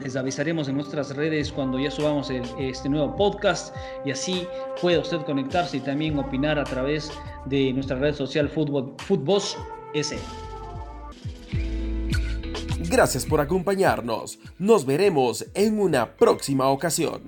Les 0.02 0.16
avisaremos 0.16 0.68
en 0.68 0.76
nuestras 0.76 1.14
redes 1.14 1.52
cuando 1.52 1.78
ya 1.78 1.90
subamos 1.90 2.30
este 2.58 2.88
nuevo 2.88 3.14
podcast 3.16 3.74
y 4.04 4.10
así 4.10 4.46
puede 4.80 4.98
usted 4.98 5.20
conectarse 5.22 5.76
y 5.76 5.80
también 5.80 6.18
opinar 6.18 6.58
a 6.58 6.64
través 6.64 7.10
de 7.44 7.72
nuestra 7.72 7.98
red 7.98 8.14
social 8.14 8.48
Fútbol, 8.48 8.94
S. 9.94 10.18
Gracias 12.90 13.24
por 13.26 13.40
acompañarnos. 13.40 14.38
Nos 14.58 14.84
veremos 14.84 15.46
en 15.54 15.78
una 15.78 16.16
próxima 16.16 16.68
ocasión. 16.68 17.20